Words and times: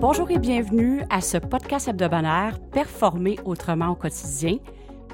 Bonjour 0.00 0.30
et 0.30 0.38
bienvenue 0.38 1.02
à 1.10 1.20
ce 1.20 1.36
podcast 1.36 1.86
hebdomadaire 1.86 2.58
Performer 2.72 3.38
autrement 3.44 3.90
au 3.90 3.94
quotidien, 3.94 4.56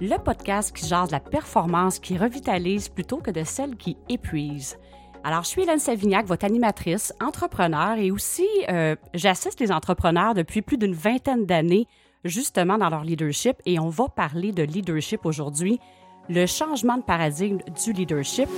le 0.00 0.16
podcast 0.16 0.76
qui 0.76 0.86
jase 0.86 1.10
la 1.10 1.18
performance 1.18 1.98
qui 1.98 2.16
revitalise 2.16 2.88
plutôt 2.88 3.16
que 3.16 3.32
de 3.32 3.42
celle 3.42 3.74
qui 3.74 3.96
épuise. 4.08 4.78
Alors, 5.24 5.42
je 5.42 5.48
suis 5.48 5.62
Hélène 5.62 5.80
Savignac, 5.80 6.26
votre 6.26 6.46
animatrice, 6.46 7.12
entrepreneur 7.20 7.98
et 7.98 8.12
aussi 8.12 8.46
euh, 8.68 8.94
j'assiste 9.12 9.58
les 9.58 9.72
entrepreneurs 9.72 10.34
depuis 10.34 10.62
plus 10.62 10.78
d'une 10.78 10.94
vingtaine 10.94 11.46
d'années 11.46 11.88
justement 12.24 12.78
dans 12.78 12.88
leur 12.88 13.02
leadership 13.02 13.56
et 13.66 13.80
on 13.80 13.88
va 13.88 14.06
parler 14.06 14.52
de 14.52 14.62
leadership 14.62 15.26
aujourd'hui, 15.26 15.80
le 16.28 16.46
changement 16.46 16.96
de 16.96 17.02
paradigme 17.02 17.58
du 17.84 17.92
leadership. 17.92 18.48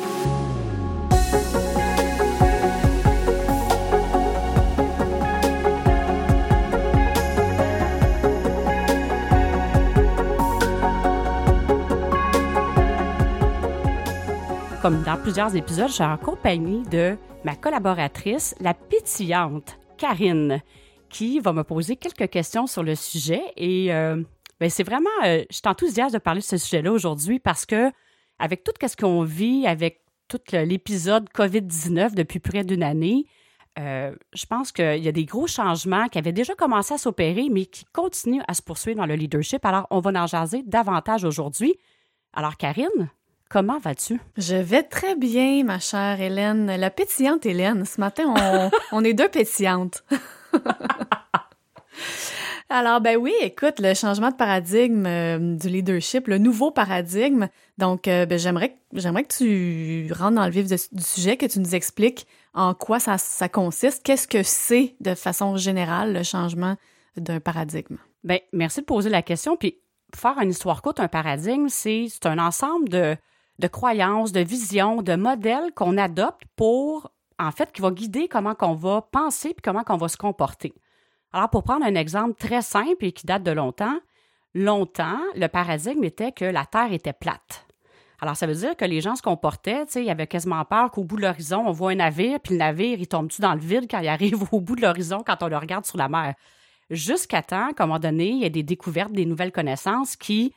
Comme 14.83 15.03
dans 15.03 15.17
plusieurs 15.17 15.57
épisodes, 15.57 15.89
je 15.89 15.95
suis 15.95 16.05
en 16.05 16.17
compagnie 16.17 16.83
de 16.85 17.17
ma 17.45 17.57
collaboratrice, 17.57 18.55
la 18.61 18.75
pétillante 18.75 19.79
Karine, 19.97 20.61
qui 21.09 21.41
va 21.41 21.53
me 21.53 21.65
poser 21.65 21.97
quelques 21.97 22.31
questions 22.31 22.67
sur 22.67 22.83
le 22.83 22.95
sujet. 22.95 23.43
Et 23.57 23.93
euh, 23.93 24.23
ben, 24.61 24.71
c'est 24.71 24.85
vraiment, 24.85 25.09
euh, 25.25 25.45
je 25.51 25.57
suis 25.57 25.67
enthousiaste 25.67 26.15
de 26.15 26.19
parler 26.19 26.41
de 26.41 26.45
ce 26.45 26.57
sujet-là 26.57 26.93
aujourd'hui 26.93 27.41
parce 27.41 27.67
que, 27.67 27.91
avec 28.39 28.63
tout 28.63 28.73
ce 28.81 28.97
qu'on 28.97 29.23
vit, 29.25 29.67
avec 29.67 30.03
tout 30.29 30.39
l'épisode 30.53 31.29
COVID-19 31.35 32.15
depuis 32.15 32.39
près 32.39 32.63
d'une 32.63 32.83
année, 32.85 33.27
euh, 33.79 34.15
je 34.33 34.47
pense 34.47 34.71
qu'il 34.71 35.03
y 35.03 35.09
a 35.09 35.13
des 35.13 35.25
gros 35.25 35.47
changements 35.47 36.09
qui 36.09 36.19
avaient 36.19 36.33
déjà 36.33 36.55
commencé 36.55 36.95
à 36.95 36.99
s'opérer, 36.99 37.49
mais 37.51 37.67
qui 37.67 37.85
continuent 37.93 38.43
à 38.47 38.55
se 38.55 38.63
poursuivre 38.63 38.99
dans 38.99 39.07
le 39.07 39.15
leadership. 39.15 39.65
Alors, 39.65 39.87
on 39.91 40.01
va 40.01 40.11
en 40.23 40.27
jaser 40.27 40.63
davantage 40.65 41.25
aujourd'hui. 41.25 41.75
Alors, 42.33 42.57
Karine, 42.57 43.11
Comment 43.49 43.79
vas-tu? 43.79 44.21
Je 44.37 44.57
vais 44.57 44.83
très 44.83 45.17
bien, 45.17 45.65
ma 45.65 45.79
chère 45.79 46.21
Hélène. 46.21 46.67
La 46.67 46.91
pétillante 46.91 47.47
Hélène. 47.47 47.87
Ce 47.87 47.99
matin, 47.99 48.71
on, 48.93 49.05
est 49.05 49.15
deux 49.15 49.31
pétillantes. 49.31 50.05
Alors, 52.69 53.01
ben 53.01 53.17
oui, 53.17 53.33
écoute, 53.41 53.81
le 53.81 53.95
changement 53.95 54.31
de 54.31 54.37
paradigme 54.37 55.07
euh, 55.07 55.57
du 55.57 55.71
leadership, 55.71 56.27
le 56.27 56.37
nouveau 56.37 56.71
paradigme. 56.71 57.49
Donc, 57.79 58.07
euh, 58.07 58.27
ben, 58.27 58.39
j'aimerais, 58.39 58.77
j'aimerais 58.93 59.25
que 59.25 59.35
tu 59.35 60.13
rentres 60.13 60.35
dans 60.35 60.45
le 60.45 60.51
vif 60.51 60.67
du 60.67 61.03
sujet, 61.03 61.39
que 61.39 61.47
tu 61.47 61.59
nous 61.61 61.75
expliques 61.75 62.27
en 62.53 62.75
quoi 62.75 63.01
ça, 63.01 63.17
ça 63.17 63.49
consiste, 63.49 64.03
qu'est-ce 64.03 64.29
que 64.29 64.43
c'est 64.43 64.95
de 65.01 65.15
façon 65.15 65.57
générale 65.57 66.13
le 66.13 66.23
changement 66.23 66.77
d'un 67.17 67.41
paradigme? 67.41 67.97
Bien, 68.25 68.41
merci 68.53 68.81
de 68.81 68.85
poser 68.85 69.09
la 69.09 69.23
question. 69.23 69.57
Puis, 69.57 69.79
faire 70.15 70.39
une 70.39 70.51
histoire 70.51 70.83
courte, 70.83 71.01
un 71.01 71.09
paradigme, 71.09 71.69
c'est, 71.71 72.09
c'est 72.11 72.27
un 72.27 72.39
ensemble 72.39 72.91
de, 72.91 73.17
de 73.59 73.67
croyances, 73.67 74.33
de 74.33 74.41
visions, 74.41 75.03
de 75.03 75.17
modèles 75.17 75.73
qu'on 75.75 75.99
adopte 75.99 76.43
pour, 76.57 77.11
en 77.39 77.51
fait, 77.51 77.73
qui 77.73 77.83
va 77.83 77.91
guider 77.91 78.29
comment 78.29 78.55
qu'on 78.55 78.75
va 78.75 79.03
penser 79.03 79.51
puis 79.51 79.63
comment 79.63 79.85
qu'on 79.85 79.97
va 79.97 80.09
se 80.09 80.17
comporter. 80.17 80.73
Alors, 81.33 81.51
pour 81.51 81.63
prendre 81.63 81.85
un 81.85 81.95
exemple 81.95 82.35
très 82.35 82.63
simple 82.63 83.05
et 83.05 83.13
qui 83.13 83.27
date 83.27 83.43
de 83.43 83.51
longtemps, 83.51 83.99
longtemps, 84.55 85.21
le 85.35 85.47
paradigme 85.49 86.05
était 86.05 86.33
que 86.33 86.45
la 86.45 86.65
Terre 86.65 86.93
était 86.93 87.13
plate. 87.13 87.67
Alors, 88.21 88.37
ça 88.37 88.47
veut 88.47 88.55
dire 88.55 88.77
que 88.77 88.85
les 88.85 89.01
gens 89.01 89.15
se 89.15 89.23
comportaient, 89.23 89.87
tu 89.87 89.93
sais, 89.93 90.03
il 90.03 90.07
y 90.07 90.11
avait 90.11 90.27
quasiment 90.27 90.65
peur 90.65 90.91
qu'au 90.91 91.05
bout 91.05 91.17
de 91.17 91.23
l'horizon, 91.23 91.65
on 91.67 91.71
voit 91.71 91.93
un 91.93 91.97
navire, 91.97 92.41
puis 92.41 92.55
le 92.55 92.59
navire, 92.59 92.99
il 92.99 93.07
tombe-tu 93.07 93.41
dans 93.41 93.55
le 93.55 93.61
vide 93.61 93.87
quand 93.89 94.01
il 94.01 94.09
arrive 94.09 94.43
au 94.53 94.61
bout 94.61 94.75
de 94.75 94.83
l'horizon, 94.83 95.23
quand 95.25 95.43
on 95.43 95.49
le 95.49 95.57
regarde 95.57 95.85
sur 95.85 95.99
la 95.99 96.09
mer? 96.09 96.35
Jusqu'à 96.91 97.43
temps 97.43 97.73
qu'à 97.75 97.85
un 97.85 97.87
moment 97.87 97.99
donné, 97.99 98.31
il 98.31 98.39
y 98.39 98.45
a 98.47 98.49
des 98.49 98.63
découvertes, 98.63 99.13
des 99.13 99.27
nouvelles 99.27 99.53
connaissances 99.53 100.17
qui 100.17 100.55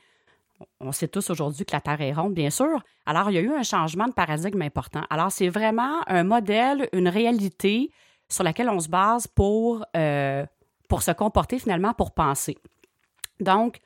on 0.80 0.92
sait 0.92 1.08
tous 1.08 1.30
aujourd'hui 1.30 1.64
que 1.64 1.72
la 1.72 1.80
Terre 1.80 2.00
est 2.00 2.12
ronde, 2.12 2.34
bien 2.34 2.50
sûr. 2.50 2.82
Alors, 3.06 3.30
il 3.30 3.34
y 3.34 3.38
a 3.38 3.40
eu 3.40 3.52
un 3.52 3.62
changement 3.62 4.06
de 4.06 4.12
paradigme 4.12 4.62
important. 4.62 5.02
Alors, 5.10 5.30
c'est 5.32 5.48
vraiment 5.48 6.00
un 6.06 6.24
modèle, 6.24 6.88
une 6.92 7.08
réalité 7.08 7.90
sur 8.28 8.44
laquelle 8.44 8.68
on 8.68 8.80
se 8.80 8.88
base 8.88 9.26
pour, 9.26 9.84
euh, 9.96 10.44
se 11.00 11.10
comporter 11.12 11.58
finalement, 11.58 11.94
pour 11.94 12.12
penser. 12.12 12.58
Donc, 13.40 13.78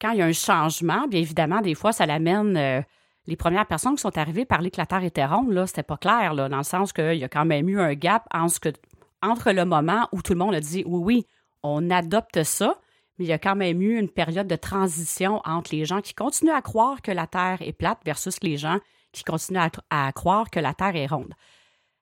quand 0.00 0.12
il 0.12 0.18
y 0.18 0.22
a 0.22 0.26
un 0.26 0.32
changement, 0.32 1.06
bien 1.06 1.20
évidemment, 1.20 1.60
des 1.60 1.74
fois, 1.74 1.92
ça 1.92 2.06
l'amène. 2.06 2.56
Euh, 2.56 2.82
les 3.26 3.36
premières 3.36 3.66
personnes 3.66 3.96
qui 3.96 4.02
sont 4.02 4.16
arrivées 4.18 4.44
parler 4.44 4.70
que 4.70 4.78
la 4.78 4.86
Terre 4.86 5.02
était 5.02 5.26
ronde, 5.26 5.50
là, 5.50 5.66
c'était 5.66 5.82
pas 5.82 5.96
clair, 5.96 6.34
dans 6.34 6.56
le 6.56 6.62
sens 6.62 6.92
qu'il 6.92 7.14
y 7.14 7.24
a 7.24 7.28
quand 7.28 7.44
même 7.44 7.68
eu 7.68 7.80
un 7.80 7.94
gap 7.94 8.24
entre, 8.32 8.72
entre 9.20 9.50
le 9.50 9.64
moment 9.64 10.08
où 10.12 10.22
tout 10.22 10.32
le 10.32 10.38
monde 10.38 10.54
a 10.54 10.60
dit 10.60 10.84
oui, 10.86 11.00
oui, 11.02 11.26
on 11.62 11.90
adopte 11.90 12.44
ça, 12.44 12.78
mais 13.18 13.24
il 13.24 13.28
y 13.28 13.32
a 13.32 13.38
quand 13.38 13.56
même 13.56 13.80
eu 13.80 13.98
une 13.98 14.08
période 14.08 14.46
de 14.46 14.56
transition 14.56 15.40
entre 15.44 15.74
les 15.74 15.84
gens 15.84 16.00
qui 16.00 16.14
continuent 16.14 16.54
à 16.54 16.62
croire 16.62 17.02
que 17.02 17.10
la 17.10 17.26
Terre 17.26 17.58
est 17.60 17.72
plate 17.72 17.98
versus 18.04 18.36
les 18.42 18.56
gens 18.56 18.78
qui 19.12 19.24
continuent 19.24 19.60
à, 19.90 20.12
croire 20.12 20.50
que 20.50 20.60
la 20.60 20.74
Terre 20.74 20.96
est 20.96 21.06
ronde. 21.06 21.32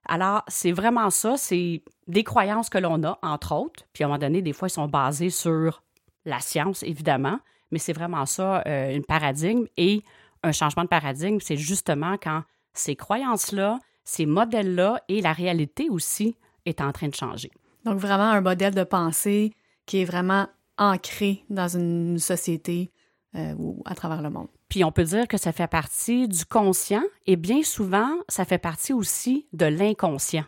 Alors, 0.07 0.43
c'est 0.49 0.73
vraiment 0.73 1.11
ça, 1.11 1.37
c'est 1.37 1.83
des 2.09 2.25
croyances 2.25 2.69
que 2.69 2.79
l'on 2.79 3.03
a, 3.05 3.19
entre 3.23 3.55
autres, 3.55 3.85
puis 3.93 4.05
à 4.05 4.07
un 4.07 4.09
moment 4.09 4.19
donné, 4.19 4.43
des 4.43 4.53
fois, 4.53 4.69
ils 4.69 4.73
sont 4.73 4.89
basés 4.89 5.31
sur 5.31 5.83
la 6.25 6.41
science, 6.41 6.83
évidemment, 6.83 7.39
mais 7.71 7.79
c'est 7.79 7.93
vraiment 7.93 8.27
ça, 8.27 8.63
euh, 8.67 8.95
une 8.95 9.05
paradigme. 9.05 9.67
Et 9.77 10.03
un 10.43 10.53
changement 10.53 10.83
de 10.83 10.89
paradigme, 10.89 11.39
c'est 11.41 11.57
justement 11.57 12.17
quand 12.21 12.43
ces 12.75 12.97
croyances-là, 12.97 13.79
ces 14.05 14.27
modèles-là 14.27 15.01
et 15.09 15.23
la 15.23 15.33
réalité 15.33 15.89
aussi 15.89 16.37
est 16.67 16.81
en 16.81 16.93
train 16.93 17.09
de 17.09 17.15
changer. 17.15 17.51
Donc, 17.85 17.99
vraiment 17.99 18.31
un 18.31 18.41
modèle 18.41 18.75
de 18.75 18.85
pensée 18.85 19.53
qui 19.87 20.01
est 20.01 20.05
vraiment 20.05 20.47
ancré 20.79 21.45
dans 21.51 21.69
une 21.69 22.19
société 22.19 22.91
euh, 23.37 23.55
ou 23.59 23.83
à 23.85 23.95
travers 23.95 24.23
le 24.23 24.31
monde. 24.31 24.49
Puis 24.69 24.85
on 24.85 24.93
peut 24.93 25.05
dire 25.05 25.29
que 25.29 25.37
ça 25.37 25.53
fait 25.53 25.67
partie 25.67 26.29
du 26.29 26.45
conscient 26.45 27.03
et 27.27 27.37
bien 27.37 27.63
souvent, 27.63 28.11
ça 28.29 28.45
fait 28.45 28.59
partie 28.59 28.93
aussi 28.93 29.47
de 29.53 29.67
l'inconscient. 29.67 30.45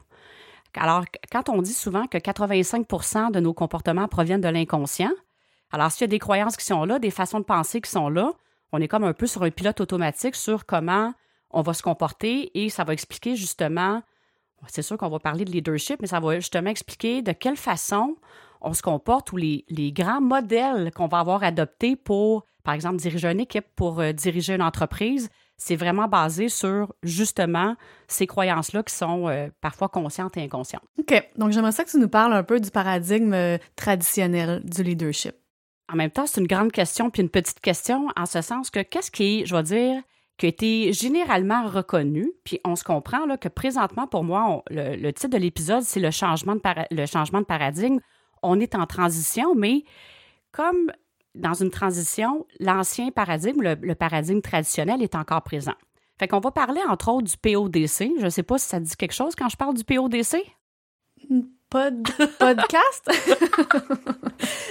Alors, 0.74 1.04
quand 1.32 1.48
on 1.48 1.62
dit 1.62 1.72
souvent 1.72 2.06
que 2.06 2.18
85% 2.18 3.30
de 3.30 3.40
nos 3.40 3.54
comportements 3.54 4.08
proviennent 4.08 4.40
de 4.40 4.48
l'inconscient, 4.48 5.10
alors 5.72 5.90
s'il 5.90 6.02
y 6.02 6.04
a 6.04 6.08
des 6.08 6.18
croyances 6.18 6.56
qui 6.56 6.64
sont 6.64 6.84
là, 6.84 6.98
des 6.98 7.10
façons 7.10 7.40
de 7.40 7.44
penser 7.44 7.80
qui 7.80 7.90
sont 7.90 8.08
là, 8.08 8.32
on 8.72 8.80
est 8.80 8.88
comme 8.88 9.04
un 9.04 9.14
peu 9.14 9.26
sur 9.26 9.42
un 9.42 9.50
pilote 9.50 9.80
automatique 9.80 10.36
sur 10.36 10.66
comment 10.66 11.14
on 11.50 11.62
va 11.62 11.72
se 11.72 11.82
comporter 11.82 12.50
et 12.54 12.68
ça 12.68 12.84
va 12.84 12.92
expliquer 12.92 13.36
justement, 13.36 14.02
c'est 14.68 14.82
sûr 14.82 14.98
qu'on 14.98 15.08
va 15.08 15.18
parler 15.18 15.44
de 15.44 15.50
leadership, 15.50 16.00
mais 16.00 16.08
ça 16.08 16.20
va 16.20 16.36
justement 16.36 16.70
expliquer 16.70 17.22
de 17.22 17.32
quelle 17.32 17.56
façon 17.56 18.16
on 18.60 18.72
se 18.72 18.82
comporte 18.82 19.32
ou 19.32 19.36
les, 19.36 19.64
grands 19.92 20.20
modèles 20.20 20.90
qu'on 20.94 21.06
va 21.06 21.20
avoir 21.20 21.42
adoptés 21.42 21.96
pour, 21.96 22.44
par 22.64 22.74
exemple, 22.74 22.96
diriger 22.96 23.30
une 23.30 23.40
équipe, 23.40 23.66
pour 23.76 24.00
euh, 24.00 24.12
diriger 24.12 24.54
une 24.54 24.62
entreprise, 24.62 25.28
c'est 25.56 25.76
vraiment 25.76 26.06
basé 26.06 26.48
sur 26.48 26.92
justement 27.02 27.76
ces 28.08 28.26
croyances-là 28.26 28.82
qui 28.82 28.94
sont 28.94 29.28
euh, 29.28 29.48
parfois 29.60 29.88
conscientes 29.88 30.36
et 30.36 30.42
inconscientes. 30.42 30.84
OK. 30.98 31.28
Donc, 31.36 31.52
j'aimerais 31.52 31.72
ça 31.72 31.84
que 31.84 31.90
tu 31.90 31.98
nous 31.98 32.08
parles 32.08 32.34
un 32.34 32.42
peu 32.42 32.60
du 32.60 32.70
paradigme 32.70 33.32
euh, 33.32 33.58
traditionnel 33.74 34.60
du 34.64 34.82
leadership. 34.82 35.34
En 35.90 35.96
même 35.96 36.10
temps, 36.10 36.26
c'est 36.26 36.40
une 36.40 36.46
grande 36.46 36.72
question 36.72 37.10
puis 37.10 37.22
une 37.22 37.30
petite 37.30 37.60
question 37.60 38.08
en 38.16 38.26
ce 38.26 38.42
sens 38.42 38.70
que 38.70 38.80
qu'est-ce 38.80 39.10
qui 39.10 39.40
est, 39.40 39.46
je 39.46 39.54
vais 39.54 39.62
dire, 39.62 40.02
qui 40.36 40.46
a 40.46 40.48
été 40.48 40.92
généralement 40.92 41.66
reconnu, 41.66 42.30
puis 42.44 42.60
on 42.64 42.76
se 42.76 42.84
comprend 42.84 43.24
là, 43.26 43.36
que 43.36 43.48
présentement, 43.48 44.06
pour 44.06 44.22
moi, 44.22 44.62
le, 44.68 45.10
titre 45.12 45.30
de 45.30 45.38
l'épisode, 45.38 45.82
c'est 45.82 46.00
le, 46.00 46.10
changement 46.10 46.54
de 46.54 46.60
le 46.90 47.06
changement 47.06 47.40
de 47.40 47.46
paradigme 47.46 48.00
on 48.42 48.60
est 48.60 48.74
en 48.74 48.86
transition, 48.86 49.54
mais 49.54 49.84
comme 50.52 50.90
dans 51.34 51.54
une 51.54 51.70
transition, 51.70 52.46
l'ancien 52.60 53.10
paradigme, 53.10 53.62
le, 53.62 53.94
paradigme 53.94 54.40
traditionnel 54.40 55.02
est 55.02 55.14
encore 55.14 55.42
présent. 55.42 55.74
Fait 56.18 56.28
qu'on 56.28 56.40
va 56.40 56.50
parler 56.50 56.80
entre 56.88 57.10
autres 57.10 57.28
du 57.28 57.36
PODC. 57.36 58.10
Je 58.18 58.24
ne 58.24 58.30
sais 58.30 58.42
pas 58.42 58.56
si 58.58 58.68
ça 58.68 58.80
dit 58.80 58.96
quelque 58.96 59.12
chose 59.12 59.34
quand 59.36 59.50
je 59.50 59.56
parle 59.56 59.74
du 59.74 59.84
PODC. 59.84 60.36
Pod 61.68 62.02
podcast? 62.38 63.10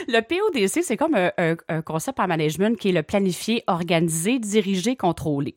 le 0.08 0.22
PODC, 0.22 0.84
c'est 0.84 0.98
comme 0.98 1.14
un, 1.14 1.32
un, 1.38 1.82
concept 1.84 2.20
en 2.20 2.28
management 2.28 2.80
qui 2.80 2.90
est 2.90 2.94
le 2.94 3.04
planifié, 3.04 3.64
organisé, 3.68 4.40
dirigé, 4.40 4.96
contrôlé. 4.96 5.56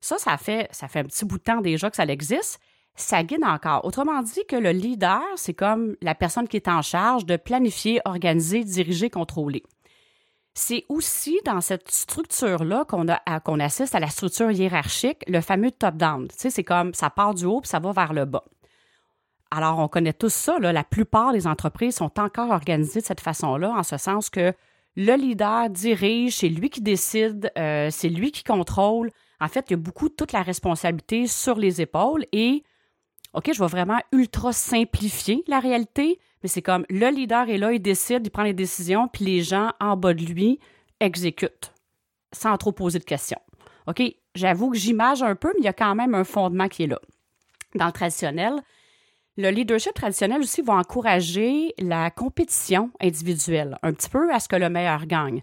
Ça, 0.00 0.18
ça 0.18 0.36
fait, 0.36 0.68
ça 0.70 0.86
fait 0.86 1.00
un 1.00 1.04
petit 1.04 1.24
bout 1.24 1.38
de 1.38 1.42
temps 1.42 1.62
déjà 1.62 1.90
que 1.90 1.96
ça 1.96 2.04
existe 2.04 2.60
ça 2.96 3.22
guide 3.22 3.44
encore. 3.44 3.84
Autrement 3.84 4.22
dit 4.22 4.44
que 4.48 4.56
le 4.56 4.70
leader, 4.70 5.22
c'est 5.36 5.54
comme 5.54 5.96
la 6.00 6.14
personne 6.14 6.46
qui 6.46 6.56
est 6.56 6.68
en 6.68 6.82
charge 6.82 7.26
de 7.26 7.36
planifier, 7.36 8.00
organiser, 8.04 8.64
diriger, 8.64 9.10
contrôler. 9.10 9.62
C'est 10.56 10.84
aussi 10.88 11.40
dans 11.44 11.60
cette 11.60 11.90
structure-là 11.90 12.84
qu'on 12.84 13.60
assiste 13.60 13.96
à 13.96 14.00
la 14.00 14.06
structure 14.08 14.52
hiérarchique, 14.52 15.24
le 15.26 15.40
fameux 15.40 15.72
top-down. 15.72 16.28
Tu 16.28 16.34
sais, 16.36 16.50
c'est 16.50 16.62
comme 16.62 16.94
ça 16.94 17.10
part 17.10 17.34
du 17.34 17.44
haut 17.44 17.60
puis 17.60 17.68
ça 17.68 17.80
va 17.80 17.90
vers 17.90 18.12
le 18.12 18.24
bas. 18.24 18.44
Alors, 19.50 19.80
on 19.80 19.88
connaît 19.88 20.12
tous 20.12 20.32
ça. 20.32 20.58
Là, 20.60 20.72
la 20.72 20.84
plupart 20.84 21.32
des 21.32 21.46
entreprises 21.48 21.96
sont 21.96 22.20
encore 22.20 22.50
organisées 22.50 23.00
de 23.00 23.04
cette 23.04 23.20
façon-là, 23.20 23.70
en 23.70 23.82
ce 23.82 23.96
sens 23.96 24.30
que 24.30 24.52
le 24.96 25.16
leader 25.16 25.70
dirige, 25.70 26.36
c'est 26.36 26.48
lui 26.48 26.70
qui 26.70 26.80
décide, 26.80 27.50
euh, 27.58 27.88
c'est 27.90 28.08
lui 28.08 28.30
qui 28.30 28.44
contrôle. 28.44 29.10
En 29.40 29.48
fait, 29.48 29.66
il 29.68 29.72
y 29.72 29.74
a 29.74 29.78
beaucoup 29.78 30.08
toute 30.08 30.32
la 30.32 30.42
responsabilité 30.42 31.26
sur 31.26 31.56
les 31.56 31.80
épaules 31.80 32.24
et 32.32 32.62
OK, 33.34 33.50
je 33.52 33.58
vais 33.58 33.68
vraiment 33.68 33.98
ultra 34.12 34.52
simplifier 34.52 35.42
la 35.48 35.58
réalité, 35.58 36.20
mais 36.42 36.48
c'est 36.48 36.62
comme 36.62 36.86
le 36.88 37.10
leader 37.10 37.48
est 37.48 37.58
là, 37.58 37.72
il 37.72 37.80
décide, 37.80 38.24
il 38.24 38.30
prend 38.30 38.44
les 38.44 38.54
décisions, 38.54 39.08
puis 39.08 39.24
les 39.24 39.42
gens 39.42 39.72
en 39.80 39.96
bas 39.96 40.14
de 40.14 40.24
lui 40.24 40.60
exécutent 41.00 41.72
sans 42.32 42.56
trop 42.56 42.72
poser 42.72 42.98
de 42.98 43.04
questions. 43.04 43.40
OK, 43.86 44.02
j'avoue 44.34 44.70
que 44.70 44.78
j'image 44.78 45.22
un 45.22 45.34
peu, 45.34 45.48
mais 45.54 45.60
il 45.60 45.64
y 45.64 45.68
a 45.68 45.72
quand 45.72 45.94
même 45.94 46.14
un 46.14 46.24
fondement 46.24 46.68
qui 46.68 46.84
est 46.84 46.86
là. 46.86 47.00
Dans 47.74 47.86
le 47.86 47.92
traditionnel, 47.92 48.54
le 49.36 49.50
leadership 49.50 49.94
traditionnel 49.94 50.40
aussi 50.40 50.62
va 50.62 50.74
encourager 50.74 51.74
la 51.78 52.10
compétition 52.10 52.90
individuelle, 53.00 53.78
un 53.82 53.92
petit 53.92 54.08
peu 54.08 54.32
à 54.32 54.38
ce 54.38 54.48
que 54.48 54.56
le 54.56 54.68
meilleur 54.68 55.06
gagne. 55.06 55.42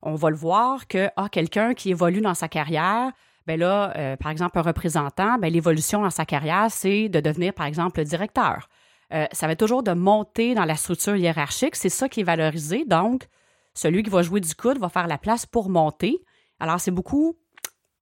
On 0.00 0.14
va 0.14 0.30
le 0.30 0.36
voir 0.36 0.88
que 0.88 1.10
ah, 1.16 1.28
quelqu'un 1.30 1.74
qui 1.74 1.90
évolue 1.90 2.22
dans 2.22 2.34
sa 2.34 2.48
carrière, 2.48 3.12
ben 3.46 3.60
là, 3.60 3.96
euh, 3.96 4.16
par 4.16 4.32
exemple, 4.32 4.58
un 4.58 4.62
représentant, 4.62 5.38
ben, 5.38 5.52
l'évolution 5.52 6.02
dans 6.02 6.10
sa 6.10 6.24
carrière, 6.24 6.66
c'est 6.70 7.08
de 7.08 7.20
devenir, 7.20 7.54
par 7.54 7.66
exemple, 7.66 8.00
le 8.00 8.04
directeur. 8.04 8.68
Euh, 9.12 9.26
ça 9.30 9.46
va 9.46 9.54
toujours 9.54 9.84
de 9.84 9.92
monter 9.92 10.54
dans 10.54 10.64
la 10.64 10.74
structure 10.74 11.14
hiérarchique. 11.14 11.76
C'est 11.76 11.88
ça 11.88 12.08
qui 12.08 12.20
est 12.20 12.24
valorisé. 12.24 12.84
Donc, 12.84 13.28
celui 13.72 14.02
qui 14.02 14.10
va 14.10 14.22
jouer 14.22 14.40
du 14.40 14.52
coude 14.54 14.78
va 14.78 14.88
faire 14.88 15.06
la 15.06 15.18
place 15.18 15.46
pour 15.46 15.68
monter. 15.68 16.18
Alors, 16.58 16.80
c'est 16.80 16.90
beaucoup, 16.90 17.36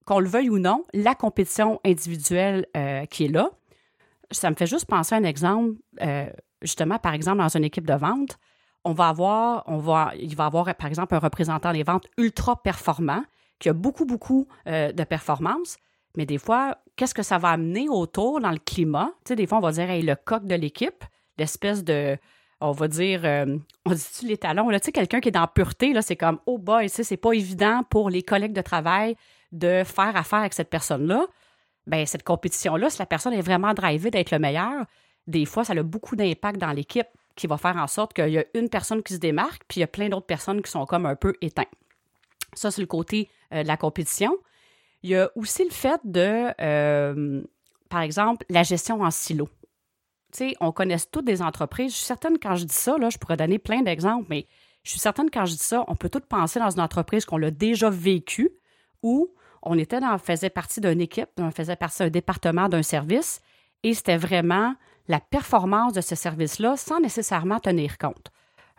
qu'on 0.05 0.19
le 0.19 0.27
veuille 0.27 0.49
ou 0.49 0.57
non, 0.57 0.83
la 0.93 1.13
compétition 1.13 1.79
individuelle 1.85 2.65
euh, 2.75 3.05
qui 3.05 3.25
est 3.25 3.29
là. 3.29 3.51
Ça 4.31 4.49
me 4.49 4.55
fait 4.55 4.65
juste 4.65 4.85
penser 4.87 5.13
à 5.13 5.19
un 5.19 5.23
exemple, 5.23 5.75
justement, 6.63 6.97
par 6.97 7.13
exemple, 7.13 7.37
dans 7.37 7.55
une 7.55 7.63
équipe 7.63 7.85
de 7.85 7.93
vente, 7.93 8.39
on 8.83 8.93
va 8.93 9.09
avoir, 9.09 9.63
il 10.17 10.35
va 10.35 10.45
avoir, 10.45 10.73
par 10.73 10.87
exemple, 10.87 11.13
un 11.13 11.19
représentant 11.19 11.71
des 11.71 11.83
ventes 11.83 12.07
ultra 12.17 12.61
performant 12.61 13.23
qui 13.59 13.69
a 13.69 13.73
beaucoup, 13.73 14.05
beaucoup 14.05 14.47
euh, 14.67 14.91
de 14.91 15.03
performance. 15.03 15.77
Mais 16.17 16.25
des 16.25 16.37
fois, 16.37 16.77
qu'est-ce 16.95 17.13
que 17.13 17.23
ça 17.23 17.37
va 17.37 17.49
amener 17.49 17.89
autour 17.89 18.39
dans 18.39 18.51
le 18.51 18.57
climat? 18.57 19.11
Tu 19.25 19.29
sais, 19.29 19.35
des 19.35 19.47
fois, 19.47 19.57
on 19.57 19.61
va 19.61 19.71
dire, 19.71 19.89
hey, 19.89 20.01
le 20.01 20.15
coq 20.15 20.45
de 20.45 20.55
l'équipe, 20.55 21.03
l'espèce 21.37 21.83
de, 21.83 22.17
on 22.61 22.71
va 22.71 22.87
dire, 22.87 23.21
euh, 23.25 23.57
on 23.85 23.91
dit-tu 23.91 24.27
les 24.27 24.37
talons? 24.37 24.69
Là, 24.69 24.79
tu 24.79 24.85
sais, 24.85 24.91
quelqu'un 24.91 25.19
qui 25.19 25.29
est 25.29 25.33
dans 25.33 25.47
pureté, 25.47 25.93
là, 25.93 26.01
c'est 26.01 26.15
comme, 26.15 26.39
oh 26.45 26.57
boy, 26.57 26.89
tu 26.89 27.03
c'est 27.03 27.17
pas 27.17 27.33
évident 27.33 27.83
pour 27.89 28.09
les 28.09 28.23
collègues 28.23 28.53
de 28.53 28.61
travail 28.61 29.15
de 29.51 29.83
faire 29.85 30.15
affaire 30.15 30.39
avec 30.39 30.53
cette 30.53 30.69
personne-là. 30.69 31.25
Bien, 31.87 32.05
cette 32.05 32.23
compétition-là, 32.23 32.89
si 32.89 32.99
la 32.99 33.05
personne 33.05 33.33
est 33.33 33.41
vraiment 33.41 33.73
drivée 33.73 34.09
d'être 34.09 34.31
le 34.31 34.39
meilleur, 34.39 34.85
des 35.27 35.45
fois, 35.45 35.63
ça 35.63 35.73
a 35.73 35.83
beaucoup 35.83 36.15
d'impact 36.15 36.59
dans 36.59 36.71
l'équipe 36.71 37.07
qui 37.35 37.47
va 37.47 37.57
faire 37.57 37.75
en 37.77 37.87
sorte 37.87 38.13
qu'il 38.13 38.29
y 38.29 38.37
a 38.37 38.45
une 38.53 38.69
personne 38.69 39.03
qui 39.03 39.13
se 39.13 39.19
démarque, 39.19 39.63
puis 39.67 39.79
il 39.79 39.81
y 39.81 39.83
a 39.83 39.87
plein 39.87 40.09
d'autres 40.09 40.25
personnes 40.25 40.61
qui 40.61 40.71
sont 40.71 40.85
comme 40.85 41.05
un 41.05 41.15
peu 41.15 41.33
éteintes. 41.41 41.67
Ça, 42.53 42.71
c'est 42.71 42.81
le 42.81 42.87
côté 42.87 43.29
euh, 43.53 43.63
la 43.63 43.77
compétition. 43.77 44.35
Il 45.03 45.11
y 45.11 45.15
a 45.15 45.29
aussi 45.35 45.63
le 45.63 45.71
fait 45.71 45.99
de, 46.03 46.51
euh, 46.59 47.43
par 47.89 48.01
exemple, 48.01 48.45
la 48.49 48.63
gestion 48.63 49.01
en 49.01 49.11
silo. 49.11 49.49
On 50.59 50.71
connaît 50.71 50.97
toutes 51.11 51.25
des 51.25 51.41
entreprises. 51.41 51.91
Je 51.91 51.97
suis 51.97 52.05
certaine 52.05 52.37
quand 52.39 52.55
je 52.55 52.65
dis 52.65 52.75
ça, 52.75 52.97
là, 52.97 53.09
je 53.09 53.17
pourrais 53.17 53.37
donner 53.37 53.57
plein 53.57 53.81
d'exemples, 53.81 54.25
mais 54.29 54.47
je 54.83 54.91
suis 54.91 54.99
certaine 54.99 55.29
quand 55.31 55.45
je 55.45 55.53
dis 55.53 55.63
ça, 55.63 55.85
on 55.87 55.95
peut 55.95 56.09
tout 56.09 56.19
penser 56.19 56.59
dans 56.59 56.69
une 56.69 56.81
entreprise 56.81 57.25
qu'on 57.25 57.37
l'a 57.37 57.51
déjà 57.51 57.89
vécu 57.89 58.51
où 59.01 59.29
on 59.63 59.77
était 59.77 59.99
dans, 59.99 60.17
faisait 60.17 60.49
partie 60.49 60.81
d'une 60.81 61.01
équipe, 61.01 61.29
on 61.37 61.51
faisait 61.51 61.75
partie 61.75 61.99
d'un 61.99 62.09
département, 62.09 62.67
d'un 62.67 62.83
service, 62.83 63.41
et 63.83 63.93
c'était 63.93 64.17
vraiment 64.17 64.75
la 65.07 65.19
performance 65.19 65.93
de 65.93 66.01
ce 66.01 66.15
service-là 66.15 66.75
sans 66.77 66.99
nécessairement 66.99 67.59
tenir 67.59 67.97
compte 67.97 68.31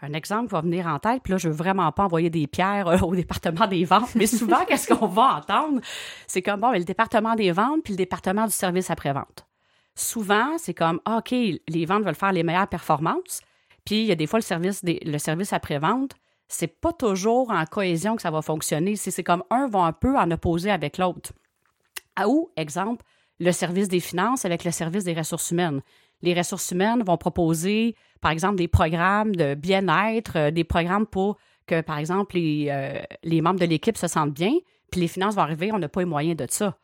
un 0.03 0.13
exemple 0.13 0.51
va 0.51 0.61
venir 0.61 0.87
en 0.87 0.99
tête, 0.99 1.23
puis 1.23 1.33
là, 1.33 1.39
je 1.39 1.49
veux 1.49 1.55
vraiment 1.55 1.91
pas 1.91 2.05
envoyer 2.05 2.29
des 2.29 2.47
pierres 2.47 2.89
euh, 2.89 2.99
au 2.99 3.15
département 3.15 3.67
des 3.67 3.85
ventes, 3.85 4.15
mais 4.15 4.27
souvent, 4.27 4.65
qu'est-ce 4.69 4.93
qu'on 4.93 5.07
va 5.07 5.37
entendre? 5.37 5.81
C'est 6.27 6.43
comme, 6.43 6.61
bon, 6.61 6.73
le 6.73 6.85
département 6.85 7.35
des 7.35 7.53
ventes, 7.53 7.83
puis 7.83 7.95
le 7.95 7.99
département 7.99 8.45
du 8.45 8.53
service 8.53 8.91
après-vente. 8.91 9.47
Souvent, 9.95 10.59
c'est 10.59 10.75
comme, 10.75 11.01
ah, 11.07 11.19
OK, 11.19 11.31
les 11.31 11.87
ventes 11.87 12.05
veulent 12.05 12.15
faire 12.15 12.33
les 12.33 12.43
meilleures 12.43 12.69
performances, 12.69 13.41
puis 13.85 14.03
il 14.03 14.07
y 14.07 14.13
a 14.13 14.17
des 14.17 14.27
fois, 14.27 14.39
le 14.39 14.45
service, 14.45 14.83
le 14.85 15.19
service 15.19 15.53
après-vente, 15.53 16.13
c'est 16.49 16.81
pas 16.81 16.93
toujours 16.93 17.51
en 17.51 17.65
cohésion 17.65 18.17
que 18.17 18.23
ça 18.23 18.31
va 18.31 18.43
fonctionner. 18.43 18.97
C'est 18.97 19.25
comme 19.25 19.43
un 19.51 19.69
va 19.69 19.81
un 19.81 19.93
peu 19.93 20.17
en 20.17 20.31
opposer 20.31 20.71
avec 20.71 20.99
l'autre. 20.99 21.33
Ou, 22.25 22.51
exemple, 22.57 23.05
le 23.39 23.53
service 23.53 23.89
des 23.89 24.01
finances 24.01 24.45
avec 24.45 24.65
le 24.65 24.71
service 24.71 25.05
des 25.05 25.15
ressources 25.15 25.51
humaines 25.51 25.83
les 26.23 26.35
ressources 26.35 26.71
humaines 26.71 27.03
vont 27.03 27.17
proposer, 27.17 27.95
par 28.21 28.31
exemple, 28.31 28.57
des 28.57 28.69
programmes 28.69 29.35
de 29.35 29.55
bien-être, 29.55 30.37
euh, 30.37 30.51
des 30.51 30.65
programmes 30.65 31.07
pour 31.07 31.37
que, 31.67 31.81
par 31.81 31.99
exemple, 31.99 32.37
les, 32.37 32.69
euh, 32.71 33.01
les 33.23 33.41
membres 33.41 33.61
de 33.61 33.67
l'équipe 33.67 33.97
se 33.97 34.07
sentent 34.07 34.33
bien, 34.33 34.53
puis 34.91 35.01
les 35.01 35.09
finances 35.09 35.35
vont 35.35 35.43
arriver, 35.43 35.73
on 35.73 35.79
n'a 35.79 35.89
pas 35.89 36.01
les 36.01 36.07
moyens 36.07 36.37
de 36.37 36.47
ça. 36.49 36.79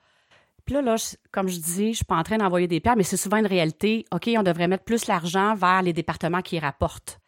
Puis 0.64 0.74
là, 0.74 0.82
là 0.82 0.96
comme 1.30 1.48
je 1.48 1.58
dis, 1.58 1.84
je 1.84 1.88
ne 1.88 1.92
suis 1.94 2.04
pas 2.04 2.16
en 2.16 2.22
train 2.22 2.38
d'envoyer 2.38 2.68
des 2.68 2.80
pierres, 2.80 2.96
mais 2.96 3.02
c'est 3.02 3.16
souvent 3.16 3.38
une 3.38 3.46
réalité. 3.46 4.04
OK, 4.12 4.30
on 4.36 4.42
devrait 4.42 4.68
mettre 4.68 4.84
plus 4.84 5.06
l'argent 5.06 5.54
vers 5.54 5.82
les 5.82 5.92
départements 5.92 6.42
qui 6.42 6.58
rapportent. 6.58 7.20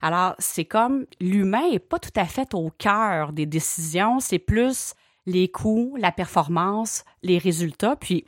Alors, 0.00 0.34
c'est 0.38 0.66
comme 0.66 1.06
l'humain 1.20 1.70
n'est 1.70 1.78
pas 1.78 1.98
tout 1.98 2.10
à 2.16 2.26
fait 2.26 2.52
au 2.54 2.70
cœur 2.70 3.32
des 3.32 3.46
décisions, 3.46 4.20
c'est 4.20 4.38
plus 4.38 4.94
les 5.26 5.48
coûts, 5.48 5.96
la 5.98 6.12
performance, 6.12 7.04
les 7.22 7.38
résultats. 7.38 7.96
Puis, 7.96 8.26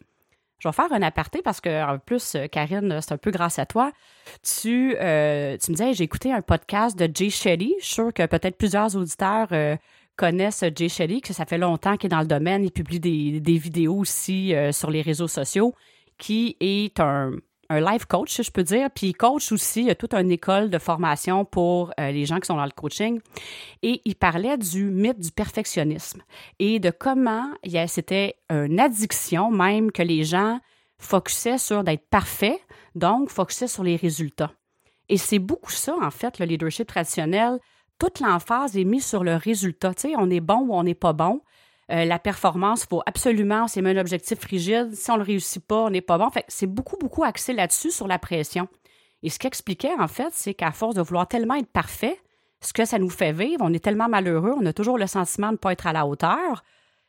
je 0.58 0.68
vais 0.68 0.72
faire 0.72 0.92
un 0.92 1.02
aparté 1.02 1.42
parce 1.42 1.60
que, 1.60 1.84
en 1.84 1.98
plus, 1.98 2.34
euh, 2.34 2.46
Karine, 2.46 3.00
c'est 3.00 3.12
un 3.12 3.18
peu 3.18 3.30
grâce 3.30 3.58
à 3.58 3.66
toi. 3.66 3.92
Tu, 4.42 4.96
euh, 4.98 5.56
tu 5.58 5.70
me 5.70 5.76
disais, 5.76 5.92
j'ai 5.94 6.04
écouté 6.04 6.32
un 6.32 6.42
podcast 6.42 6.98
de 6.98 7.10
Jay 7.12 7.30
Shetty. 7.30 7.74
Je 7.78 7.84
suis 7.84 7.94
sûre 7.94 8.12
que 8.12 8.24
peut-être 8.26 8.56
plusieurs 8.56 8.96
auditeurs 8.96 9.48
euh, 9.52 9.76
connaissent 10.16 10.64
Jay 10.74 10.88
Shetty, 10.88 11.20
que 11.20 11.34
ça 11.34 11.44
fait 11.44 11.58
longtemps 11.58 11.96
qu'il 11.96 12.08
est 12.08 12.16
dans 12.16 12.20
le 12.20 12.26
domaine. 12.26 12.64
Il 12.64 12.72
publie 12.72 13.00
des 13.00 13.58
vidéos 13.58 13.96
aussi 13.98 14.54
sur 14.72 14.90
les 14.90 15.02
réseaux 15.02 15.28
sociaux, 15.28 15.74
qui 16.16 16.56
est 16.60 16.98
un, 17.00 17.32
un 17.68 17.80
life 17.80 18.04
coach, 18.06 18.40
je 18.42 18.50
peux 18.50 18.62
dire. 18.62 18.88
Puis 18.94 19.12
coach 19.12 19.52
aussi, 19.52 19.80
il 19.80 19.86
y 19.86 19.90
a 19.90 19.94
toute 19.94 20.14
une 20.14 20.30
école 20.30 20.70
de 20.70 20.78
formation 20.78 21.44
pour 21.44 21.92
euh, 21.98 22.10
les 22.10 22.24
gens 22.24 22.40
qui 22.40 22.46
sont 22.46 22.56
dans 22.56 22.64
le 22.64 22.70
coaching. 22.70 23.20
Et 23.82 24.02
il 24.04 24.14
parlait 24.14 24.56
du 24.58 24.84
mythe 24.84 25.20
du 25.20 25.30
perfectionnisme 25.30 26.22
et 26.58 26.78
de 26.78 26.90
comment 26.90 27.50
c'était 27.88 28.36
une 28.50 28.80
addiction 28.80 29.50
même 29.50 29.92
que 29.92 30.02
les 30.02 30.24
gens 30.24 30.60
focusaient 30.98 31.58
sur 31.58 31.84
d'être 31.84 32.08
parfaits, 32.08 32.60
donc 32.94 33.30
focusaient 33.30 33.68
sur 33.68 33.84
les 33.84 33.96
résultats. 33.96 34.52
Et 35.08 35.18
c'est 35.18 35.38
beaucoup 35.38 35.70
ça, 35.70 35.94
en 36.00 36.10
fait, 36.10 36.38
le 36.38 36.46
leadership 36.46 36.88
traditionnel. 36.88 37.58
Toute 37.98 38.20
l'emphase 38.20 38.76
est 38.76 38.84
mise 38.84 39.06
sur 39.06 39.24
le 39.24 39.36
résultat. 39.36 39.94
Tu 39.94 40.08
sais, 40.08 40.14
on 40.18 40.30
est 40.30 40.40
bon 40.40 40.66
ou 40.66 40.74
on 40.74 40.82
n'est 40.82 40.94
pas 40.94 41.12
bon. 41.12 41.40
Euh, 41.92 42.04
la 42.04 42.18
performance, 42.18 42.84
faut 42.84 43.02
absolument, 43.06 43.68
c'est 43.68 43.84
un 43.84 43.96
objectif 43.96 44.42
rigide. 44.44 44.94
Si 44.94 45.10
on 45.10 45.14
ne 45.14 45.18
le 45.18 45.24
réussit 45.24 45.64
pas, 45.64 45.84
on 45.84 45.90
n'est 45.90 46.00
pas 46.00 46.18
bon. 46.18 46.28
Fait 46.30 46.44
c'est 46.48 46.66
beaucoup, 46.66 46.96
beaucoup 46.96 47.22
axé 47.22 47.52
là-dessus, 47.52 47.92
sur 47.92 48.08
la 48.08 48.18
pression. 48.18 48.68
Et 49.22 49.30
ce 49.30 49.38
qu'expliquait, 49.38 49.94
en 49.98 50.08
fait, 50.08 50.32
c'est 50.32 50.54
qu'à 50.54 50.72
force 50.72 50.94
de 50.94 51.02
vouloir 51.02 51.28
tellement 51.28 51.54
être 51.54 51.70
parfait, 51.70 52.20
ce 52.60 52.72
que 52.72 52.84
ça 52.84 52.98
nous 52.98 53.10
fait 53.10 53.32
vivre, 53.32 53.60
on 53.60 53.72
est 53.72 53.82
tellement 53.82 54.08
malheureux, 54.08 54.54
on 54.58 54.66
a 54.66 54.72
toujours 54.72 54.98
le 54.98 55.06
sentiment 55.06 55.48
de 55.48 55.52
ne 55.52 55.58
pas 55.58 55.72
être 55.72 55.86
à 55.86 55.92
la 55.92 56.06
hauteur. 56.06 56.64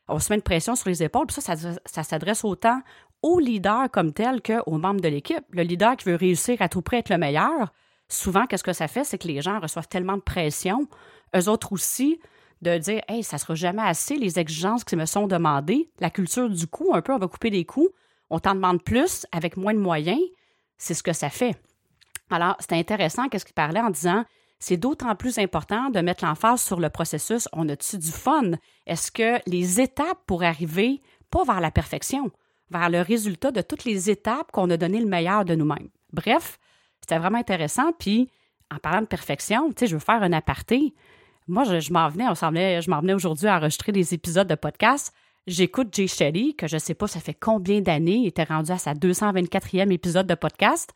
On 0.06 0.18
se 0.18 0.32
met 0.32 0.36
une 0.36 0.42
pression 0.42 0.74
sur 0.74 0.88
les 0.88 1.02
épaules. 1.02 1.26
Puis 1.26 1.40
ça, 1.40 1.54
ça, 1.56 2.02
s'adresse 2.02 2.44
autant 2.44 2.80
au 3.22 3.40
leader 3.40 3.90
comme 3.90 4.12
tel 4.12 4.40
qu'aux 4.40 4.78
membres 4.78 5.00
de 5.00 5.08
l'équipe. 5.08 5.44
Le 5.50 5.62
leader 5.62 5.96
qui 5.96 6.08
veut 6.08 6.14
réussir 6.14 6.62
à 6.62 6.68
tout 6.68 6.82
près 6.82 6.98
être 6.98 7.10
le 7.10 7.18
meilleur, 7.18 7.72
souvent, 8.08 8.46
qu'est-ce 8.46 8.64
que 8.64 8.72
ça 8.72 8.88
fait? 8.88 9.04
C'est 9.04 9.18
que 9.18 9.28
les 9.28 9.42
gens 9.42 9.60
reçoivent 9.60 9.88
tellement 9.88 10.16
de 10.16 10.22
pression. 10.22 10.88
Eux 11.36 11.48
autres 11.48 11.72
aussi, 11.72 12.20
de 12.62 12.78
dire 12.78 13.00
Hey, 13.08 13.22
ça 13.22 13.38
sera 13.38 13.54
jamais 13.54 13.82
assez, 13.82 14.16
les 14.16 14.38
exigences 14.38 14.84
qui 14.84 14.96
me 14.96 15.06
sont 15.06 15.26
demandées, 15.26 15.90
la 16.00 16.10
culture 16.10 16.48
du 16.48 16.66
coût, 16.66 16.92
un 16.94 17.02
peu, 17.02 17.12
on 17.12 17.18
va 17.18 17.28
couper 17.28 17.50
des 17.50 17.64
coûts, 17.64 17.88
on 18.30 18.38
t'en 18.38 18.54
demande 18.54 18.82
plus 18.82 19.26
avec 19.32 19.56
moins 19.56 19.74
de 19.74 19.78
moyens, 19.78 20.20
c'est 20.76 20.94
ce 20.94 21.02
que 21.02 21.12
ça 21.12 21.30
fait. 21.30 21.56
Alors, 22.30 22.56
c'est 22.60 22.72
intéressant 22.72 23.28
qu'est-ce 23.28 23.44
qu'il 23.44 23.54
parlait 23.54 23.80
en 23.80 23.90
disant 23.90 24.24
c'est 24.58 24.76
d'autant 24.76 25.14
plus 25.14 25.38
important 25.38 25.88
de 25.90 26.00
mettre 26.00 26.24
l'emphase 26.24 26.60
sur 26.60 26.80
le 26.80 26.90
processus. 26.90 27.48
On 27.52 27.68
a-tu 27.68 27.96
du 27.98 28.10
fun? 28.10 28.52
Est-ce 28.86 29.12
que 29.12 29.40
les 29.46 29.80
étapes 29.80 30.18
pour 30.26 30.42
arriver, 30.42 31.00
pas 31.30 31.44
vers 31.44 31.60
la 31.60 31.70
perfection, 31.70 32.30
vers 32.70 32.90
le 32.90 33.00
résultat 33.00 33.52
de 33.52 33.60
toutes 33.60 33.84
les 33.84 34.10
étapes 34.10 34.50
qu'on 34.50 34.68
a 34.70 34.76
donné 34.76 35.00
le 35.00 35.06
meilleur 35.06 35.44
de 35.44 35.54
nous-mêmes? 35.54 35.88
Bref, 36.12 36.58
c'était 37.00 37.18
vraiment 37.18 37.38
intéressant. 37.38 37.92
Puis, 37.92 38.30
en 38.74 38.78
parlant 38.78 39.00
de 39.00 39.06
perfection, 39.06 39.68
tu 39.68 39.74
sais, 39.78 39.86
je 39.86 39.94
veux 39.94 40.00
faire 40.00 40.22
un 40.22 40.32
aparté. 40.32 40.92
Moi, 41.48 41.64
je, 41.64 41.92
m'en 41.94 42.10
venais, 42.10 42.28
on 42.28 42.34
je 42.34 42.90
m'en 42.90 43.00
venais 43.00 43.14
aujourd'hui 43.14 43.46
à 43.46 43.56
enregistrer 43.56 43.90
des 43.90 44.12
épisodes 44.12 44.46
de 44.46 44.54
podcast. 44.54 45.14
J'écoute 45.46 45.88
Jay 45.94 46.06
Shetty, 46.06 46.54
que 46.54 46.66
je 46.66 46.76
ne 46.76 46.78
sais 46.78 46.92
pas, 46.92 47.06
ça 47.06 47.20
fait 47.20 47.32
combien 47.32 47.80
d'années, 47.80 48.16
il 48.16 48.26
était 48.26 48.44
rendu 48.44 48.70
à 48.70 48.76
sa 48.76 48.92
224e 48.92 49.90
épisode 49.90 50.26
de 50.26 50.34
podcast. 50.34 50.92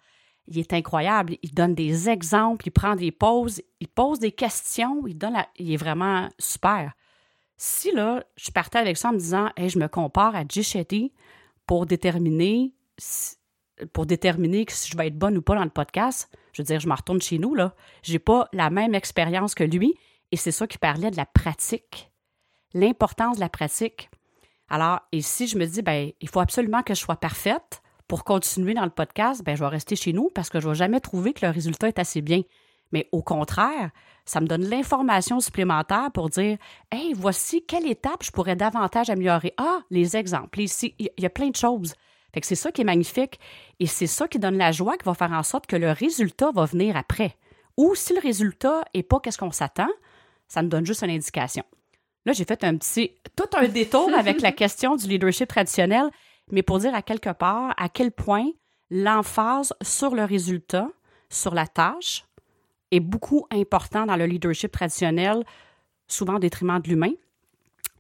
Il 0.49 0.59
est 0.59 0.75
incroyable. 0.75 1.37
Il 1.43 1.55
donne 1.55 1.75
des 1.75 2.11
exemples, 2.11 2.69
il 2.69 2.71
prend 2.71 2.97
des 2.97 3.13
pauses, 3.13 3.63
il 3.81 3.89
pose 3.89 4.19
des 4.19 4.33
questions, 4.33 5.07
il 5.07 5.17
donne 5.17 5.43
il 5.59 5.73
est 5.73 5.79
vraiment 5.79 6.29
super. 6.39 6.93
Si 7.57 7.91
là, 7.91 8.23
je 8.37 8.51
partais 8.51 8.79
avec 8.79 8.99
ça 8.99 9.09
en 9.09 9.13
me 9.13 9.19
disant, 9.19 9.49
hey, 9.57 9.71
je 9.71 9.79
me 9.79 9.89
compare 9.89 10.37
à 10.37 10.43
Jay 10.47 10.63
Shetty 10.63 11.13
pour 11.67 11.87
déterminer 11.87 12.75
pour 13.95 14.05
déterminer 14.05 14.67
si 14.69 14.91
je 14.91 14.97
vais 14.99 15.07
être 15.07 15.19
bonne 15.19 15.39
ou 15.39 15.43
pas 15.43 15.55
dans 15.55 15.65
le 15.65 15.71
podcast, 15.71 16.31
je 16.53 16.61
veux 16.61 16.67
dire, 16.67 16.79
je 16.79 16.89
me 16.89 16.95
retourne 16.95 17.23
chez 17.23 17.39
nous, 17.39 17.55
là. 17.55 17.75
J'ai 18.03 18.19
pas 18.19 18.49
la 18.53 18.69
même 18.69 18.95
expérience 18.95 19.55
que 19.55 19.65
lui. 19.65 19.95
Et 20.33 20.37
c'est 20.37 20.51
ça 20.51 20.67
qui 20.67 20.79
parlait 20.79 21.11
de 21.11 21.17
la 21.17 21.27
pratique, 21.27 22.11
l'importance 22.73 23.37
de 23.37 23.41
la 23.41 23.51
pratique. 23.51 24.11
Alors, 24.69 25.01
si 25.21 25.47
je 25.47 25.59
me 25.59 25.67
dis, 25.67 25.83
ben, 25.83 26.11
il 26.21 26.29
faut 26.29 26.41
absolument 26.41 26.83
que 26.83 26.95
je 26.95 27.01
sois 27.01 27.17
parfaite 27.17 27.83
pour 28.09 28.25
continuer 28.25 28.73
dans 28.73 28.85
le 28.85 28.91
podcast, 28.91 29.45
ben, 29.45 29.55
je 29.55 29.63
vais 29.63 29.69
rester 29.69 29.95
chez 29.95 30.15
nous 30.15 30.31
parce 30.35 30.49
que 30.49 30.59
je 30.59 30.67
ne 30.67 30.73
vais 30.73 30.79
jamais 30.79 31.01
trouver 31.01 31.35
que 31.35 31.45
le 31.45 31.53
résultat 31.53 31.89
est 31.89 31.99
assez 31.99 32.23
bien. 32.23 32.41
Mais 32.93 33.09
au 33.13 33.23
contraire, 33.23 33.91
ça 34.25 34.41
me 34.41 34.47
donne 34.47 34.65
l'information 34.65 35.41
supplémentaire 35.41 36.11
pour 36.13 36.31
dire 36.31 36.57
Hey, 36.91 37.13
voici 37.15 37.65
quelle 37.65 37.87
étape 37.87 38.23
je 38.23 38.31
pourrais 38.31 38.57
davantage 38.57 39.11
améliorer. 39.11 39.53
Ah, 39.59 39.81
les 39.91 40.17
exemples. 40.17 40.61
Ici, 40.61 40.95
il 40.99 41.11
y 41.19 41.27
a 41.27 41.31
plein 41.31 41.49
de 41.49 41.57
choses. 41.57 41.95
Fait 42.33 42.41
que 42.41 42.47
c'est 42.47 42.55
ça 42.55 42.73
qui 42.73 42.81
est 42.81 42.85
magnifique 42.85 43.39
et 43.81 43.87
c'est 43.87 44.07
ça 44.07 44.29
qui 44.29 44.39
donne 44.39 44.57
la 44.57 44.73
joie 44.73 44.97
qui 44.97 45.05
va 45.05 45.13
faire 45.13 45.33
en 45.33 45.43
sorte 45.43 45.67
que 45.67 45.77
le 45.77 45.91
résultat 45.91 46.51
va 46.53 46.65
venir 46.65 46.97
après. 46.97 47.37
Ou 47.77 47.95
si 47.95 48.15
le 48.15 48.21
résultat 48.21 48.83
n'est 48.95 49.03
pas 49.03 49.21
qu'est-ce 49.21 49.39
qu'on 49.39 49.51
s'attend, 49.51 49.89
ça 50.53 50.61
nous 50.61 50.69
donne 50.69 50.85
juste 50.85 51.03
une 51.03 51.11
indication. 51.11 51.65
Là, 52.27 52.35
j'ai 52.35 52.45
fait 52.45 52.63
un 52.63 52.77
petit, 52.77 53.13
tout 53.35 53.49
un 53.57 53.69
détour 53.69 54.11
avec 54.19 54.43
la 54.43 54.53
question 54.53 54.97
du 54.97 55.09
leadership 55.09 55.49
traditionnel, 55.49 56.11
mais 56.51 56.63
pour 56.63 56.79
dire 56.79 56.95
à 56.95 57.01
quelque 57.01 57.33
part 57.33 57.73
à 57.79 57.89
quel 57.89 58.13
point 58.13 58.51
l'emphase 58.91 59.73
sur 59.81 60.15
le 60.15 60.25
résultat, 60.25 60.89
sur 61.31 61.55
la 61.55 61.67
tâche, 61.67 62.27
est 62.91 63.01
beaucoup 63.01 63.47
important 63.51 64.05
dans 64.05 64.17
le 64.17 64.27
leadership 64.27 64.71
traditionnel, 64.71 65.43
souvent 66.07 66.35
au 66.35 66.39
détriment 66.39 66.81
de 66.81 66.89
l'humain. 66.91 67.13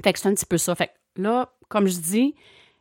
Fait 0.04 0.12
que 0.12 0.18
c'est 0.18 0.28
un 0.28 0.35
petit 0.35 0.44
peu 0.44 0.59
ça. 0.59 0.75
Fait 0.75 0.88
que 0.88 1.23
là, 1.23 1.50
comme 1.68 1.87
je 1.87 1.99
dis, 1.99 2.35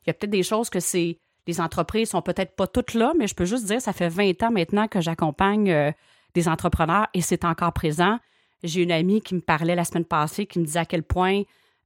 il 0.03 0.07
y 0.07 0.09
a 0.09 0.13
peut-être 0.13 0.31
des 0.31 0.43
choses 0.43 0.69
que 0.69 0.81
c'est. 0.81 1.17
Les 1.47 1.61
entreprises 1.61 2.09
sont 2.09 2.21
peut-être 2.21 2.57
pas 2.57 2.67
toutes 2.67 2.93
là, 2.93 3.13
mais 3.17 3.25
je 3.25 3.35
peux 3.35 3.45
juste 3.45 3.65
dire, 3.65 3.81
ça 3.81 3.93
fait 3.93 4.09
20 4.09 4.43
ans 4.43 4.51
maintenant 4.51 4.89
que 4.89 4.99
j'accompagne 4.99 5.71
euh, 5.71 5.91
des 6.33 6.49
entrepreneurs 6.49 7.07
et 7.13 7.21
c'est 7.21 7.45
encore 7.45 7.71
présent. 7.71 8.19
J'ai 8.63 8.83
une 8.83 8.91
amie 8.91 9.21
qui 9.21 9.35
me 9.35 9.41
parlait 9.41 9.75
la 9.75 9.85
semaine 9.85 10.05
passée 10.05 10.45
qui 10.45 10.59
me 10.59 10.65
disait 10.65 10.79
à 10.79 10.85
quel 10.85 11.03
point 11.03 11.43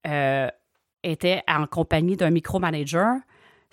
euh, 0.08 0.50
était 1.03 1.41
en 1.48 1.65
compagnie 1.67 2.17
d'un 2.17 2.32
micromanager 2.32 3.20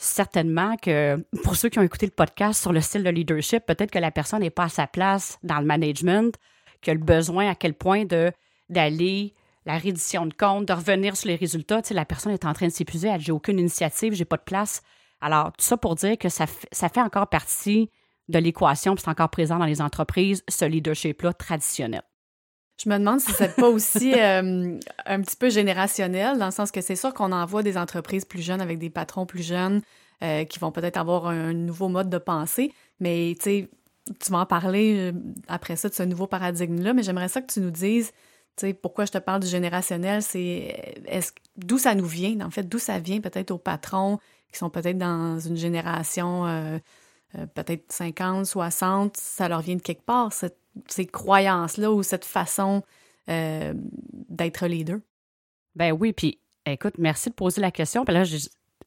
certainement 0.03 0.77
que 0.77 1.25
pour 1.45 1.57
ceux 1.57 1.69
qui 1.69 1.79
ont 1.79 1.83
écouté 1.83 2.07
le 2.07 2.13
podcast 2.13 2.61
sur 2.61 2.73
le 2.73 2.81
style 2.81 3.05
de 3.05 3.11
leadership, 3.11 3.65
peut-être 3.65 3.91
que 3.91 3.99
la 3.99 4.11
personne 4.11 4.41
n'est 4.41 4.51
pas 4.51 4.65
à 4.65 4.69
sa 4.69 4.87
place 4.87 5.39
dans 5.43 5.61
le 5.61 5.67
management, 5.67 6.37
qu'il 6.81 6.91
a 6.91 6.95
le 6.95 7.01
besoin 7.01 7.49
à 7.49 7.55
quel 7.55 7.75
point 7.75 8.05
d'aller 8.05 9.35
la 9.65 9.79
reddition 9.79 10.27
de 10.27 10.35
compte, 10.35 10.67
de 10.67 10.73
revenir 10.73 11.17
sur 11.17 11.29
les 11.29 11.37
résultats. 11.37 11.83
Tu 11.83 11.89
sais, 11.89 11.95
la 11.95 12.05
personne 12.05 12.33
est 12.33 12.45
en 12.45 12.53
train 12.53 12.67
de 12.67 12.73
s'épuiser, 12.73 13.09
elle 13.09 13.21
j'ai 13.21 13.33
aucune 13.33 13.61
initiative, 13.61 14.15
j'ai 14.15 14.25
pas 14.25 14.37
de 14.37 14.43
place. 14.43 14.83
Alors, 15.21 15.53
tout 15.53 15.65
ça 15.65 15.77
pour 15.77 15.95
dire 15.95 16.19
que 16.19 16.29
ça, 16.29 16.47
ça 16.73 16.89
fait 16.89 17.01
encore 17.01 17.29
partie 17.29 17.89
de 18.29 18.39
l'équation, 18.39 18.95
puis 18.97 19.05
c'est 19.05 19.11
encore 19.11 19.31
présent 19.31 19.59
dans 19.59 19.67
les 19.67 19.81
entreprises, 19.81 20.43
ce 20.49 20.65
leadership-là 20.65 21.33
traditionnel. 21.33 22.03
Je 22.83 22.89
me 22.89 22.99
demande 22.99 23.21
si 23.21 23.33
c'est 23.33 23.55
pas 23.55 23.69
aussi 23.69 24.13
euh, 24.17 24.79
un 25.07 25.21
petit 25.21 25.37
peu 25.37 25.51
générationnel, 25.51 26.39
dans 26.39 26.47
le 26.47 26.53
sens 26.53 26.71
que 26.71 26.81
c'est 26.81 26.97
sûr 26.97 27.15
qu'on 27.15 27.31
envoie 27.31 27.63
des 27.63 27.79
entreprises 27.79 28.25
plus 28.25 28.43
jeunes 28.43 28.61
avec 28.61 28.79
des 28.79 28.91
patrons 28.91 29.27
plus 29.27 29.43
jeunes 29.43 29.83
euh, 30.23 30.45
qui 30.45 30.59
vont 30.59 30.73
peut-être 30.73 30.97
avoir 30.97 31.27
un 31.27 31.53
nouveau 31.53 31.89
mode 31.89 32.11
de 32.11 32.19
pensée, 32.19 32.73
mais 32.99 33.35
tu 33.39 33.45
sais, 33.45 33.71
tu 34.19 34.33
vas 34.33 34.39
en 34.39 34.47
parler 34.47 35.13
euh, 35.13 35.13
après 35.47 35.77
ça 35.77 35.89
de 35.89 35.95
ce 35.95 36.03
nouveau 36.03 36.27
paradigme-là, 36.27 36.93
mais 36.93 37.03
j'aimerais 37.03 37.29
ça 37.29 37.41
que 37.41 37.53
tu 37.53 37.61
nous 37.61 37.71
dises, 37.71 38.11
tu 38.57 38.67
sais, 38.67 38.75
pourquoi 38.75 39.05
je 39.05 39.13
te 39.13 39.19
parle 39.19 39.41
du 39.41 39.49
générationnel, 39.49 40.23
c'est 40.23 41.05
d'où 41.57 41.79
ça 41.79 41.95
nous 41.95 42.07
vient, 42.07 42.41
en 42.41 42.51
fait, 42.51 42.65
d'où 42.69 42.79
ça 42.79 42.99
vient 42.99 43.21
peut-être 43.21 43.53
aux 43.53 43.59
patrons 43.59 44.19
qui 44.53 44.59
sont 44.59 44.71
peut-être 44.71 44.99
dans 44.99 45.39
une 45.39 45.57
génération 45.57 46.81
peut-être 47.55 47.91
50, 47.91 48.45
60, 48.45 49.17
ça 49.17 49.49
leur 49.49 49.63
vient 49.63 49.77
de 49.77 49.81
quelque 49.81 50.05
part, 50.05 50.35
cette 50.35 50.59
ces 50.89 51.07
croyances-là 51.07 51.93
ou 51.93 52.03
cette 52.03 52.25
façon 52.25 52.83
euh, 53.29 53.73
d'être 54.29 54.67
leader? 54.67 54.99
Ben 55.75 55.93
oui, 55.93 56.13
puis 56.13 56.39
écoute, 56.67 56.95
merci 56.99 57.31
de 57.31 57.35
poser 57.35 57.61
la 57.61 57.71
question. 57.71 58.05
Puis 58.05 58.15
là, 58.15 58.25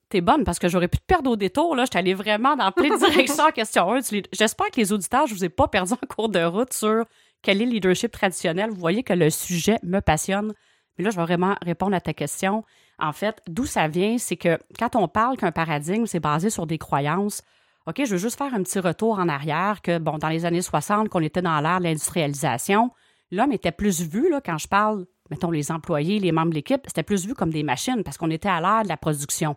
t'es 0.10 0.22
bonne 0.22 0.44
parce 0.44 0.60
que 0.60 0.68
j'aurais 0.68 0.88
pu 0.88 0.98
te 0.98 1.06
perdre 1.06 1.32
au 1.32 1.36
détour. 1.36 1.76
Là, 1.76 1.86
je 1.92 1.98
allée 1.98 2.14
vraiment 2.14 2.56
dans 2.56 2.72
plein 2.72 2.90
de 2.90 3.00
directions 3.12 3.46
en 3.46 3.52
question 3.52 3.92
1. 3.94 4.00
J'espère 4.32 4.68
que 4.68 4.78
les 4.80 4.94
auditeurs, 4.94 5.28
je 5.28 5.34
vous 5.34 5.46
ai 5.46 5.50
pas 5.50 5.68
perdu 5.68 5.94
en 5.94 6.08
cours 6.08 6.30
de 6.30 6.44
route 6.44 6.74
sur 6.74 7.06
quel 7.42 7.62
est 7.62 7.66
le 7.66 7.72
leadership 7.72 8.12
traditionnel. 8.12 8.70
Vous 8.70 8.80
voyez 8.80 9.04
que 9.04 9.14
le 9.14 9.30
sujet 9.30 9.78
me 9.84 10.00
passionne. 10.00 10.54
Mais 10.98 11.04
là, 11.04 11.10
je 11.10 11.18
vais 11.18 11.24
vraiment 11.24 11.56
répondre 11.62 11.96
à 11.96 12.02
ta 12.02 12.14
question. 12.14 12.64
En 13.00 13.12
fait, 13.12 13.42
d'où 13.48 13.66
ça 13.66 13.88
vient, 13.88 14.18
c'est 14.18 14.38
que 14.38 14.58
quand 14.80 14.96
on 14.96 15.08
parle 15.08 15.38
qu'un 15.38 15.52
paradigme, 15.52 16.06
c'est 16.06 16.22
basé 16.22 16.50
sur 16.50 16.66
des 16.66 16.78
croyances, 16.78 17.42
OK, 17.88 18.02
je 18.04 18.12
veux 18.12 18.18
juste 18.18 18.38
faire 18.38 18.54
un 18.54 18.64
petit 18.64 18.80
retour 18.80 19.20
en 19.20 19.30
arrière 19.30 19.82
que, 19.84 20.00
bon, 20.00 20.18
dans 20.18 20.30
les 20.30 20.46
années 20.46 20.64
60, 20.64 21.08
qu'on 21.10 21.22
était 21.22 21.44
dans 21.44 21.60
l'ère 21.62 21.78
de 21.78 21.84
l'industrialisation, 21.84 22.90
l'homme 23.32 23.52
était 23.52 23.72
plus 23.72 24.02
vu, 24.02 24.28
là, 24.30 24.42
quand 24.44 24.58
je 24.58 24.68
parle, 24.68 25.06
mettons, 25.30 25.52
les 25.52 25.72
employés, 25.72 26.20
les 26.20 26.32
membres 26.32 26.50
de 26.50 26.56
l'équipe, 26.56 26.82
c'était 26.88 27.04
plus 27.04 27.28
vu 27.28 27.36
comme 27.36 27.52
des 27.52 27.62
machines 27.62 28.04
parce 28.04 28.18
qu'on 28.18 28.32
était 28.32 28.50
à 28.50 28.60
l'ère 28.60 28.84
de 28.84 28.88
la 28.88 28.98
production. 28.98 29.56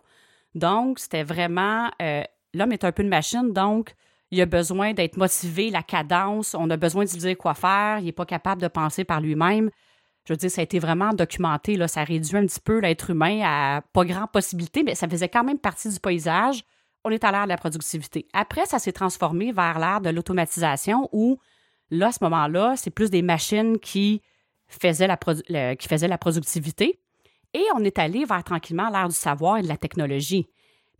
Donc, 0.55 0.99
c'était 0.99 1.23
vraiment, 1.23 1.89
euh, 2.03 2.23
l'homme 2.53 2.73
est 2.73 2.85
un 2.85 2.93
peu 2.93 3.03
une 3.03 3.09
machine, 3.09 3.55
donc 3.55 3.95
il 4.31 4.43
a 4.43 4.47
besoin 4.47 4.93
d'être 4.93 5.17
motivé, 5.17 5.71
la 5.71 5.83
cadence, 5.83 6.55
on 6.55 6.69
a 6.69 6.77
besoin 6.77 7.07
de 7.07 7.11
lui 7.11 7.19
dire 7.19 7.39
quoi 7.39 7.55
faire, 7.55 7.99
il 8.01 8.05
n'est 8.05 8.13
pas 8.13 8.27
capable 8.27 8.61
de 8.61 8.69
penser 8.69 9.05
par 9.05 9.23
lui-même. 9.23 9.71
Je 10.27 10.35
veux 10.35 10.37
dire, 10.37 10.51
ça 10.51 10.61
a 10.61 10.65
été 10.65 10.79
vraiment 10.79 11.15
documenté, 11.15 11.77
là, 11.77 11.89
ça 11.89 12.05
réduit 12.05 12.37
un 12.37 12.45
petit 12.45 12.61
peu 12.61 12.79
l'être 12.81 13.09
humain 13.09 13.41
à 13.43 13.81
pas 13.95 14.05
grand 14.05 14.27
possibilité, 14.27 14.83
mais 14.83 14.95
ça 14.95 15.09
faisait 15.09 15.31
quand 15.31 15.45
même 15.45 15.59
partie 15.59 15.89
du 15.89 15.99
paysage 15.99 16.63
on 17.09 17.11
est 17.11 17.25
à 17.25 17.33
l'ère 17.33 17.45
de 17.45 17.49
la 17.49 17.57
productivité. 17.57 18.27
Après, 18.33 18.67
ça 18.67 18.79
s'est 18.79 18.93
transformé 18.93 19.53
vers 19.53 19.79
l'ère 19.79 20.01
de 20.01 20.11
l'automatisation 20.11 21.09
où, 21.13 21.39
là, 21.91 22.09
à 22.09 22.13
ce 22.13 22.23
moment-là, 22.23 22.75
c'est 22.77 22.91
plus 22.91 23.11
des 23.11 23.23
machines 23.23 23.79
qui 23.79 24.23
faisaient 24.69 25.09
la, 25.09 25.17
productivité. 26.19 27.01
Et 27.55 27.65
on 27.75 27.83
est 27.85 27.99
allé 27.99 28.25
vers 28.25 28.45
tranquillement 28.45 28.91
l'ère 28.91 29.09
du 29.09 29.15
savoir 29.15 29.57
et 29.57 29.63
de 29.63 29.69
la 29.69 29.79
technologie. 29.79 30.47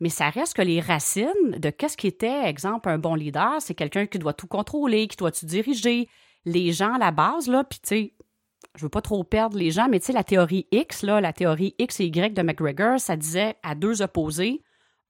Mais 0.01 0.09
ça 0.09 0.31
reste 0.31 0.55
que 0.55 0.63
les 0.63 0.81
racines 0.81 1.51
de 1.51 1.71
qu'est-ce 1.71 1.97
qui 1.97 2.07
était, 2.07 2.49
exemple, 2.49 2.89
un 2.89 2.99
bon 2.99 3.15
leader, 3.15 3.57
c'est 3.61 3.75
quelqu'un 3.75 4.07
qui 4.07 4.19
doit 4.19 4.33
tout 4.33 4.47
contrôler, 4.47 5.09
qui 5.09 5.17
doit 5.17 5.33
tout 5.33 5.45
diriger. 5.45 6.09
Les 6.45 6.73
gens 6.73 6.95
à 6.95 6.99
la 6.99 7.11
base, 7.11 7.49
là, 7.49 7.65
puis 7.65 7.81
tu 7.81 7.89
sais, 7.89 8.15
je 8.77 8.83
veux 8.83 8.89
pas 8.89 9.03
trop 9.03 9.25
perdre 9.25 9.59
les 9.59 9.73
gens, 9.73 9.89
mais 9.89 9.99
tu 9.99 10.07
sais, 10.07 10.13
la 10.13 10.25
théorie 10.25 10.67
X, 10.71 11.03
là, 11.03 11.21
la 11.21 11.33
théorie 11.33 11.75
X 11.79 12.01
et 12.01 12.07
Y 12.07 12.33
de 12.33 12.43
McGregor, 12.43 13.01
ça 13.01 13.17
disait 13.17 13.57
à 13.63 13.75
deux 13.75 14.03
opposés. 14.03 14.63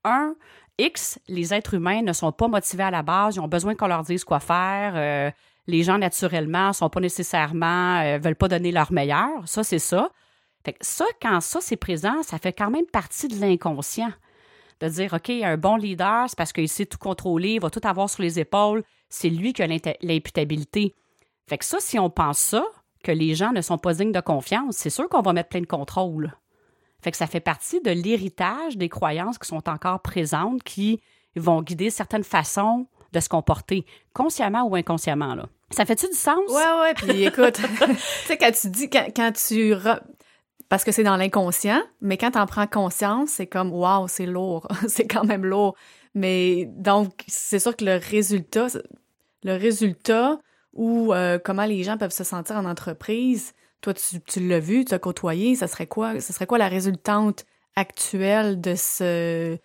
Un, 0.03 0.35
X, 0.79 1.19
les 1.27 1.53
êtres 1.53 1.75
humains 1.75 2.01
ne 2.01 2.13
sont 2.13 2.31
pas 2.31 2.47
motivés 2.47 2.83
à 2.83 2.91
la 2.91 3.03
base, 3.03 3.35
ils 3.35 3.39
ont 3.39 3.47
besoin 3.47 3.75
qu'on 3.75 3.87
leur 3.87 4.03
dise 4.03 4.23
quoi 4.23 4.39
faire. 4.39 4.93
Euh, 4.95 5.29
les 5.67 5.83
gens, 5.83 5.97
naturellement, 5.97 6.69
ne 6.69 6.73
sont 6.73 6.89
pas 6.89 6.99
nécessairement, 6.99 7.99
euh, 7.99 8.17
veulent 8.17 8.35
pas 8.35 8.47
donner 8.47 8.71
leur 8.71 8.91
meilleur. 8.91 9.45
Ça, 9.45 9.63
c'est 9.63 9.79
ça. 9.79 10.09
Fait 10.65 10.75
ça, 10.81 11.05
quand 11.21 11.39
ça, 11.41 11.59
c'est 11.61 11.77
présent, 11.77 12.23
ça 12.23 12.37
fait 12.37 12.53
quand 12.53 12.71
même 12.71 12.85
partie 12.85 13.27
de 13.27 13.39
l'inconscient. 13.39 14.11
De 14.79 14.87
dire, 14.87 15.13
OK, 15.13 15.29
un 15.29 15.57
bon 15.57 15.75
leader, 15.75 16.25
c'est 16.29 16.37
parce 16.37 16.53
qu'il 16.53 16.69
sait 16.69 16.85
tout 16.85 16.97
contrôler, 16.97 17.55
il 17.55 17.61
va 17.61 17.69
tout 17.69 17.81
avoir 17.83 18.09
sur 18.09 18.23
les 18.23 18.39
épaules, 18.39 18.83
c'est 19.09 19.29
lui 19.29 19.51
qui 19.51 19.61
a 19.61 19.67
l'imputabilité. 19.67 20.95
Fait 21.47 21.57
que 21.57 21.65
ça, 21.65 21.77
si 21.79 21.99
on 21.99 22.09
pense 22.09 22.39
ça, 22.39 22.65
que 23.03 23.11
les 23.11 23.35
gens 23.35 23.51
ne 23.51 23.61
sont 23.61 23.77
pas 23.77 23.93
dignes 23.93 24.11
de 24.11 24.21
confiance, 24.21 24.77
c'est 24.77 24.89
sûr 24.89 25.09
qu'on 25.09 25.21
va 25.21 25.33
mettre 25.33 25.49
plein 25.49 25.61
de 25.61 25.65
contrôle. 25.65 26.33
Fait 27.01 27.11
que 27.11 27.17
ça 27.17 27.27
fait 27.27 27.39
partie 27.39 27.81
de 27.81 27.91
l'héritage 27.91 28.77
des 28.77 28.89
croyances 28.89 29.37
qui 29.37 29.47
sont 29.47 29.69
encore 29.69 30.01
présentes, 30.01 30.63
qui 30.63 31.01
vont 31.35 31.61
guider 31.61 31.89
certaines 31.89 32.23
façons 32.23 32.87
de 33.13 33.19
se 33.19 33.29
comporter, 33.29 33.85
consciemment 34.13 34.63
ou 34.63 34.75
inconsciemment. 34.75 35.35
Là. 35.35 35.47
Ça 35.71 35.85
fait-tu 35.85 36.07
du 36.07 36.15
sens? 36.15 36.39
Ouais, 36.49 36.81
ouais. 36.81 36.93
Puis 36.95 37.23
écoute, 37.23 37.53
tu 37.79 37.95
sais, 38.25 38.37
quand 38.37 38.51
tu 38.51 38.69
dis, 38.69 38.89
quand, 38.89 39.31
tu. 39.31 39.73
Parce 40.67 40.83
que 40.83 40.91
c'est 40.91 41.03
dans 41.03 41.17
l'inconscient, 41.17 41.81
mais 42.01 42.17
quand 42.17 42.31
tu 42.31 42.39
en 42.39 42.45
prends 42.45 42.67
conscience, 42.67 43.29
c'est 43.29 43.47
comme, 43.47 43.71
waouh, 43.71 44.07
c'est 44.07 44.25
lourd. 44.25 44.67
c'est 44.87 45.07
quand 45.07 45.23
même 45.23 45.45
lourd. 45.45 45.75
Mais 46.13 46.65
donc, 46.75 47.23
c'est 47.27 47.59
sûr 47.59 47.75
que 47.75 47.85
le 47.85 47.97
résultat, 47.97 48.67
le 49.43 49.53
résultat 49.53 50.39
ou 50.73 51.13
euh, 51.13 51.39
comment 51.43 51.65
les 51.65 51.83
gens 51.83 51.97
peuvent 51.97 52.11
se 52.11 52.23
sentir 52.23 52.55
en 52.55 52.65
entreprise, 52.65 53.53
toi, 53.81 53.93
tu, 53.93 54.47
l'as 54.47 54.59
vu, 54.59 54.85
tu 54.85 54.93
as 54.93 54.99
côtoyé, 54.99 55.55
ça 55.55 55.67
serait 55.67 55.87
quoi? 55.87 56.19
Ça 56.19 56.33
serait 56.33 56.47
quoi 56.47 56.57
la 56.57 56.67
résultante 56.67 57.45
actuelle 57.75 58.59
de 58.59 58.75
ce 58.75 59.57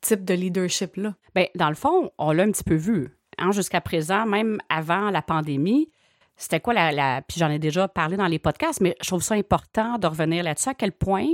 type 0.00 0.24
de 0.24 0.34
leadership-là? 0.34 1.14
Bien, 1.34 1.46
dans 1.54 1.68
le 1.68 1.74
fond, 1.74 2.10
on 2.18 2.32
l'a 2.32 2.42
un 2.42 2.50
petit 2.50 2.64
peu 2.64 2.74
vu. 2.74 3.16
Hein, 3.38 3.52
jusqu'à 3.52 3.80
présent, 3.80 4.26
même 4.26 4.58
avant 4.68 5.10
la 5.10 5.22
pandémie, 5.22 5.90
c'était 6.36 6.60
quoi 6.60 6.74
la, 6.74 6.92
la... 6.92 7.22
Puis 7.22 7.38
j'en 7.38 7.50
ai 7.50 7.58
déjà 7.58 7.88
parlé 7.88 8.16
dans 8.16 8.26
les 8.26 8.38
podcasts, 8.38 8.80
mais 8.80 8.94
je 9.00 9.08
trouve 9.08 9.22
ça 9.22 9.34
important 9.34 9.98
de 9.98 10.06
revenir 10.06 10.44
là-dessus, 10.44 10.68
à 10.68 10.74
quel 10.74 10.92
point 10.92 11.28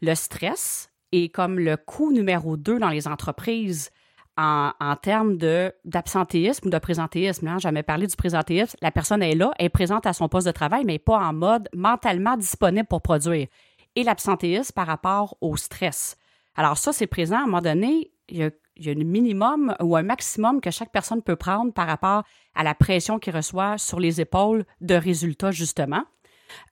le 0.00 0.14
stress 0.14 0.90
est 1.12 1.28
comme 1.28 1.58
le 1.58 1.76
coût 1.76 2.12
numéro 2.12 2.56
deux 2.56 2.78
dans 2.78 2.88
les 2.88 3.08
entreprises 3.08 3.90
en, 4.38 4.96
termes 5.02 5.36
d'absentéisme 5.84 6.68
ou 6.68 6.70
de 6.70 6.78
présentéisme. 6.78 7.48
Hein, 7.48 7.58
jamais 7.58 7.82
parlé 7.82 8.06
du 8.06 8.14
présentéisme. 8.14 8.76
La 8.80 8.92
personne 8.92 9.22
est 9.22 9.34
là, 9.34 9.50
elle 9.58 9.66
est 9.66 9.70
présente 9.70 10.06
à 10.06 10.12
son 10.12 10.28
poste 10.28 10.46
de 10.46 10.52
travail, 10.52 10.84
mais 10.84 11.00
pas 11.00 11.18
en 11.18 11.32
mode 11.32 11.68
mentalement 11.74 12.36
disponible 12.36 12.86
pour 12.86 13.02
produire. 13.02 13.48
Et 13.96 14.04
l'absentéisme 14.04 14.72
par 14.74 14.86
rapport 14.86 15.36
au 15.40 15.56
stress. 15.56 16.16
Alors 16.54 16.78
ça, 16.78 16.92
c'est 16.92 17.08
présent 17.08 17.36
à 17.36 17.40
un 17.40 17.46
moment 17.46 17.62
donné. 17.62 18.12
Il 18.28 18.36
y, 18.36 18.44
a, 18.44 18.92
un 18.92 18.94
minimum 18.94 19.74
ou 19.80 19.96
un 19.96 20.02
maximum 20.02 20.60
que 20.60 20.70
chaque 20.70 20.92
personne 20.92 21.22
peut 21.22 21.34
prendre 21.34 21.72
par 21.72 21.88
rapport 21.88 22.22
à 22.54 22.62
la 22.62 22.76
pression 22.76 23.18
qu'il 23.18 23.34
reçoit 23.34 23.76
sur 23.76 23.98
les 23.98 24.20
épaules 24.20 24.64
de 24.80 24.94
résultats, 24.94 25.50
justement. 25.50 26.04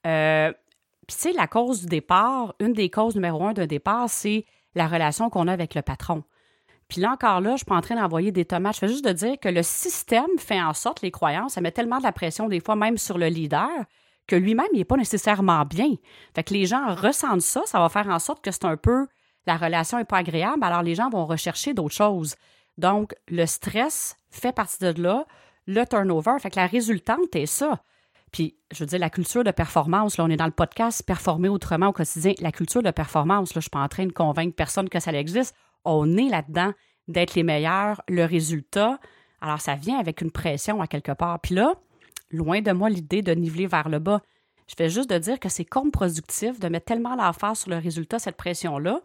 Euh, 0.05 0.53
Puis, 1.05 1.17
tu 1.17 1.21
sais, 1.23 1.33
la 1.33 1.47
cause 1.47 1.81
du 1.81 1.87
départ, 1.87 2.55
une 2.61 2.71
des 2.71 2.89
causes 2.89 3.15
numéro 3.15 3.43
un 3.43 3.51
d'un 3.51 3.65
départ, 3.65 4.09
c'est 4.09 4.45
la 4.73 4.87
relation 4.87 5.29
qu'on 5.29 5.49
a 5.49 5.53
avec 5.53 5.75
le 5.75 5.81
patron 5.81 6.23
Puis 6.87 7.01
là 7.01 7.11
encore 7.11 7.41
là, 7.41 7.51
je 7.51 7.57
suis 7.57 7.65
pas 7.65 7.75
en 7.75 7.81
train 7.81 7.95
d'envoyer 7.95 8.31
des 8.31 8.45
tomates. 8.45 8.75
Je 8.75 8.79
fais 8.79 8.87
juste 8.87 9.05
de 9.05 9.11
dire 9.11 9.37
que 9.39 9.49
le 9.49 9.63
système 9.63 10.37
fait 10.37 10.61
en 10.61 10.73
sorte, 10.73 11.01
les 11.01 11.11
croyances, 11.11 11.53
ça 11.53 11.61
met 11.61 11.71
tellement 11.71 11.97
de 11.97 12.03
la 12.03 12.11
pression 12.11 12.47
des 12.47 12.59
fois 12.59 12.75
même 12.75 12.97
sur 12.97 13.17
le 13.17 13.27
leader 13.27 13.69
que 14.27 14.35
lui-même, 14.35 14.67
il 14.73 14.79
n'est 14.79 14.85
pas 14.85 14.97
nécessairement 14.97 15.63
bien. 15.65 15.95
Fait 16.35 16.43
que 16.43 16.53
les 16.53 16.65
gens 16.65 16.93
ressentent 16.95 17.41
ça, 17.41 17.61
ça 17.65 17.79
va 17.79 17.89
faire 17.89 18.07
en 18.07 18.19
sorte 18.19 18.43
que 18.43 18.51
c'est 18.51 18.65
un 18.65 18.77
peu, 18.77 19.07
la 19.45 19.57
relation 19.57 19.97
n'est 19.97 20.05
pas 20.05 20.17
agréable, 20.17 20.63
alors 20.63 20.83
les 20.83 20.95
gens 20.95 21.09
vont 21.09 21.25
rechercher 21.25 21.73
d'autres 21.73 21.95
choses. 21.95 22.35
Donc, 22.77 23.15
le 23.29 23.45
stress 23.45 24.17
fait 24.29 24.51
partie 24.51 24.79
de 24.79 25.01
là, 25.01 25.25
le 25.65 25.85
turnover, 25.85 26.33
fait 26.39 26.51
que 26.51 26.59
la 26.59 26.67
résultante 26.67 27.35
est 27.35 27.45
ça. 27.45 27.81
Puis, 28.31 28.57
je 28.71 28.79
veux 28.79 28.85
dire, 28.85 28.99
la 28.99 29.09
culture 29.09 29.43
de 29.43 29.51
performance, 29.51 30.17
là, 30.17 30.25
on 30.25 30.29
est 30.29 30.37
dans 30.37 30.45
le 30.45 30.51
podcast 30.51 31.01
Performer 31.03 31.47
autrement 31.47 31.87
au 31.87 31.93
quotidien. 31.93 32.33
La 32.39 32.51
culture 32.51 32.83
de 32.83 32.91
performance, 32.91 33.49
là, 33.49 33.53
je 33.53 33.59
ne 33.59 33.61
suis 33.61 33.69
pas 33.69 33.79
en 33.79 33.87
train 33.87 34.05
de 34.05 34.11
convaincre 34.11 34.55
personne 34.55 34.89
que 34.89 34.99
ça 34.99 35.13
existe. 35.13 35.55
On 35.89 36.17
est 36.17 36.27
là-dedans 36.27 36.73
d'être 37.07 37.35
les 37.35 37.43
meilleurs, 37.43 38.01
le 38.09 38.25
résultat. 38.25 38.99
Alors, 39.39 39.61
ça 39.61 39.75
vient 39.75 39.97
avec 39.97 40.21
une 40.21 40.31
pression 40.31 40.81
à 40.81 40.87
quelque 40.87 41.13
part. 41.13 41.39
Puis 41.39 41.55
là, 41.55 41.75
loin 42.29 42.61
de 42.61 42.71
moi 42.73 42.89
l'idée 42.89 43.21
de 43.21 43.31
niveler 43.31 43.67
vers 43.67 43.87
le 43.87 43.99
bas. 43.99 44.21
Je 44.67 44.75
fais 44.77 44.89
juste 44.89 45.09
de 45.09 45.17
dire 45.17 45.39
que 45.39 45.47
c'est 45.47 45.63
contre-productif 45.63 46.59
de 46.59 46.67
mettre 46.67 46.87
tellement 46.87 47.15
l'emphase 47.15 47.59
sur 47.59 47.69
le 47.69 47.77
résultat, 47.77 48.19
cette 48.19 48.35
pression-là. 48.35 48.99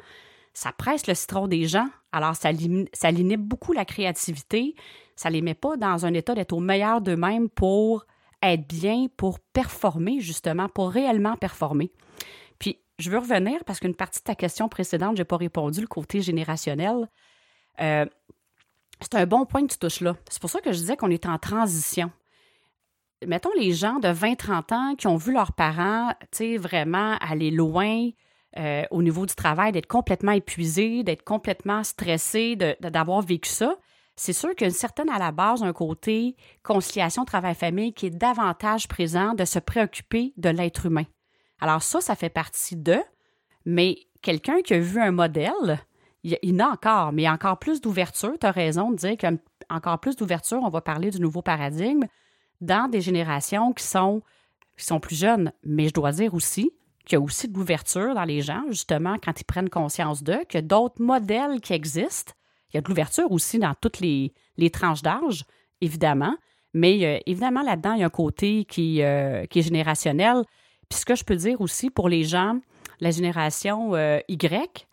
Ça 0.55 0.73
presse 0.73 1.07
le 1.07 1.15
citron 1.15 1.47
des 1.47 1.67
gens, 1.67 1.87
alors 2.11 2.35
ça, 2.35 2.51
ça 2.93 3.11
limite 3.12 3.41
beaucoup 3.41 3.73
la 3.73 3.85
créativité. 3.85 4.75
Ça 5.15 5.29
ne 5.29 5.35
les 5.35 5.41
met 5.41 5.55
pas 5.55 5.77
dans 5.77 6.05
un 6.05 6.12
état 6.15 6.35
d'être 6.35 6.53
au 6.53 6.59
meilleur 6.59 7.01
d'eux-mêmes 7.01 7.49
pour 7.49 8.07
être 8.43 8.67
bien, 8.67 9.07
pour 9.17 9.39
performer, 9.39 10.21
justement, 10.21 10.69
pour 10.69 10.91
réellement 10.91 11.37
performer. 11.37 11.93
Je 12.99 13.11
veux 13.11 13.18
revenir 13.18 13.64
parce 13.64 13.80
qu'une 13.80 13.94
partie 13.94 14.20
de 14.20 14.25
ta 14.25 14.34
question 14.34 14.68
précédente, 14.68 15.16
je 15.16 15.22
n'ai 15.22 15.26
pas 15.26 15.37
répondu, 15.37 15.80
le 15.80 15.87
côté 15.87 16.20
générationnel. 16.20 17.08
Euh, 17.80 18.06
c'est 19.00 19.14
un 19.14 19.26
bon 19.26 19.46
point 19.46 19.66
que 19.66 19.72
tu 19.72 19.78
touches 19.78 20.00
là. 20.00 20.16
C'est 20.30 20.40
pour 20.40 20.50
ça 20.50 20.61
que 20.61 20.72
je 20.72 20.78
disais 20.78 20.96
qu'on 20.96 21.11
est 21.11 21.26
en 21.26 21.38
transition 21.38 22.11
mettons 23.26 23.50
les 23.58 23.72
gens 23.72 23.99
de 23.99 24.08
20-30 24.08 24.75
ans 24.75 24.94
qui 24.96 25.06
ont 25.06 25.16
vu 25.16 25.32
leurs 25.32 25.52
parents, 25.52 26.12
tu 26.30 26.56
vraiment 26.56 27.16
aller 27.20 27.50
loin 27.50 28.08
euh, 28.58 28.82
au 28.90 29.02
niveau 29.02 29.26
du 29.26 29.34
travail, 29.34 29.72
d'être 29.72 29.87
complètement 29.87 30.32
épuisés, 30.32 31.02
d'être 31.02 31.25
complètement 31.25 31.84
stressés, 31.84 32.56
d'avoir 32.56 33.22
vécu 33.22 33.49
ça, 33.49 33.76
c'est 34.16 34.34
sûr 34.34 34.54
qu'il 34.54 34.66
y 34.66 34.70
a 34.70 34.75
certaine 34.75 35.08
à 35.08 35.18
la 35.18 35.32
base 35.32 35.62
un 35.62 35.72
côté 35.72 36.37
conciliation 36.62 37.25
travail-famille 37.25 37.94
qui 37.94 38.06
est 38.06 38.11
davantage 38.11 38.87
présent 38.87 39.32
de 39.34 39.44
se 39.44 39.58
préoccuper 39.58 40.34
de 40.37 40.50
l'être 40.50 40.87
humain. 40.87 41.04
Alors 41.62 41.81
ça, 41.81 42.00
ça 42.00 42.16
fait 42.16 42.28
partie 42.28 42.75
d'eux, 42.75 43.04
mais 43.64 43.97
quelqu'un 44.21 44.62
qui 44.62 44.75
a 44.75 44.81
vu 44.81 45.00
un 45.00 45.12
modèle, 45.12 45.78
il, 46.25 46.37
y 46.42 46.52
en 46.54 46.59
a 46.59 46.73
encore, 46.73 47.12
mais 47.12 47.23
il 47.23 47.25
y 47.25 47.28
a 47.28 47.33
encore 47.33 47.61
plus 47.61 47.81
d'ouverture. 47.81 48.33
Tu 48.40 48.45
as 48.45 48.50
raison 48.50 48.90
de 48.90 48.97
dire 48.97 49.16
qu'il 49.16 49.31
y 49.31 49.33
a 49.33 49.76
encore 49.76 50.00
plus 50.00 50.16
d'ouverture. 50.16 50.59
On 50.61 50.71
va 50.71 50.81
parler 50.81 51.11
du 51.11 51.21
nouveau 51.21 51.40
paradigme 51.40 52.07
dans 52.61 52.90
des 52.90 53.00
générations 53.00 53.73
qui 53.73 53.85
sont, 53.85 54.23
qui 54.76 54.85
sont 54.85 54.99
plus 54.99 55.14
jeunes. 55.14 55.52
Mais 55.62 55.87
je 55.87 55.95
dois 55.95 56.11
dire 56.11 56.35
aussi 56.35 56.73
qu'il 57.04 57.16
y 57.16 57.21
a 57.21 57.25
aussi 57.25 57.47
de 57.47 57.57
l'ouverture 57.57 58.12
dans 58.16 58.25
les 58.25 58.42
gens, 58.42 58.64
justement, 58.71 59.14
quand 59.23 59.40
ils 59.40 59.45
prennent 59.45 59.71
conscience 59.71 60.25
d'eux, 60.25 60.42
que 60.49 60.59
d'autres 60.59 61.00
modèles 61.00 61.61
qui 61.61 61.75
existent. 61.75 62.33
Il 62.71 62.76
y 62.76 62.78
a 62.78 62.81
de 62.81 62.88
l'ouverture 62.88 63.31
aussi 63.31 63.61
dans 63.61 63.75
toutes 63.81 64.00
les, 64.00 64.35
les 64.57 64.71
tranches 64.71 65.02
d'âge, 65.02 65.45
évidemment. 65.81 66.35
Mais 66.75 67.04
euh, 67.04 67.21
évidemment, 67.26 67.62
là-dedans, 67.62 67.92
il 67.92 68.00
y 68.00 68.02
a 68.02 68.07
un 68.07 68.11
côté 68.11 68.64
qui, 68.64 69.00
euh, 69.04 69.47
qui 69.47 69.61
est 69.61 69.62
générationnel. 69.62 70.42
Puis 70.92 71.00
ce 71.00 71.06
que 71.06 71.14
je 71.14 71.25
peux 71.25 71.37
dire 71.37 71.62
aussi 71.62 71.88
pour 71.88 72.11
les 72.11 72.22
gens, 72.22 72.61
la 73.00 73.11
génération 73.11 73.94
euh, 73.94 74.20
Y, 74.28 74.87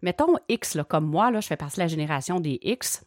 mettons 0.00 0.36
X, 0.48 0.78
comme 0.88 1.06
moi, 1.06 1.32
je 1.40 1.44
fais 1.48 1.56
partie 1.56 1.78
de 1.78 1.82
la 1.82 1.88
génération 1.88 2.38
des 2.38 2.60
X 2.62 3.04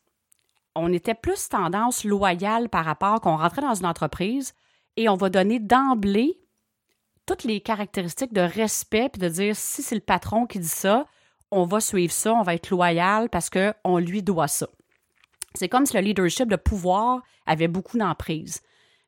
on 0.76 0.92
était 0.92 1.14
plus 1.16 1.48
tendance 1.48 2.04
loyale 2.04 2.68
par 2.68 2.84
rapport 2.84 3.22
qu'on 3.22 3.38
rentrait 3.38 3.62
dans 3.62 3.74
une 3.74 3.86
entreprise 3.86 4.54
et 4.98 5.08
on 5.08 5.16
va 5.16 5.30
donner 5.30 5.60
d'emblée 5.60 6.38
toutes 7.26 7.46
les 7.46 7.62
caractéristiques 7.62 8.34
de 8.34 8.42
respect 8.42 9.08
puis 9.08 9.22
de 9.22 9.30
dire 9.30 9.56
si 9.56 9.82
c'est 9.82 9.96
le 9.96 10.02
patron 10.02 10.46
qui 10.46 10.60
dit 10.60 10.68
ça, 10.68 11.06
on 11.50 11.64
va 11.64 11.80
suivre 11.80 12.12
ça, 12.12 12.34
on 12.34 12.44
va 12.44 12.56
être 12.56 12.70
loyal 12.70 13.30
parce 13.30 13.50
qu'on 13.50 13.98
lui 14.00 14.22
doit 14.22 14.50
ça. 14.50 14.68
C'est 15.54 15.70
comme 15.70 15.86
si 15.86 15.94
le 15.94 16.02
leadership, 16.02 16.52
le 16.52 16.58
pouvoir 16.58 17.22
avait 17.46 17.70
beaucoup 17.70 17.98
d'emprise. 17.98 18.62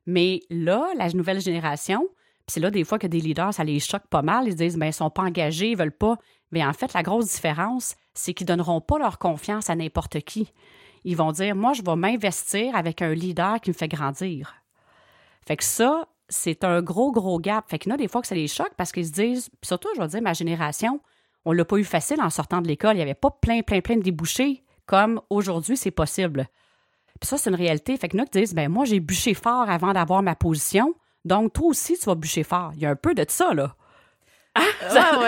Mais 0.06 0.40
là, 0.48 0.88
la 0.96 1.10
nouvelle 1.10 1.42
génération, 1.42 2.08
c'est 2.48 2.60
là 2.60 2.70
des 2.70 2.84
fois 2.84 2.98
que 2.98 3.06
des 3.06 3.20
leaders, 3.20 3.54
ça 3.54 3.64
les 3.64 3.78
choque 3.80 4.06
pas 4.08 4.22
mal. 4.22 4.46
Ils 4.46 4.52
se 4.52 4.56
disent, 4.56 4.76
ben, 4.76 4.86
ils 4.86 4.92
sont 4.92 5.10
pas 5.10 5.22
engagés, 5.22 5.70
ils 5.70 5.76
veulent 5.76 5.90
pas. 5.92 6.16
Mais 6.50 6.64
en 6.64 6.72
fait, 6.72 6.92
la 6.94 7.02
grosse 7.02 7.26
différence, 7.34 7.94
c'est 8.14 8.34
qu'ils 8.34 8.46
donneront 8.46 8.80
pas 8.80 8.98
leur 8.98 9.18
confiance 9.18 9.70
à 9.70 9.76
n'importe 9.76 10.20
qui 10.20 10.52
ils 11.04 11.16
vont 11.16 11.32
dire 11.32 11.54
Moi, 11.54 11.72
je 11.72 11.82
vais 11.82 11.96
m'investir 11.96 12.74
avec 12.76 13.02
un 13.02 13.14
leader 13.14 13.60
qui 13.60 13.70
me 13.70 13.74
fait 13.74 13.88
grandir. 13.88 14.54
Fait 15.46 15.56
que 15.56 15.64
ça, 15.64 16.08
c'est 16.28 16.64
un 16.64 16.82
gros, 16.82 17.12
gros 17.12 17.38
gap. 17.38 17.64
Fait 17.68 17.86
en 17.88 17.92
a 17.92 17.96
des 17.96 18.08
fois 18.08 18.20
que 18.20 18.26
ça 18.26 18.34
les 18.34 18.48
choque 18.48 18.74
parce 18.76 18.92
qu'ils 18.92 19.06
se 19.06 19.12
disent, 19.12 19.50
surtout, 19.62 19.88
je 19.96 20.00
vais 20.00 20.08
dire, 20.08 20.22
ma 20.22 20.34
génération, 20.34 21.00
on 21.44 21.52
l'a 21.52 21.64
pas 21.64 21.76
eu 21.76 21.84
facile 21.84 22.20
en 22.20 22.30
sortant 22.30 22.60
de 22.60 22.68
l'école. 22.68 22.94
Il 22.94 22.96
n'y 22.96 23.02
avait 23.02 23.14
pas 23.14 23.30
plein, 23.30 23.62
plein, 23.62 23.80
plein 23.80 23.96
de 23.96 24.02
débouchés 24.02 24.64
comme 24.84 25.20
aujourd'hui, 25.30 25.76
c'est 25.76 25.90
possible. 25.90 26.48
Puis 27.20 27.28
ça, 27.28 27.38
c'est 27.38 27.50
une 27.50 27.56
réalité. 27.56 27.96
Fait 27.96 28.08
que 28.08 28.16
nous 28.16 28.24
disent, 28.30 28.54
ben 28.54 28.70
moi, 28.70 28.84
j'ai 28.84 29.00
bûché 29.00 29.34
fort 29.34 29.68
avant 29.68 29.92
d'avoir 29.92 30.22
ma 30.22 30.34
position. 30.34 30.94
Donc, 31.24 31.52
toi 31.52 31.66
aussi, 31.66 31.98
tu 31.98 32.04
vas 32.06 32.14
bûcher 32.14 32.42
fort. 32.42 32.72
Il 32.74 32.80
y 32.80 32.86
a 32.86 32.90
un 32.90 32.96
peu 32.96 33.14
de 33.14 33.24
ça, 33.28 33.54
là. 33.54 33.74
Ah, 34.54 34.62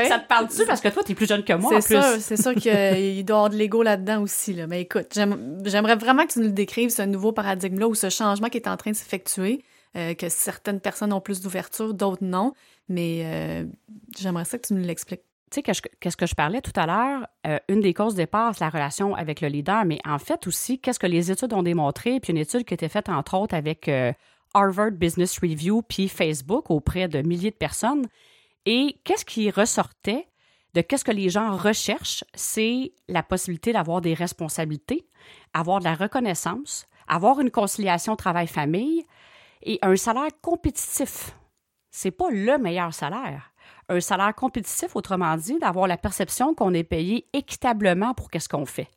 ça, 0.08 0.18
te 0.18 0.26
parle-tu? 0.26 0.66
Parce 0.66 0.80
que 0.80 0.88
toi, 0.88 1.02
tu 1.04 1.12
es 1.12 1.14
plus 1.14 1.28
jeune 1.28 1.44
que 1.44 1.52
moi. 1.52 1.80
C'est 1.80 1.94
sûr, 1.94 2.02
c'est 2.20 2.40
sûr 2.40 2.54
qu'il 2.54 3.24
doit 3.24 3.36
y 3.36 3.38
avoir 3.38 3.50
de 3.50 3.56
l'ego 3.56 3.82
là-dedans 3.82 4.22
aussi. 4.22 4.52
Là. 4.52 4.66
Mais 4.66 4.82
écoute, 4.82 5.06
j'aimerais 5.14 5.96
vraiment 5.96 6.26
que 6.26 6.32
tu 6.32 6.40
nous 6.40 6.50
décrives 6.50 6.90
ce 6.90 7.02
nouveau 7.02 7.32
paradigme-là 7.32 7.88
ou 7.88 7.94
ce 7.94 8.10
changement 8.10 8.48
qui 8.48 8.58
est 8.58 8.68
en 8.68 8.76
train 8.76 8.90
de 8.90 8.96
s'effectuer, 8.96 9.62
euh, 9.96 10.14
que 10.14 10.28
certaines 10.28 10.80
personnes 10.80 11.12
ont 11.12 11.20
plus 11.20 11.40
d'ouverture, 11.40 11.94
d'autres 11.94 12.24
non. 12.24 12.54
Mais 12.88 13.22
euh, 13.24 13.64
j'aimerais 14.18 14.44
ça 14.44 14.58
que 14.58 14.66
tu 14.66 14.74
nous 14.74 14.84
l'expliques. 14.84 15.22
Tu 15.50 15.60
sais, 15.60 15.62
qu'est-ce 16.00 16.16
que 16.16 16.26
je 16.26 16.34
parlais 16.34 16.60
tout 16.60 16.72
à 16.76 16.86
l'heure, 16.86 17.26
euh, 17.44 17.58
une 17.68 17.80
des 17.80 17.92
causes 17.92 18.14
départ, 18.14 18.54
c'est 18.54 18.62
la 18.62 18.70
relation 18.70 19.16
avec 19.16 19.40
le 19.40 19.48
leader, 19.48 19.84
mais 19.84 19.98
en 20.06 20.20
fait 20.20 20.46
aussi, 20.46 20.78
qu'est-ce 20.78 21.00
que 21.00 21.08
les 21.08 21.32
études 21.32 21.52
ont 21.52 21.64
démontré, 21.64 22.20
puis 22.20 22.30
une 22.30 22.38
étude 22.38 22.64
qui 22.64 22.72
a 22.72 22.76
été 22.76 22.88
faite 22.88 23.08
entre 23.08 23.36
autres 23.36 23.56
avec 23.56 23.90
Harvard 24.54 24.92
Business 24.92 25.38
Review 25.38 25.82
puis 25.82 26.08
Facebook 26.08 26.70
auprès 26.70 27.08
de 27.08 27.22
milliers 27.22 27.50
de 27.50 27.56
personnes, 27.56 28.06
et 28.66 29.00
qu'est-ce 29.04 29.24
qui 29.24 29.50
ressortait 29.50 30.26
de 30.74 30.80
qu'est-ce 30.80 31.04
que 31.04 31.10
les 31.10 31.28
gens 31.28 31.56
recherchent, 31.56 32.24
c'est 32.34 32.92
la 33.08 33.22
possibilité 33.22 33.72
d'avoir 33.72 34.00
des 34.00 34.14
responsabilités, 34.14 35.08
avoir 35.52 35.80
de 35.80 35.84
la 35.84 35.94
reconnaissance, 35.94 36.86
avoir 37.08 37.40
une 37.40 37.50
conciliation 37.50 38.14
travail-famille 38.14 39.04
et 39.62 39.78
un 39.82 39.96
salaire 39.96 40.30
compétitif. 40.40 41.36
C'est 41.90 42.12
pas 42.12 42.30
le 42.30 42.56
meilleur 42.58 42.94
salaire. 42.94 43.52
Un 43.88 44.00
salaire 44.00 44.34
compétitif, 44.34 44.94
autrement 44.94 45.36
dit, 45.36 45.58
d'avoir 45.58 45.88
la 45.88 45.96
perception 45.96 46.54
qu'on 46.54 46.72
est 46.72 46.84
payé 46.84 47.26
équitablement 47.32 48.14
pour 48.14 48.30
qu'est-ce 48.30 48.48
qu'on 48.48 48.66
fait. 48.66 48.88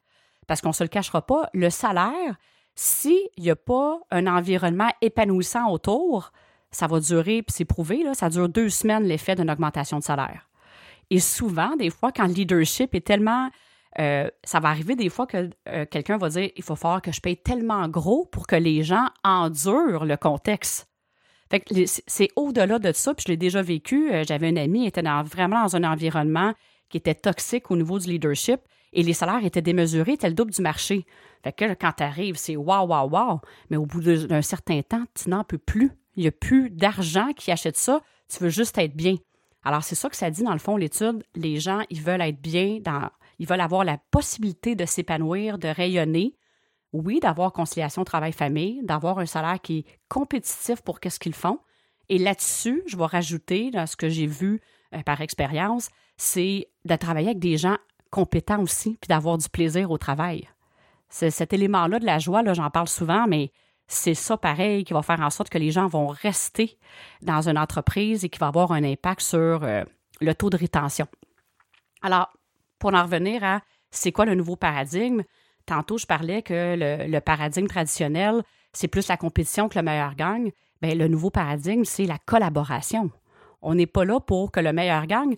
Parce 0.45 0.61
qu'on 0.61 0.73
se 0.73 0.83
le 0.83 0.89
cachera 0.89 1.25
pas, 1.25 1.49
le 1.53 1.71
salaire, 1.71 2.37
s'il 2.75 3.27
n'y 3.38 3.49
a 3.49 3.55
pas 3.55 3.99
un 4.12 4.27
environnement 4.27 4.89
épanouissant 5.01 5.69
autour, 5.69 6.31
ça 6.71 6.88
va 6.88 6.99
durer, 6.99 7.43
puis 7.43 7.53
c'est 7.55 7.65
prouvé, 7.65 8.03
là, 8.03 8.13
ça 8.13 8.29
dure 8.29 8.49
deux 8.49 8.69
semaines 8.69 9.03
l'effet 9.03 9.36
d'une 9.36 9.51
augmentation 9.51 9.99
de 9.99 10.03
salaire. 10.03 10.49
Et 11.09 11.19
souvent, 11.19 11.75
des 11.75 11.89
fois, 11.89 12.12
quand 12.12 12.27
le 12.27 12.33
leadership 12.33 12.95
est 12.95 13.05
tellement... 13.05 13.49
Euh, 13.99 14.27
ça 14.43 14.59
va 14.59 14.69
arriver 14.69 14.95
des 14.95 15.09
fois 15.09 15.27
que 15.27 15.51
euh, 15.69 15.86
quelqu'un 15.86 16.17
va 16.17 16.29
dire 16.29 16.49
il 16.55 16.63
faut 16.63 16.75
falloir 16.75 16.99
que 16.99 17.12
je 17.12 17.21
paye 17.21 17.38
tellement 17.38 17.88
gros 17.88 18.25
pour 18.25 18.47
que 18.47 18.55
les 18.55 18.81
gens 18.81 19.05
endurent 19.23 20.05
le 20.05 20.17
contexte. 20.17 20.89
C'est 22.07 22.29
au-delà 22.36 22.79
de 22.79 22.91
ça, 22.91 23.13
puis 23.13 23.25
je 23.27 23.31
l'ai 23.31 23.38
déjà 23.38 23.62
vécu. 23.62 24.12
Euh, 24.12 24.23
j'avais 24.27 24.47
un 24.47 24.57
ami 24.57 24.81
qui 24.81 24.88
était 24.88 25.03
vraiment 25.03 25.62
dans 25.62 25.75
un 25.75 25.83
environnement 25.83 26.55
qui 26.89 26.97
était 26.97 27.13
toxique 27.13 27.69
au 27.69 27.75
niveau 27.75 27.99
du 27.99 28.07
leadership 28.07 28.62
et 28.93 29.03
les 29.03 29.13
salaires 29.13 29.43
étaient 29.43 29.62
démesurés, 29.62 30.13
étaient 30.13 30.29
le 30.29 30.36
double 30.36 30.51
du 30.51 30.62
marché. 30.62 31.06
Fait 31.43 31.51
que 31.51 31.73
quand 31.73 31.93
tu 31.97 32.03
arrives, 32.03 32.38
c'est 32.38 32.56
waouh, 32.56 32.88
waouh, 32.88 33.10
waouh. 33.10 33.39
Mais 33.69 33.77
au 33.77 33.86
bout 33.86 34.01
d'un 34.01 34.41
certain 34.41 34.82
temps, 34.82 35.03
tu 35.13 35.29
n'en 35.29 35.43
peux 35.43 35.58
plus. 35.58 35.91
Il 36.15 36.21
n'y 36.21 36.27
a 36.27 36.32
plus 36.32 36.69
d'argent 36.69 37.34
qui 37.36 37.51
achète 37.51 37.77
ça. 37.77 38.01
Tu 38.29 38.41
veux 38.43 38.49
juste 38.49 38.77
être 38.77 38.95
bien. 38.95 39.15
Alors, 39.63 39.84
c'est 39.84 39.95
ça 39.95 40.10
que 40.10 40.15
ça 40.15 40.29
dit, 40.29 40.43
dans 40.43 40.53
le 40.53 40.60
fond, 40.60 40.77
l'étude. 40.77 41.23
Les 41.36 41.60
gens, 41.60 41.82
ils 41.89 42.01
veulent 42.01 42.21
être 42.21 42.41
bien, 42.41 42.79
dans, 42.82 43.10
ils 43.39 43.47
veulent 43.47 43.62
avoir 43.62 43.84
la 43.84 43.97
possibilité 44.12 44.75
de 44.75 44.86
s'épanouir, 44.86 45.58
de 45.58 45.67
rayonner. 45.67 46.36
Oui, 46.91 47.19
d'avoir 47.19 47.51
conciliation 47.51 48.03
travail-famille, 48.03 48.82
d'avoir 48.84 49.17
un 49.19 49.25
salaire 49.25 49.60
qui 49.62 49.79
est 49.79 49.86
compétitif 50.10 50.82
pour 50.82 50.99
qu'est-ce 50.99 51.19
qu'ils 51.19 51.34
font. 51.34 51.60
Et 52.10 52.19
là-dessus, 52.19 52.84
je 52.86 52.95
vais 52.95 53.06
rajouter, 53.06 53.71
dans 53.71 53.88
ce 53.88 53.95
que 53.95 54.10
j'ai 54.10 54.27
vu 54.27 54.62
euh, 54.93 55.01
par 55.01 55.21
expérience, 55.21 55.89
c'est 56.17 56.67
de 56.86 56.95
travailler 56.95 57.29
avec 57.29 57.39
des 57.39 57.58
gens 57.58 57.77
compétents 58.13 58.62
aussi, 58.62 58.97
puis 59.02 59.08
d'avoir 59.08 59.38
du 59.38 59.49
plaisir 59.49 59.91
au 59.91 59.97
travail. 59.97 60.47
Cet 61.10 61.52
élément-là 61.54 61.99
de 61.99 62.06
la 62.06 62.19
joie, 62.19 62.41
j'en 62.54 62.69
parle 62.69 62.88
souvent, 62.88 63.26
mais 63.28 63.52
c'est 63.88 64.13
ça 64.13 64.38
pareil 64.38 64.84
qui 64.84 64.93
va 64.93 65.02
faire 65.02 65.19
en 65.19 65.30
sorte 65.30 65.49
que 65.49 65.58
les 65.58 65.71
gens 65.71 65.88
vont 65.88 66.08
rester 66.08 66.78
dans 67.21 67.49
une 67.49 67.58
entreprise 67.58 68.23
et 68.23 68.30
qui 68.30 68.39
va 68.39 68.47
avoir 68.47 68.71
un 68.71 68.84
impact 68.84 69.21
sur 69.21 69.63
euh, 69.63 69.84
le 70.21 70.34
taux 70.34 70.49
de 70.49 70.58
rétention. 70.58 71.08
Alors, 72.02 72.32
pour 72.80 72.93
en 72.93 73.04
revenir 73.04 73.43
à 73.43 73.62
c'est 73.91 74.12
quoi 74.12 74.26
le 74.26 74.36
nouveau 74.36 74.56
paradigme, 74.56 75.23
Tantôt, 75.65 75.97
je 75.97 76.06
parlais 76.06 76.41
que 76.41 76.76
le, 76.78 77.19
paradigme 77.19 77.67
traditionnel, 77.67 78.43
c'est 78.73 78.88
plus 78.88 79.08
la 79.08 79.17
compétition 79.17 79.69
que 79.69 79.80
le 79.80 79.84
meilleur 79.84 80.15
gagne. 80.15 80.52
Bien, 80.82 80.95
le 80.95 81.08
nouveau 81.08 81.30
paradigme, 81.30 81.86
c'est 81.86 82.06
la 82.06 82.17
collaboration. 82.17 83.10
On 83.62 83.76
n'est 83.76 83.88
pas 83.88 84.04
là 84.04 84.19
pour 84.19 84.52
que 84.52 84.60
le 84.60 84.73
meilleur 84.73 85.06
gagne. 85.06 85.36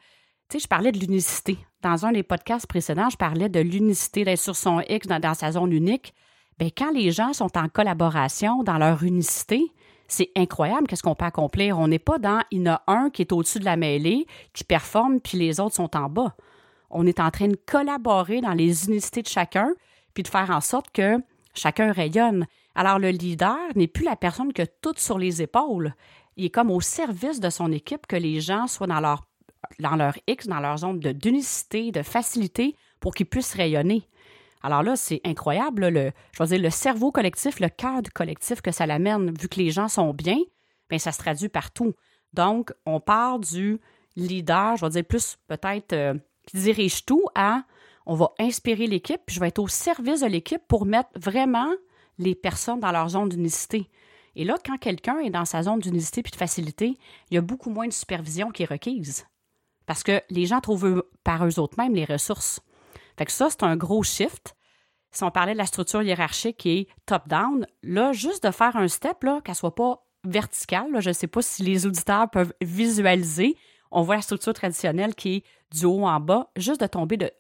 Tu 0.50 0.54
sais, 0.54 0.60
je 0.60 0.68
parlais 0.68 0.92
de 0.92 1.00
l'unicité. 1.00 1.60
Dans 1.86 2.04
un 2.04 2.14
des 2.14 2.24
podcasts 2.24 2.66
précédents, 2.66 3.12
je 3.12 3.16
parlais 3.16 3.48
de 3.48 3.60
l'unicité, 3.60 4.24
d'être 4.24 4.40
sur 4.40 4.56
son 4.56 4.82
X 4.90 5.06
dans, 5.06 5.34
sa 5.36 5.52
zone 5.52 5.72
unique. 5.72 6.16
Bien, 6.58 6.70
quand 6.76 6.90
les 6.90 7.12
gens 7.12 7.32
sont 7.32 7.56
en 7.60 7.70
collaboration 7.70 8.64
dans 8.64 8.80
leur 8.80 9.04
unicité, 9.04 9.62
c'est 10.08 10.32
incroyable 10.36 10.88
qu'est-ce 10.88 11.04
qu'on 11.04 11.14
peut 11.14 11.26
accomplir. 11.26 11.78
On 11.78 11.88
n'est 11.88 12.00
pas 12.00 12.18
dans 12.18 12.42
il 12.50 12.64
y 12.64 12.68
en 12.68 12.74
a 12.74 12.84
un 12.88 13.12
qui 13.12 13.22
est 13.22 13.32
au-dessus 13.32 13.60
de 13.60 13.66
la 13.66 13.78
mêlée, 13.78 14.26
qui 14.52 14.64
performe, 14.64 15.20
puis 15.20 15.38
les 15.38 15.60
autres 15.60 15.76
sont 15.76 15.96
en 15.96 16.10
bas. 16.10 16.36
On 16.90 17.06
est 17.06 17.20
en 17.20 17.30
train 17.30 17.50
de 17.50 17.60
collaborer 17.68 18.42
dans 18.42 18.54
les 18.54 18.88
unicités 18.88 19.22
de 19.22 19.28
chacun, 19.28 19.72
puis 20.16 20.24
de 20.24 20.28
faire 20.28 20.50
en 20.50 20.62
sorte 20.62 20.90
que 20.90 21.20
chacun 21.54 21.92
rayonne. 21.92 22.48
Alors 22.74 22.98
le 22.98 23.10
leader 23.10 23.60
n'est 23.76 23.86
plus 23.86 24.06
la 24.06 24.16
personne 24.16 24.54
que 24.54 24.64
tout 24.82 24.96
sur 24.98 25.20
les 25.20 25.44
épaules. 25.44 25.94
Il 26.36 26.46
est 26.46 26.50
comme 26.50 26.72
au 26.72 26.82
service 26.82 27.40
de 27.40 27.52
son 27.52 27.72
équipe 27.72 28.08
que 28.08 28.16
les 28.16 28.42
gens 28.42 28.66
soient 28.66 28.88
dans 28.88 29.02
leur, 29.02 29.28
dans 29.80 29.96
leur 29.96 30.16
X, 30.28 30.48
dans 30.48 30.60
leur 30.60 30.78
zone 30.78 31.00
d'unicité, 31.00 31.92
de 31.92 32.02
facilité 32.02 32.76
pour 33.00 33.14
qu'ils 33.14 33.26
puissent 33.26 33.54
rayonner. 33.54 34.08
Alors 34.64 34.82
là, 34.82 34.96
c'est 34.96 35.22
incroyable, 35.24 35.90
le, 35.90 36.12
je 36.32 36.42
veux 36.42 36.50
dire, 36.50 36.60
le 36.60 36.70
cerveau 36.72 37.12
collectif, 37.12 37.60
le 37.60 37.70
cœur 37.70 38.02
du 38.02 38.10
collectif 38.10 38.62
que 38.62 38.72
ça 38.72 38.88
l'amène, 38.88 39.32
vu 39.40 39.48
que 39.48 39.60
les 39.60 39.70
gens 39.70 39.88
sont 39.88 40.14
bien, 40.14 40.38
bien, 40.90 40.98
ça 40.98 41.12
se 41.12 41.20
traduit 41.20 41.50
partout. 41.50 41.94
Donc, 42.34 42.74
on 42.86 43.00
part 43.00 43.40
du 43.40 43.80
leader, 44.16 44.76
je 44.78 44.86
vais 44.86 44.92
dire 44.92 45.06
plus 45.06 45.38
peut-être 45.48 45.94
euh, 45.94 46.16
qui 46.48 46.58
dirige 46.58 47.06
tout 47.06 47.26
à 47.36 47.64
on 48.08 48.16
va 48.16 48.34
inspirer 48.40 48.88
l'équipe, 48.88 49.22
puis 49.26 49.36
je 49.36 49.40
vais 49.40 49.48
être 49.48 49.60
au 49.60 49.68
service 49.68 50.22
de 50.22 50.28
l'équipe 50.28 50.62
pour 50.68 50.86
mettre 50.86 51.10
vraiment 51.16 51.72
les 52.18 52.36
personnes 52.36 52.80
dans 52.80 52.92
leur 52.92 53.10
zone 53.10 53.30
d'unicité. 53.30 53.90
Et 54.36 54.44
là, 54.44 54.58
quand 54.64 54.78
quelqu'un 54.78 55.20
est 55.20 55.30
dans 55.30 55.46
sa 55.46 55.64
zone 55.64 55.80
d'unicité 55.80 56.22
puis 56.22 56.32
de 56.32 56.38
facilité, 56.38 56.98
il 57.30 57.36
y 57.36 57.38
a 57.38 57.42
beaucoup 57.42 57.70
moins 57.70 57.88
de 57.88 57.94
supervision 57.94 58.52
qui 58.52 58.64
est 58.64 58.70
requise. 58.70 59.26
Parce 59.86 60.04
que 60.04 60.22
les 60.30 60.46
gens 60.46 60.62
trouvent 60.62 61.04
par 61.24 61.46
eux-mêmes 61.46 61.96
les 61.96 62.06
ressources. 62.06 62.62
Fait 63.18 63.26
que 63.26 63.32
ça, 63.32 63.50
c'est 63.50 63.64
un 63.64 63.76
gros 63.76 64.04
shift. 64.04 64.56
Si 65.12 65.24
on 65.24 65.32
parlait 65.32 65.54
de 65.54 65.58
la 65.58 65.66
structure 65.66 66.02
hiérarchique 66.02 66.58
qui 66.58 66.78
est 66.78 66.88
top-down, 67.06 67.66
là, 67.84 68.12
juste 68.12 68.44
de 68.44 68.52
faire 68.52 68.76
un 68.76 68.88
step, 68.88 69.24
là, 69.24 69.42
qu'elle 69.42 69.56
soit 69.56 69.76
pas 69.76 70.06
verticale, 70.26 71.00
je 71.00 71.10
ne 71.10 71.14
sais 71.14 71.28
pas 71.28 71.42
si 71.42 71.64
les 71.64 71.86
auditeurs 71.86 72.30
peuvent 72.30 72.54
visualiser. 72.62 73.56
On 73.92 74.02
voit 74.02 74.16
la 74.16 74.22
structure 74.22 74.54
traditionnelle 74.54 75.16
qui 75.16 75.36
est 75.36 75.44
du 75.72 75.86
haut 75.86 76.06
en 76.06 76.20
bas, 76.20 76.50
juste 76.58 76.82
de 76.82 76.88
tomber 76.88 77.18
de 77.18 77.32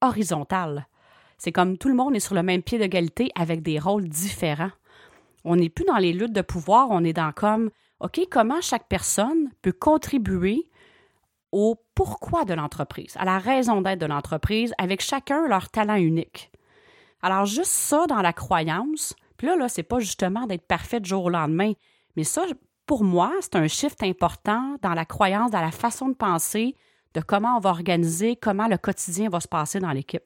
horizontal. 0.00 0.88
C'est 1.38 1.52
comme 1.52 1.78
tout 1.78 1.88
le 1.88 1.94
monde 1.94 2.16
est 2.16 2.20
sur 2.20 2.34
le 2.34 2.42
même 2.42 2.62
pied 2.62 2.78
d'égalité 2.78 3.30
avec 3.34 3.62
des 3.62 3.78
rôles 3.78 4.08
différents. 4.08 4.70
On 5.44 5.56
n'est 5.56 5.68
plus 5.68 5.84
dans 5.84 5.98
les 5.98 6.12
luttes 6.12 6.32
de 6.32 6.42
pouvoir, 6.42 6.88
on 6.90 7.04
est 7.04 7.12
dans 7.12 7.32
comme, 7.32 7.70
OK, 8.00 8.20
comment 8.30 8.60
chaque 8.60 8.88
personne 8.88 9.50
peut 9.60 9.72
contribuer 9.72 10.68
au 11.52 11.76
pourquoi 11.94 12.44
de 12.44 12.54
l'entreprise, 12.54 13.14
à 13.18 13.24
la 13.24 13.38
raison 13.38 13.82
d'être 13.82 14.00
de 14.00 14.06
l'entreprise, 14.06 14.72
avec 14.78 15.02
chacun 15.02 15.46
leur 15.46 15.68
talent 15.68 15.96
unique. 15.96 16.50
Alors, 17.20 17.46
juste 17.46 17.70
ça 17.70 18.06
dans 18.06 18.22
la 18.22 18.32
croyance, 18.32 19.14
puis 19.36 19.46
là, 19.46 19.56
là, 19.56 19.68
c'est 19.68 19.82
pas 19.82 20.00
justement 20.00 20.46
d'être 20.46 20.66
parfait 20.66 20.98
du 20.98 21.08
jour 21.08 21.24
au 21.24 21.30
lendemain, 21.30 21.72
mais 22.16 22.24
ça, 22.24 22.42
pour 22.86 23.04
moi, 23.04 23.32
c'est 23.40 23.56
un 23.56 23.68
shift 23.68 24.02
important 24.02 24.76
dans 24.82 24.94
la 24.94 25.04
croyance, 25.04 25.50
dans 25.50 25.60
la 25.60 25.70
façon 25.70 26.08
de 26.08 26.14
penser, 26.14 26.74
de 27.14 27.20
comment 27.20 27.56
on 27.56 27.60
va 27.60 27.70
organiser, 27.70 28.36
comment 28.36 28.66
le 28.66 28.78
quotidien 28.78 29.28
va 29.28 29.40
se 29.40 29.48
passer 29.48 29.78
dans 29.78 29.92
l'équipe. 29.92 30.24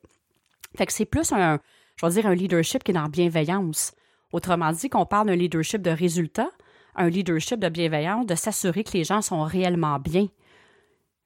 Fait 0.77 0.87
que 0.87 0.93
c'est 0.93 1.05
plus 1.05 1.33
un, 1.33 1.59
je 1.97 2.07
dire, 2.09 2.27
un 2.27 2.35
leadership 2.35 2.85
qui 2.85 2.93
est 2.93 2.95
dans 2.95 3.03
la 3.03 3.09
bienveillance. 3.09 3.93
Autrement 4.33 4.73
dit, 4.73 4.89
qu'on 4.89 5.07
parle 5.07 5.29
d'un 5.29 5.37
leadership 5.37 5.83
de 5.83 5.91
résultat, 5.91 6.49
un 6.95 7.09
leadership 7.09 7.59
de 7.59 7.69
bienveillance, 7.69 8.27
de 8.27 8.35
s'assurer 8.35 8.85
que 8.85 8.93
les 8.93 9.05
gens 9.05 9.23
sont 9.23 9.43
réellement 9.43 9.99
bien. 9.99 10.29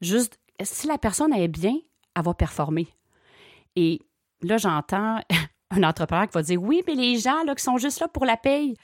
Juste, 0.01 0.39
si 0.63 0.87
la 0.87 0.99
personne 0.99 1.33
est 1.33 1.49
bien, 1.49 1.77
elle 2.17 2.23
va 2.23 2.35
performer. 2.35 2.89
Et 3.77 4.01
là, 4.43 4.57
j'entends 4.57 5.21
un 5.71 5.83
entrepreneur 5.83 6.27
qui 6.27 6.35
va 6.35 6.43
dire 6.43 6.63
Oui, 6.63 6.83
mais 6.87 6.95
les 6.95 7.19
gens 7.19 7.43
là, 7.45 7.55
qui 7.55 7.63
sont 7.63 7.79
juste 7.79 8.01
là 8.01 8.09
pour 8.09 8.25
la 8.25 8.37
paye, 8.37 8.77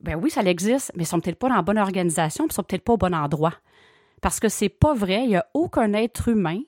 ben 0.00 0.16
oui, 0.16 0.30
ça 0.30 0.42
existe, 0.42 0.92
mais 0.94 1.04
ils 1.04 1.06
sont 1.06 1.20
peut-être 1.20 1.38
pas 1.38 1.48
dans 1.48 1.56
la 1.56 1.62
bonne 1.62 1.78
organisation, 1.78 2.46
ils 2.46 2.52
sont 2.52 2.62
peut-être 2.62 2.84
pas 2.84 2.94
au 2.94 2.98
bon 2.98 3.14
endroit. 3.14 3.54
Parce 4.22 4.40
que 4.40 4.48
c'est 4.48 4.68
pas 4.68 4.94
vrai, 4.94 5.24
il 5.24 5.28
n'y 5.28 5.36
a 5.36 5.46
aucun 5.54 5.92
être 5.94 6.28
humain 6.28 6.60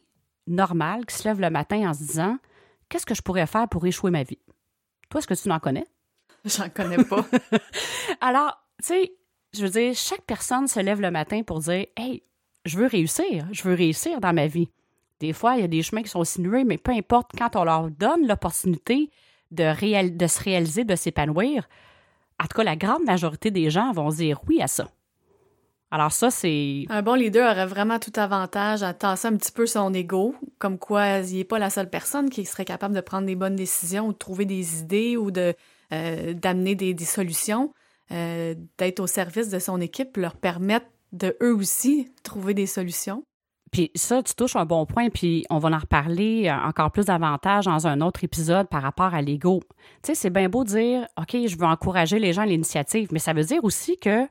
normal 0.47 1.07
qui 1.07 1.15
se 1.15 1.29
lève 1.29 1.41
le 1.41 1.51
matin 1.51 1.89
en 1.89 1.95
se 1.95 2.01
disant 2.01 2.39
Qu'est-ce 2.89 3.07
que 3.07 3.15
je 3.15 3.23
pourrais 3.23 3.47
faire 3.47 3.69
pour 3.69 3.87
échouer 3.87 4.11
ma 4.11 4.23
vie? 4.23 4.39
Toi, 5.09 5.21
est-ce 5.21 5.27
que 5.27 5.35
tu 5.35 5.49
n'en 5.49 5.61
connais? 5.61 5.87
J'en 6.45 6.69
connais 6.69 7.03
pas. 7.05 7.25
Alors, 8.21 8.59
tu 8.83 8.89
sais, 8.89 9.13
je 9.55 9.63
veux 9.63 9.71
dire, 9.71 9.95
chaque 9.95 10.23
personne 10.23 10.67
se 10.67 10.81
lève 10.81 11.01
le 11.01 11.11
matin 11.11 11.43
pour 11.43 11.61
dire 11.61 11.87
Hey, 11.97 12.23
je 12.65 12.79
veux 12.79 12.87
réussir, 12.87 13.47
je 13.53 13.63
veux 13.63 13.75
réussir 13.75 14.21
dans 14.21 14.33
ma 14.33 14.47
vie. 14.47 14.69
Des 15.21 15.33
fois, 15.33 15.55
il 15.57 15.61
y 15.61 15.65
a 15.65 15.69
des 15.69 15.83
chemins 15.83 16.03
qui 16.03 16.11
sont 16.11 16.25
sinueux, 16.25 16.65
mais 16.65 16.79
peu 16.79 16.93
importe, 16.93 17.31
quand 17.37 17.55
on 17.57 17.65
leur 17.65 17.91
donne 17.91 18.27
l'opportunité 18.27 19.11
de, 19.51 19.65
se 19.73 20.43
réaliser, 20.43 20.85
de 20.85 20.97
s'épanouir, 20.97 21.69
en 22.43 22.47
tout 22.47 22.57
cas, 22.57 22.65
la 22.65 22.77
grande 22.77 23.05
majorité 23.05 23.51
des 23.51 23.71
gens 23.71 23.93
vont 23.93 24.09
dire 24.09 24.41
oui 24.49 24.61
à 24.61 24.67
ça. 24.67 24.89
Alors 25.93 26.11
ça, 26.11 26.31
c'est... 26.31 26.87
Un 26.89 27.03
bon 27.03 27.15
leader 27.15 27.53
aurait 27.53 27.67
vraiment 27.67 27.99
tout 27.99 28.13
avantage 28.17 28.83
à 28.83 28.95
tasser 28.95 29.29
un 29.29 29.37
petit 29.37 29.53
peu 29.53 29.67
son 29.67 29.93
ego, 29.93 30.35
comme 30.59 30.79
quoi 30.79 31.19
il 31.19 31.37
n'est 31.37 31.45
pas 31.45 31.59
la 31.59 31.69
seule 31.69 31.91
personne 31.91 32.31
qui 32.31 32.47
serait 32.47 32.65
capable 32.65 32.95
de 32.95 33.01
prendre 33.03 33.27
des 33.27 33.37
bonnes 33.37 33.57
décisions 33.57 34.09
ou 34.09 34.13
de 34.13 34.19
trouver 34.19 34.47
des 34.47 34.81
idées 34.81 35.17
ou 35.19 35.31
de 35.31 35.55
euh, 35.93 36.33
d'amener 36.33 36.75
des, 36.75 36.97
solutions, 37.05 37.75
euh, 38.11 38.55
d'être 38.79 39.01
au 39.01 39.07
service 39.07 39.51
de 39.51 39.59
son 39.59 39.79
équipe, 39.83 40.17
leur 40.17 40.37
permettre 40.37 40.87
de 41.13 41.37
eux 41.43 41.55
aussi 41.55 42.11
trouver 42.23 42.55
des 42.55 42.67
solutions. 42.67 43.23
Puis 43.71 43.91
ça, 43.95 44.23
tu 44.23 44.35
touches 44.35 44.57
un 44.57 44.67
bon 44.67 44.85
point, 44.85 45.09
puis 45.09 45.47
on 45.49 45.59
va 45.59 45.71
en 45.71 45.79
reparler 45.79 46.47
euh, 46.47 46.69
encore 46.69 46.91
plus 46.91 47.07
davantage 47.07 47.65
dans 47.65 47.87
un 47.87 48.03
autre 48.03 48.23
épisode 48.23 48.69
par 48.69 48.83
rapport 48.83 49.15
à 49.15 49.23
l'ego. 49.23 49.63
Tu 50.03 50.09
sais, 50.09 50.15
c'est 50.15 50.31
bien 50.31 50.51
beau 50.51 50.63
de 50.63 50.69
dire, 50.69 51.09
OK, 51.19 51.31
je 51.33 51.57
veux 51.57 51.65
encourager 51.65 52.19
les 52.19 52.35
gens 52.35 52.43
à 52.43 52.47
l'initiative, 52.47 53.09
mais 53.13 53.19
ça 53.19 53.33
veut 53.33 53.45
dire 53.45 53.65
aussi 53.65 53.97
que 53.97 54.29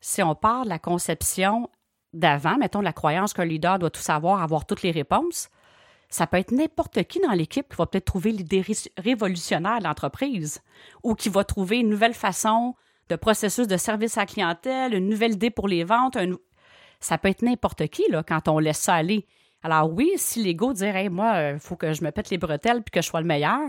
si 0.00 0.22
on 0.22 0.34
part 0.34 0.64
de 0.64 0.68
la 0.68 0.78
conception 0.78 1.70
d'avant, 2.12 2.58
mettons 2.58 2.82
la 2.82 2.92
croyance 2.92 3.32
qu'un 3.32 3.46
leader 3.46 3.78
doit 3.78 3.88
tout 3.88 4.02
savoir, 4.02 4.42
avoir 4.42 4.66
toutes 4.66 4.82
les 4.82 4.90
réponses, 4.90 5.48
ça 6.10 6.26
peut 6.26 6.36
être 6.36 6.52
n'importe 6.52 7.02
qui 7.04 7.20
dans 7.20 7.32
l'équipe 7.32 7.66
qui 7.70 7.76
va 7.76 7.86
peut-être 7.86 8.04
trouver 8.04 8.32
l'idée 8.32 8.62
révolutionnaire 8.98 9.78
de 9.78 9.84
l'entreprise 9.84 10.60
ou 11.02 11.14
qui 11.14 11.30
va 11.30 11.44
trouver 11.44 11.78
une 11.78 11.88
nouvelle 11.88 12.12
façon 12.12 12.74
de 13.12 13.16
processus 13.16 13.68
de 13.68 13.76
service 13.76 14.16
à 14.16 14.24
clientèle, 14.24 14.94
une 14.94 15.08
nouvelle 15.08 15.32
idée 15.32 15.50
pour 15.50 15.68
les 15.68 15.84
ventes. 15.84 16.16
Ça 16.98 17.18
peut 17.18 17.28
être 17.28 17.42
n'importe 17.42 17.86
qui 17.88 18.04
quand 18.26 18.48
on 18.48 18.58
laisse 18.58 18.78
ça 18.78 18.94
aller. 18.94 19.26
Alors 19.62 19.92
oui, 19.92 20.12
si 20.16 20.42
l'ego 20.42 20.72
dit 20.72 20.90
moi, 21.10 21.32
il 21.34 21.38
euh, 21.38 21.58
faut 21.58 21.76
que 21.76 21.92
je 21.92 22.02
me 22.02 22.10
pète 22.10 22.30
les 22.30 22.38
bretelles 22.38 22.82
puis 22.82 22.90
que 22.90 23.02
je 23.02 23.06
sois 23.06 23.20
le 23.20 23.26
meilleur, 23.26 23.60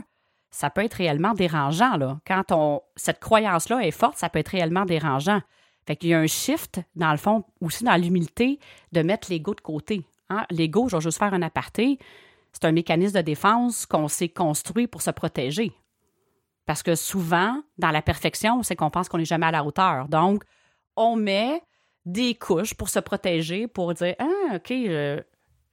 ça 0.49 0.69
peut 0.69 0.84
être 0.84 0.95
réellement 0.95 1.34
dérangeant. 1.34 1.97
Là. 1.97 2.19
Quand 2.25 2.51
on, 2.51 2.82
cette 2.95 3.19
croyance-là 3.19 3.86
est 3.86 3.91
forte, 3.91 4.17
ça 4.17 4.29
peut 4.29 4.39
être 4.39 4.49
réellement 4.49 4.86
dérangeant. 4.86 5.41
Fait 5.86 5.95
qu'il 5.95 6.10
y 6.10 6.13
a 6.13 6.19
un 6.19 6.27
shift, 6.27 6.79
dans 6.95 7.12
le 7.12 7.17
fond, 7.17 7.43
aussi 7.60 7.84
dans 7.84 7.95
l'humilité, 7.95 8.60
de 8.93 9.01
mettre 9.01 9.29
l'ego 9.29 9.53
de 9.53 9.62
côté. 9.62 10.06
Hein? 10.29 10.45
L'ego, 10.49 10.88
je 10.88 10.95
vais 10.95 11.01
juste 11.01 11.19
faire 11.19 11.34
un 11.34 11.41
aparté, 11.41 11.99
c'est 12.53 12.65
un 12.65 12.71
mécanisme 12.71 13.17
de 13.17 13.21
défense 13.21 13.86
qu'on 13.86 14.08
s'est 14.08 14.29
construit 14.29 14.88
pour 14.88 15.01
se 15.01 15.12
protéger. 15.12 15.73
Parce 16.65 16.84
que 16.84 16.95
souvent, 16.95 17.62
dans 17.78 17.91
la 17.91 18.02
perfection, 18.02 18.63
c'est 18.63 18.76
qu'on 18.76 18.89
pense 18.89 19.10
qu'on 19.10 19.17
n'est 19.17 19.26
jamais 19.26 19.47
à 19.47 19.52
la 19.52 19.65
hauteur. 19.65 20.08
Donc, 20.08 20.43
on 20.95 21.15
met 21.15 21.62
des 22.06 22.36
couches 22.36 22.73
pour 22.73 22.89
se 22.89 22.99
protéger, 22.99 23.67
pour 23.67 23.93
dire 23.93 24.15
Ah, 24.19 24.56
OK, 24.56 24.69
je, 24.69 25.21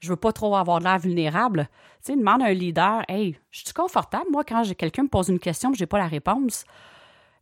je 0.00 0.08
veux 0.08 0.16
pas 0.16 0.32
trop 0.32 0.56
avoir 0.56 0.80
de 0.80 0.84
l'air 0.84 0.98
vulnérable. 0.98 1.68
Tu 2.04 2.12
sais, 2.12 2.16
demande 2.16 2.42
à 2.42 2.46
un 2.46 2.52
leader 2.52 3.02
Hey, 3.08 3.38
je 3.50 3.60
suis 3.60 3.72
confortable, 3.72 4.26
moi, 4.30 4.44
quand 4.44 4.62
quelqu'un 4.76 5.04
me 5.04 5.08
pose 5.08 5.28
une 5.28 5.38
question 5.38 5.70
et 5.72 5.74
je 5.74 5.82
n'ai 5.82 5.86
pas 5.86 5.98
la 5.98 6.08
réponse. 6.08 6.64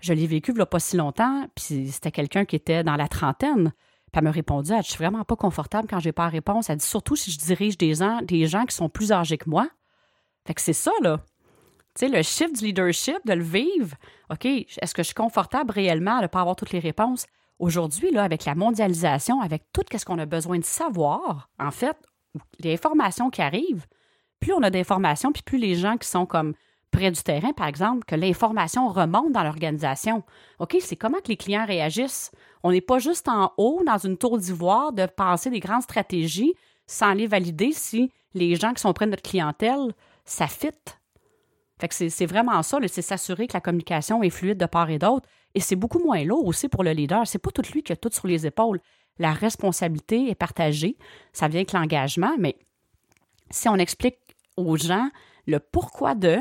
Je 0.00 0.12
l'ai 0.12 0.26
vécu 0.26 0.52
il 0.56 0.66
pas 0.66 0.78
si 0.78 0.96
longtemps, 0.96 1.46
puis 1.56 1.88
c'était 1.90 2.12
quelqu'un 2.12 2.44
qui 2.44 2.54
était 2.54 2.84
dans 2.84 2.94
la 2.94 3.08
trentaine. 3.08 3.72
Puis 4.12 4.18
elle 4.18 4.24
me 4.24 4.30
répondit 4.30 4.72
Je 4.76 4.90
suis 4.90 4.98
vraiment 4.98 5.24
pas 5.24 5.36
confortable 5.36 5.88
quand 5.88 5.98
j'ai 5.98 6.12
pas 6.12 6.24
la 6.24 6.30
réponse. 6.30 6.70
Elle 6.70 6.78
dit 6.78 6.86
Surtout 6.86 7.16
si 7.16 7.30
je 7.30 7.38
dirige 7.38 7.78
des 7.78 7.94
gens, 7.94 8.20
des 8.22 8.46
gens 8.46 8.64
qui 8.64 8.76
sont 8.76 8.88
plus 8.88 9.10
âgés 9.10 9.38
que 9.38 9.48
moi. 9.48 9.68
Fait 10.46 10.54
que 10.54 10.60
c'est 10.60 10.72
ça, 10.72 10.92
là 11.02 11.20
le 12.06 12.22
shift 12.22 12.56
du 12.56 12.66
leadership, 12.66 13.18
de 13.24 13.32
le 13.32 13.42
vivre. 13.42 13.96
OK, 14.30 14.44
est-ce 14.44 14.94
que 14.94 15.02
je 15.02 15.08
suis 15.08 15.14
confortable 15.14 15.72
réellement 15.72 16.18
de 16.18 16.22
ne 16.22 16.26
pas 16.28 16.40
avoir 16.40 16.54
toutes 16.54 16.70
les 16.70 16.78
réponses? 16.78 17.26
Aujourd'hui, 17.58 18.12
là, 18.12 18.22
avec 18.22 18.44
la 18.44 18.54
mondialisation, 18.54 19.40
avec 19.40 19.64
tout 19.72 19.82
ce 19.92 20.04
qu'on 20.04 20.20
a 20.20 20.26
besoin 20.26 20.58
de 20.58 20.64
savoir, 20.64 21.50
en 21.58 21.72
fait, 21.72 21.96
les 22.60 22.74
informations 22.74 23.30
qui 23.30 23.42
arrivent, 23.42 23.86
plus 24.38 24.52
on 24.52 24.62
a 24.62 24.70
d'informations, 24.70 25.32
puis 25.32 25.42
plus 25.42 25.58
les 25.58 25.74
gens 25.74 25.96
qui 25.96 26.06
sont 26.06 26.26
comme 26.26 26.54
près 26.90 27.10
du 27.10 27.22
terrain, 27.22 27.52
par 27.52 27.66
exemple, 27.66 28.04
que 28.04 28.14
l'information 28.14 28.88
remonte 28.88 29.32
dans 29.32 29.42
l'organisation. 29.42 30.22
OK, 30.60 30.76
c'est 30.80 30.96
comment 30.96 31.18
que 31.18 31.28
les 31.28 31.36
clients 31.36 31.66
réagissent? 31.66 32.30
On 32.62 32.70
n'est 32.70 32.80
pas 32.80 32.98
juste 32.98 33.28
en 33.28 33.52
haut, 33.56 33.82
dans 33.84 33.98
une 33.98 34.16
tour 34.16 34.38
d'ivoire, 34.38 34.92
de 34.92 35.06
penser 35.06 35.50
des 35.50 35.60
grandes 35.60 35.82
stratégies 35.82 36.54
sans 36.86 37.12
les 37.12 37.26
valider 37.26 37.72
si 37.72 38.12
les 38.34 38.54
gens 38.56 38.72
qui 38.72 38.80
sont 38.80 38.92
près 38.92 39.06
de 39.06 39.10
notre 39.10 39.22
clientèle, 39.22 39.92
ça 40.24 40.46
fit 40.46 40.70
Fait 41.80 41.88
que 41.88 41.94
c'est 41.94 42.26
vraiment 42.26 42.62
ça, 42.62 42.78
c'est 42.88 43.02
s'assurer 43.02 43.46
que 43.46 43.54
la 43.54 43.60
communication 43.60 44.22
est 44.22 44.30
fluide 44.30 44.58
de 44.58 44.66
part 44.66 44.90
et 44.90 44.98
d'autre. 44.98 45.28
Et 45.54 45.60
c'est 45.60 45.76
beaucoup 45.76 46.00
moins 46.00 46.22
lourd 46.24 46.46
aussi 46.46 46.68
pour 46.68 46.82
le 46.82 46.90
leader. 46.90 47.26
C'est 47.26 47.38
pas 47.38 47.50
tout 47.50 47.62
lui 47.72 47.82
qui 47.82 47.92
a 47.92 47.96
tout 47.96 48.10
sur 48.12 48.26
les 48.26 48.46
épaules. 48.46 48.80
La 49.18 49.32
responsabilité 49.32 50.30
est 50.30 50.34
partagée. 50.34 50.96
Ça 51.32 51.48
vient 51.48 51.60
avec 51.60 51.72
l'engagement, 51.72 52.34
mais 52.38 52.56
si 53.50 53.68
on 53.68 53.76
explique 53.76 54.18
aux 54.56 54.76
gens 54.76 55.08
le 55.46 55.60
pourquoi 55.60 56.14
de, 56.14 56.38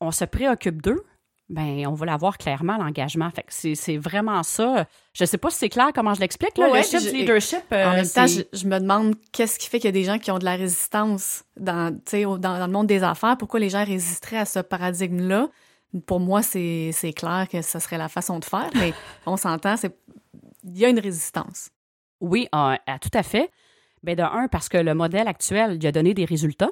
on 0.00 0.10
se 0.10 0.24
préoccupe 0.24 0.82
d'eux, 0.82 1.02
ben 1.50 1.86
on 1.86 1.92
va 1.92 2.06
l'avoir 2.06 2.38
clairement 2.38 2.78
l'engagement. 2.78 3.30
Fait 3.30 3.42
que 3.42 3.74
c'est 3.74 3.96
vraiment 3.96 4.42
ça. 4.42 4.86
Je 5.12 5.24
sais 5.24 5.38
pas 5.38 5.50
si 5.50 5.58
c'est 5.58 5.68
clair 5.68 5.90
comment 5.94 6.14
je 6.14 6.20
l'explique 6.20 6.56
là, 6.56 6.68
le 6.68 6.82
shift 6.82 7.12
leadership. 7.12 7.64
en 7.70 7.92
même 7.92 8.08
temps, 8.08 8.26
je, 8.26 8.66
me 8.66 8.78
demande 8.78 9.14
qu'est-ce 9.32 9.58
qui 9.58 9.68
fait 9.68 9.78
qu'il 9.78 9.88
y 9.88 9.88
a 9.88 9.92
des 9.92 10.04
gens 10.04 10.18
qui 10.18 10.30
ont 10.30 10.38
de 10.38 10.44
la 10.44 10.56
résistance 10.56 11.44
dans, 11.56 11.94
dans, 12.12 12.38
dans 12.38 12.66
le 12.66 12.72
monde 12.72 12.86
des 12.86 13.02
affaires. 13.02 13.36
Pourquoi 13.36 13.60
les 13.60 13.68
gens 13.68 13.84
résisteraient 13.84 14.38
à 14.38 14.46
ce 14.46 14.60
paradigme-là? 14.60 15.48
Pour 16.06 16.18
moi, 16.18 16.42
c'est 16.42 17.12
clair 17.14 17.46
que 17.50 17.62
ce 17.62 17.78
serait 17.78 17.98
la 17.98 18.08
façon 18.08 18.38
de 18.38 18.44
faire, 18.44 18.70
mais 18.74 18.94
on 19.26 19.36
s'entend, 19.36 19.76
c'est 19.76 19.94
il 20.64 20.78
y 20.78 20.84
a 20.84 20.88
une 20.88 20.98
résistance. 20.98 21.70
Oui, 22.20 22.48
tout 22.52 23.10
à 23.12 23.22
fait. 23.22 23.50
Bien, 24.02 24.14
de 24.14 24.22
un, 24.22 24.48
parce 24.48 24.68
que 24.68 24.78
le 24.78 24.94
modèle 24.94 25.28
actuel, 25.28 25.78
il 25.80 25.86
a 25.86 25.92
donné 25.92 26.14
des 26.14 26.24
résultats. 26.24 26.70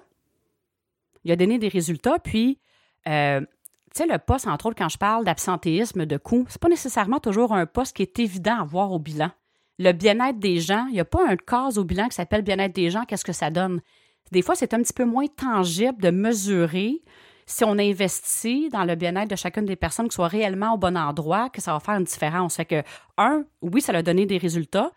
Il 1.25 1.33
a 1.33 1.37
donné 1.37 1.59
des 1.59 1.69
résultats, 1.69 2.19
puis 2.19 2.59
euh, 3.07 3.41
sais, 3.99 4.07
le 4.07 4.19
poste, 4.19 4.47
entre 4.47 4.67
autres, 4.67 4.77
quand 4.77 4.89
je 4.89 4.99
parle 4.99 5.25
d'absentéisme, 5.25 6.07
de 6.07 6.17
coût, 6.17 6.45
c'est 6.49 6.61
pas 6.61 6.69
nécessairement 6.69 7.19
toujours 7.19 7.53
un 7.53 7.67
poste 7.67 7.97
qui 7.97 8.03
est 8.03 8.19
évident 8.19 8.61
à 8.61 8.65
voir 8.65 8.93
au 8.93 8.99
bilan. 8.99 9.31
Le 9.79 9.93
bien-être 9.93 10.39
des 10.39 10.61
gens, 10.61 10.87
il 10.89 10.95
n'y 10.95 11.01
a 11.01 11.05
pas 11.05 11.27
un 11.29 11.37
cas 11.37 11.71
au 11.77 11.85
bilan 11.85 12.09
qui 12.09 12.15
s'appelle 12.15 12.43
bien-être 12.43 12.75
des 12.75 12.91
gens, 12.91 13.05
qu'est-ce 13.05 13.25
que 13.25 13.33
ça 13.33 13.51
donne? 13.51 13.81
Des 14.31 14.43
fois, 14.43 14.55
c'est 14.55 14.73
un 14.75 14.83
petit 14.83 14.93
peu 14.93 15.05
moins 15.05 15.27
tangible 15.27 16.01
de 16.01 16.11
mesurer 16.11 17.03
si 17.47 17.65
on 17.65 17.79
investit 17.79 18.69
dans 18.71 18.85
le 18.85 18.95
bien-être 18.95 19.29
de 19.29 19.37
chacune 19.37 19.67
des 19.67 19.77
personnes, 19.77 20.09
qui 20.09 20.15
soit 20.15 20.29
réellement 20.29 20.75
au 20.75 20.79
bon 20.79 20.97
endroit, 20.97 21.51
que 21.51 21.61
ça 21.61 21.73
va 21.73 21.81
faire 21.81 21.97
une 21.97 22.05
différence. 22.05 22.57
Fait 22.57 22.65
que, 22.65 22.83
un, 23.19 23.45
oui, 23.61 23.81
ça 23.81 23.93
a 23.93 24.03
donné 24.03 24.27
des 24.27 24.39
résultats. 24.39 24.91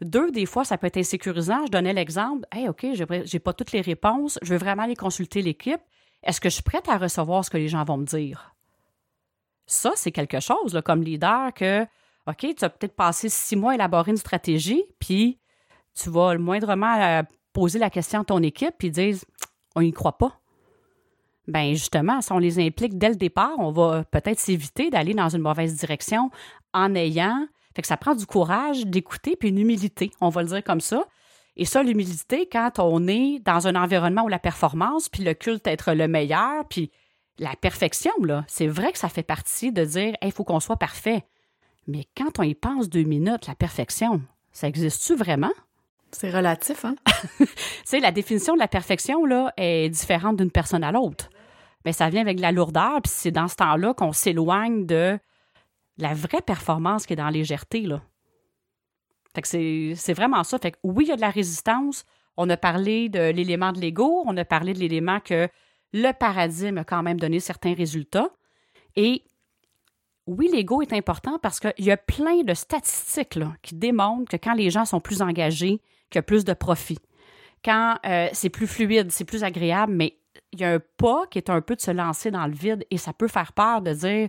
Deux, 0.00 0.30
des 0.32 0.44
fois, 0.44 0.64
ça 0.64 0.76
peut 0.76 0.88
être 0.88 0.96
insécurisant. 0.96 1.64
Je 1.66 1.70
donnais 1.70 1.92
l'exemple. 1.92 2.46
Hey, 2.52 2.68
OK, 2.68 2.84
j'ai 3.24 3.38
pas 3.38 3.52
toutes 3.52 3.72
les 3.72 3.80
réponses. 3.80 4.38
Je 4.42 4.52
veux 4.52 4.58
vraiment 4.58 4.82
aller 4.82 4.96
consulter 4.96 5.40
l'équipe. 5.40 5.80
Est-ce 6.24 6.40
que 6.40 6.48
je 6.48 6.54
suis 6.54 6.62
prête 6.62 6.88
à 6.88 6.96
recevoir 6.96 7.44
ce 7.44 7.50
que 7.50 7.56
les 7.56 7.68
gens 7.68 7.84
vont 7.84 7.98
me 7.98 8.06
dire? 8.06 8.54
Ça, 9.66 9.92
c'est 9.94 10.12
quelque 10.12 10.40
chose, 10.40 10.80
comme 10.84 11.02
leader, 11.02 11.52
que, 11.54 11.82
OK, 12.26 12.54
tu 12.56 12.64
as 12.64 12.70
peut-être 12.70 12.96
passé 12.96 13.28
six 13.28 13.56
mois 13.56 13.72
à 13.72 13.74
élaborer 13.76 14.10
une 14.10 14.16
stratégie, 14.16 14.82
puis 14.98 15.38
tu 15.94 16.10
vas 16.10 16.34
le 16.34 16.40
moindrement 16.40 16.94
euh, 17.00 17.22
poser 17.52 17.78
la 17.78 17.90
question 17.90 18.20
à 18.20 18.24
ton 18.24 18.42
équipe, 18.42 18.74
puis 18.78 18.88
ils 18.88 18.92
disent, 18.92 19.24
on 19.74 19.82
n'y 19.82 19.92
croit 19.92 20.18
pas. 20.18 20.40
Bien, 21.46 21.74
justement, 21.74 22.20
si 22.22 22.32
on 22.32 22.38
les 22.38 22.58
implique 22.58 22.96
dès 22.98 23.10
le 23.10 23.16
départ, 23.16 23.54
on 23.58 23.70
va 23.70 24.04
peut-être 24.04 24.38
s'éviter 24.38 24.90
d'aller 24.90 25.12
dans 25.12 25.28
une 25.28 25.42
mauvaise 25.42 25.76
direction 25.76 26.30
en 26.72 26.94
ayant. 26.94 27.46
Fait 27.74 27.82
que 27.82 27.88
ça 27.88 27.96
prend 27.96 28.14
du 28.14 28.24
courage 28.24 28.86
d'écouter 28.86 29.36
puis 29.36 29.50
une 29.50 29.58
humilité, 29.58 30.10
on 30.20 30.30
va 30.30 30.42
le 30.42 30.48
dire 30.48 30.64
comme 30.64 30.80
ça. 30.80 31.04
Et 31.56 31.64
ça, 31.64 31.82
l'humilité, 31.82 32.48
quand 32.50 32.78
on 32.78 33.06
est 33.06 33.38
dans 33.44 33.68
un 33.68 33.76
environnement 33.76 34.24
où 34.24 34.28
la 34.28 34.38
performance, 34.38 35.08
puis 35.08 35.22
le 35.22 35.34
culte 35.34 35.66
être 35.66 35.92
le 35.92 36.08
meilleur, 36.08 36.66
puis 36.68 36.90
la 37.38 37.54
perfection, 37.56 38.12
là, 38.22 38.44
c'est 38.48 38.66
vrai 38.66 38.92
que 38.92 38.98
ça 38.98 39.08
fait 39.08 39.22
partie 39.22 39.72
de 39.72 39.84
dire 39.84 40.14
il 40.22 40.32
faut 40.32 40.44
qu'on 40.44 40.60
soit 40.60 40.76
parfait. 40.76 41.24
Mais 41.86 42.06
quand 42.16 42.38
on 42.38 42.42
y 42.42 42.54
pense 42.54 42.88
deux 42.88 43.02
minutes, 43.02 43.46
la 43.46 43.54
perfection, 43.54 44.22
ça 44.52 44.68
existe-tu 44.68 45.14
vraiment? 45.14 45.52
C'est 46.10 46.30
relatif, 46.30 46.84
hein? 46.84 46.94
tu 47.38 47.46
sais, 47.84 48.00
la 48.00 48.12
définition 48.12 48.54
de 48.54 48.60
la 48.60 48.68
perfection, 48.68 49.24
là, 49.24 49.52
est 49.56 49.88
différente 49.88 50.36
d'une 50.36 50.50
personne 50.50 50.84
à 50.84 50.92
l'autre. 50.92 51.28
Mais 51.84 51.92
ça 51.92 52.08
vient 52.08 52.22
avec 52.22 52.40
la 52.40 52.52
lourdeur, 52.52 53.02
puis 53.02 53.12
c'est 53.14 53.32
dans 53.32 53.48
ce 53.48 53.56
temps-là 53.56 53.94
qu'on 53.94 54.12
s'éloigne 54.12 54.86
de 54.86 55.18
la 55.98 56.14
vraie 56.14 56.40
performance 56.40 57.06
qui 57.06 57.12
est 57.12 57.16
dans 57.16 57.24
la 57.24 57.30
légèreté, 57.30 57.80
là. 57.80 58.00
Fait 59.34 59.42
que 59.42 59.94
c'est 59.94 60.12
vraiment 60.12 60.44
ça. 60.44 60.58
Fait 60.58 60.72
que 60.72 60.78
oui, 60.82 61.04
il 61.06 61.08
y 61.08 61.12
a 61.12 61.16
de 61.16 61.20
la 61.20 61.30
résistance. 61.30 62.04
On 62.36 62.48
a 62.50 62.56
parlé 62.56 63.08
de 63.08 63.30
l'élément 63.30 63.72
de 63.72 63.80
l'ego, 63.80 64.22
on 64.26 64.36
a 64.36 64.44
parlé 64.44 64.72
de 64.72 64.78
l'élément 64.78 65.20
que 65.20 65.48
le 65.92 66.12
paradigme 66.12 66.78
a 66.78 66.84
quand 66.84 67.02
même 67.02 67.18
donné 67.18 67.40
certains 67.40 67.74
résultats. 67.74 68.30
Et 68.96 69.22
oui, 70.26 70.48
l'ego 70.52 70.82
est 70.82 70.92
important 70.92 71.38
parce 71.38 71.60
qu'il 71.60 71.84
y 71.84 71.90
a 71.90 71.96
plein 71.96 72.42
de 72.42 72.54
statistiques 72.54 73.38
qui 73.62 73.74
démontrent 73.74 74.30
que 74.30 74.36
quand 74.36 74.54
les 74.54 74.70
gens 74.70 74.84
sont 74.84 75.00
plus 75.00 75.22
engagés, 75.22 75.80
qu'il 76.10 76.16
y 76.16 76.18
a 76.18 76.22
plus 76.22 76.44
de 76.44 76.54
profit. 76.54 76.98
Quand 77.64 77.96
euh, 78.06 78.28
c'est 78.32 78.50
plus 78.50 78.66
fluide, 78.66 79.10
c'est 79.10 79.24
plus 79.24 79.44
agréable, 79.44 79.92
mais 79.92 80.18
il 80.52 80.60
y 80.60 80.64
a 80.64 80.72
un 80.74 80.80
pas 80.96 81.26
qui 81.30 81.38
est 81.38 81.50
un 81.50 81.60
peu 81.60 81.76
de 81.76 81.80
se 81.80 81.90
lancer 81.90 82.30
dans 82.30 82.46
le 82.46 82.52
vide 82.52 82.84
et 82.90 82.98
ça 82.98 83.12
peut 83.12 83.28
faire 83.28 83.52
peur 83.52 83.82
de 83.82 83.92
dire 83.92 84.28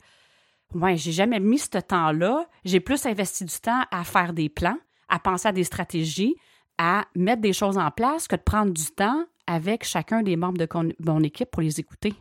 Ouais, 0.74 0.98
j'ai 0.98 1.12
jamais 1.12 1.40
mis 1.40 1.60
ce 1.60 1.78
temps-là, 1.78 2.48
j'ai 2.66 2.80
plus 2.80 3.06
investi 3.06 3.46
du 3.46 3.60
temps 3.60 3.84
à 3.92 4.04
faire 4.04 4.34
des 4.34 4.50
plans, 4.50 4.78
à 5.10 5.20
penser 5.20 5.48
à 5.48 5.52
des 5.52 5.64
stratégies, 5.64 6.36
à 6.78 7.06
mettre 7.16 7.42
des 7.42 7.54
choses 7.54 7.78
en 7.78 7.92
place 7.92 8.28
que 8.28 8.36
de 8.36 8.42
prendre 8.42 8.72
du 8.72 8.86
temps 8.92 9.26
avec 9.48 9.84
chacun 9.84 10.24
des 10.24 10.36
membres 10.36 10.58
de 10.58 10.68
mon 11.06 11.24
équipe 11.24 11.52
pour 11.52 11.62
les 11.62 11.80
écouter. 11.80 12.14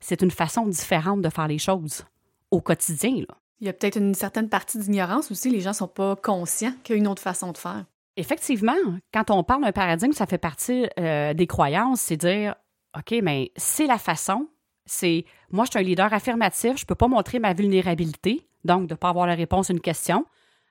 C'est 0.00 0.22
une 0.22 0.30
façon 0.30 0.66
différente 0.66 1.22
de 1.22 1.28
faire 1.28 1.48
les 1.48 1.58
choses 1.58 2.04
au 2.50 2.60
quotidien. 2.60 3.24
Là. 3.28 3.36
Il 3.60 3.66
y 3.66 3.68
a 3.68 3.72
peut-être 3.72 3.96
une 3.96 4.14
certaine 4.14 4.48
partie 4.48 4.78
d'ignorance 4.78 5.30
aussi. 5.30 5.48
Les 5.48 5.60
gens 5.60 5.70
ne 5.70 5.76
sont 5.76 5.88
pas 5.88 6.16
conscients 6.16 6.74
qu'il 6.82 6.96
y 6.96 6.98
a 6.98 7.00
une 7.00 7.06
autre 7.06 7.22
façon 7.22 7.52
de 7.52 7.58
faire. 7.58 7.84
Effectivement, 8.16 8.74
quand 9.14 9.30
on 9.30 9.44
parle 9.44 9.62
d'un 9.62 9.72
paradigme, 9.72 10.12
ça 10.12 10.26
fait 10.26 10.36
partie 10.36 10.86
euh, 10.98 11.32
des 11.32 11.46
croyances, 11.46 12.00
c'est 12.00 12.16
dire, 12.16 12.56
OK, 12.98 13.14
mais 13.22 13.52
c'est 13.56 13.86
la 13.86 13.98
façon, 13.98 14.48
c'est, 14.84 15.24
moi, 15.50 15.64
je 15.64 15.70
suis 15.70 15.78
un 15.78 15.82
leader 15.82 16.12
affirmatif, 16.12 16.76
je 16.76 16.82
ne 16.82 16.86
peux 16.86 16.94
pas 16.94 17.08
montrer 17.08 17.38
ma 17.38 17.54
vulnérabilité, 17.54 18.46
donc 18.64 18.86
de 18.88 18.94
ne 18.94 18.96
pas 18.96 19.08
avoir 19.08 19.26
la 19.26 19.34
réponse 19.34 19.70
à 19.70 19.72
une 19.72 19.80
question. 19.80 20.26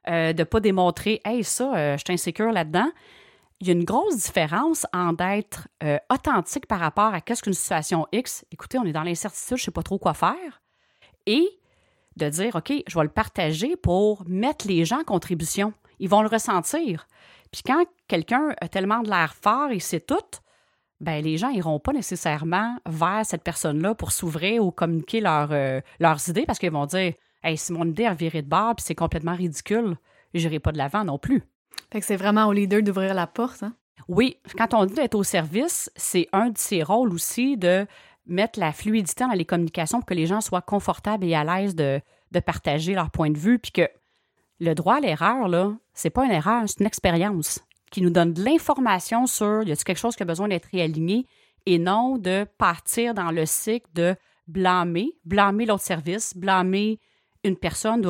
Euh, 0.09 0.33
de 0.33 0.39
ne 0.39 0.43
pas 0.43 0.59
démontrer, 0.59 1.21
hey, 1.25 1.43
ça, 1.43 1.75
euh, 1.75 1.97
je 1.97 2.03
suis 2.05 2.13
insécure 2.13 2.51
là-dedans. 2.51 2.89
Il 3.59 3.67
y 3.67 3.69
a 3.69 3.73
une 3.73 3.83
grosse 3.83 4.17
différence 4.17 4.87
en 4.93 5.13
d'être 5.13 5.67
euh, 5.83 5.99
authentique 6.11 6.65
par 6.65 6.79
rapport 6.79 7.13
à 7.13 7.21
qu'est-ce 7.21 7.43
qu'une 7.43 7.53
situation 7.53 8.07
X. 8.11 8.43
Écoutez, 8.51 8.79
on 8.79 8.85
est 8.85 8.93
dans 8.93 9.03
l'incertitude, 9.03 9.57
je 9.57 9.61
ne 9.61 9.65
sais 9.65 9.71
pas 9.71 9.83
trop 9.83 9.99
quoi 9.99 10.15
faire. 10.15 10.61
Et 11.27 11.47
de 12.17 12.29
dire, 12.29 12.55
OK, 12.55 12.73
je 12.87 12.97
vais 12.97 13.03
le 13.03 13.11
partager 13.11 13.75
pour 13.75 14.23
mettre 14.27 14.67
les 14.67 14.85
gens 14.85 15.01
en 15.01 15.03
contribution. 15.03 15.73
Ils 15.99 16.09
vont 16.09 16.23
le 16.23 16.27
ressentir. 16.27 17.07
Puis 17.51 17.61
quand 17.63 17.85
quelqu'un 18.07 18.55
a 18.59 18.67
tellement 18.67 19.01
de 19.01 19.09
l'air 19.09 19.35
fort 19.35 19.69
et 19.69 19.79
c'est 19.79 19.99
tout, 19.99 20.15
ben 20.99 21.23
les 21.23 21.37
gens 21.37 21.49
iront 21.49 21.79
pas 21.79 21.93
nécessairement 21.93 22.77
vers 22.87 23.25
cette 23.25 23.43
personne-là 23.43 23.93
pour 23.93 24.11
s'ouvrir 24.11 24.65
ou 24.65 24.71
communiquer 24.71 25.19
leurs 25.19 26.29
idées 26.29 26.45
parce 26.45 26.57
qu'ils 26.57 26.71
vont 26.71 26.85
dire 26.85 27.13
Hey, 27.43 27.57
si 27.57 27.73
mon 27.73 27.85
idée 27.85 28.05
a 28.05 28.13
viré 28.13 28.41
de 28.41 28.47
bord 28.47 28.75
puis 28.75 28.85
c'est 28.85 28.95
complètement 28.95 29.35
ridicule, 29.35 29.97
j'irai 30.33 30.59
pas 30.59 30.71
de 30.71 30.77
l'avant 30.77 31.03
non 31.03 31.17
plus. 31.17 31.43
Fait 31.91 31.99
que 31.99 32.05
c'est 32.05 32.15
vraiment 32.15 32.47
au 32.47 32.53
leader 32.53 32.81
d'ouvrir 32.81 33.13
la 33.13 33.27
porte, 33.27 33.63
hein? 33.63 33.73
Oui, 34.07 34.37
quand 34.57 34.73
on 34.73 34.85
dit 34.85 34.95
d'être 34.95 35.15
au 35.15 35.23
service, 35.23 35.91
c'est 35.95 36.27
un 36.33 36.49
de 36.49 36.57
ses 36.57 36.83
rôles 36.83 37.13
aussi 37.13 37.55
de 37.55 37.85
mettre 38.25 38.59
la 38.59 38.71
fluidité 38.71 39.25
dans 39.25 39.31
les 39.31 39.45
communications 39.45 39.99
pour 39.99 40.07
que 40.07 40.13
les 40.13 40.25
gens 40.25 40.41
soient 40.41 40.61
confortables 40.61 41.25
et 41.25 41.35
à 41.35 41.43
l'aise 41.43 41.75
de, 41.75 42.01
de 42.31 42.39
partager 42.39 42.93
leur 42.93 43.11
point 43.11 43.29
de 43.29 43.37
vue, 43.37 43.59
puis 43.59 43.71
que 43.71 43.87
le 44.59 44.73
droit 44.73 44.95
à 44.95 44.99
l'erreur, 44.99 45.47
là, 45.47 45.73
c'est 45.93 46.09
pas 46.09 46.25
une 46.25 46.31
erreur, 46.31 46.63
c'est 46.67 46.79
une 46.79 46.87
expérience 46.87 47.59
qui 47.89 48.01
nous 48.01 48.09
donne 48.09 48.33
de 48.33 48.43
l'information 48.43 49.25
sur 49.27 49.63
y 49.63 49.71
a-t-il 49.71 49.83
quelque 49.83 49.97
chose 49.97 50.15
qui 50.15 50.23
a 50.23 50.25
besoin 50.25 50.47
d'être 50.47 50.69
réaligné 50.71 51.25
et 51.65 51.77
non 51.77 52.17
de 52.17 52.45
partir 52.57 53.13
dans 53.13 53.31
le 53.31 53.45
cycle 53.45 53.89
de 53.93 54.15
blâmer, 54.47 55.09
blâmer 55.25 55.65
l'autre 55.65 55.83
service, 55.83 56.35
blâmer 56.35 56.99
une 57.43 57.57
personne 57.57 58.01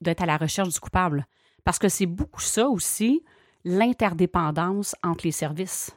d'être 0.00 0.22
à 0.22 0.26
la 0.26 0.36
recherche 0.36 0.68
du 0.68 0.80
coupable. 0.80 1.26
Parce 1.64 1.78
que 1.78 1.88
c'est 1.88 2.06
beaucoup 2.06 2.40
ça 2.40 2.68
aussi, 2.68 3.24
l'interdépendance 3.64 4.94
entre 5.02 5.24
les 5.24 5.32
services. 5.32 5.96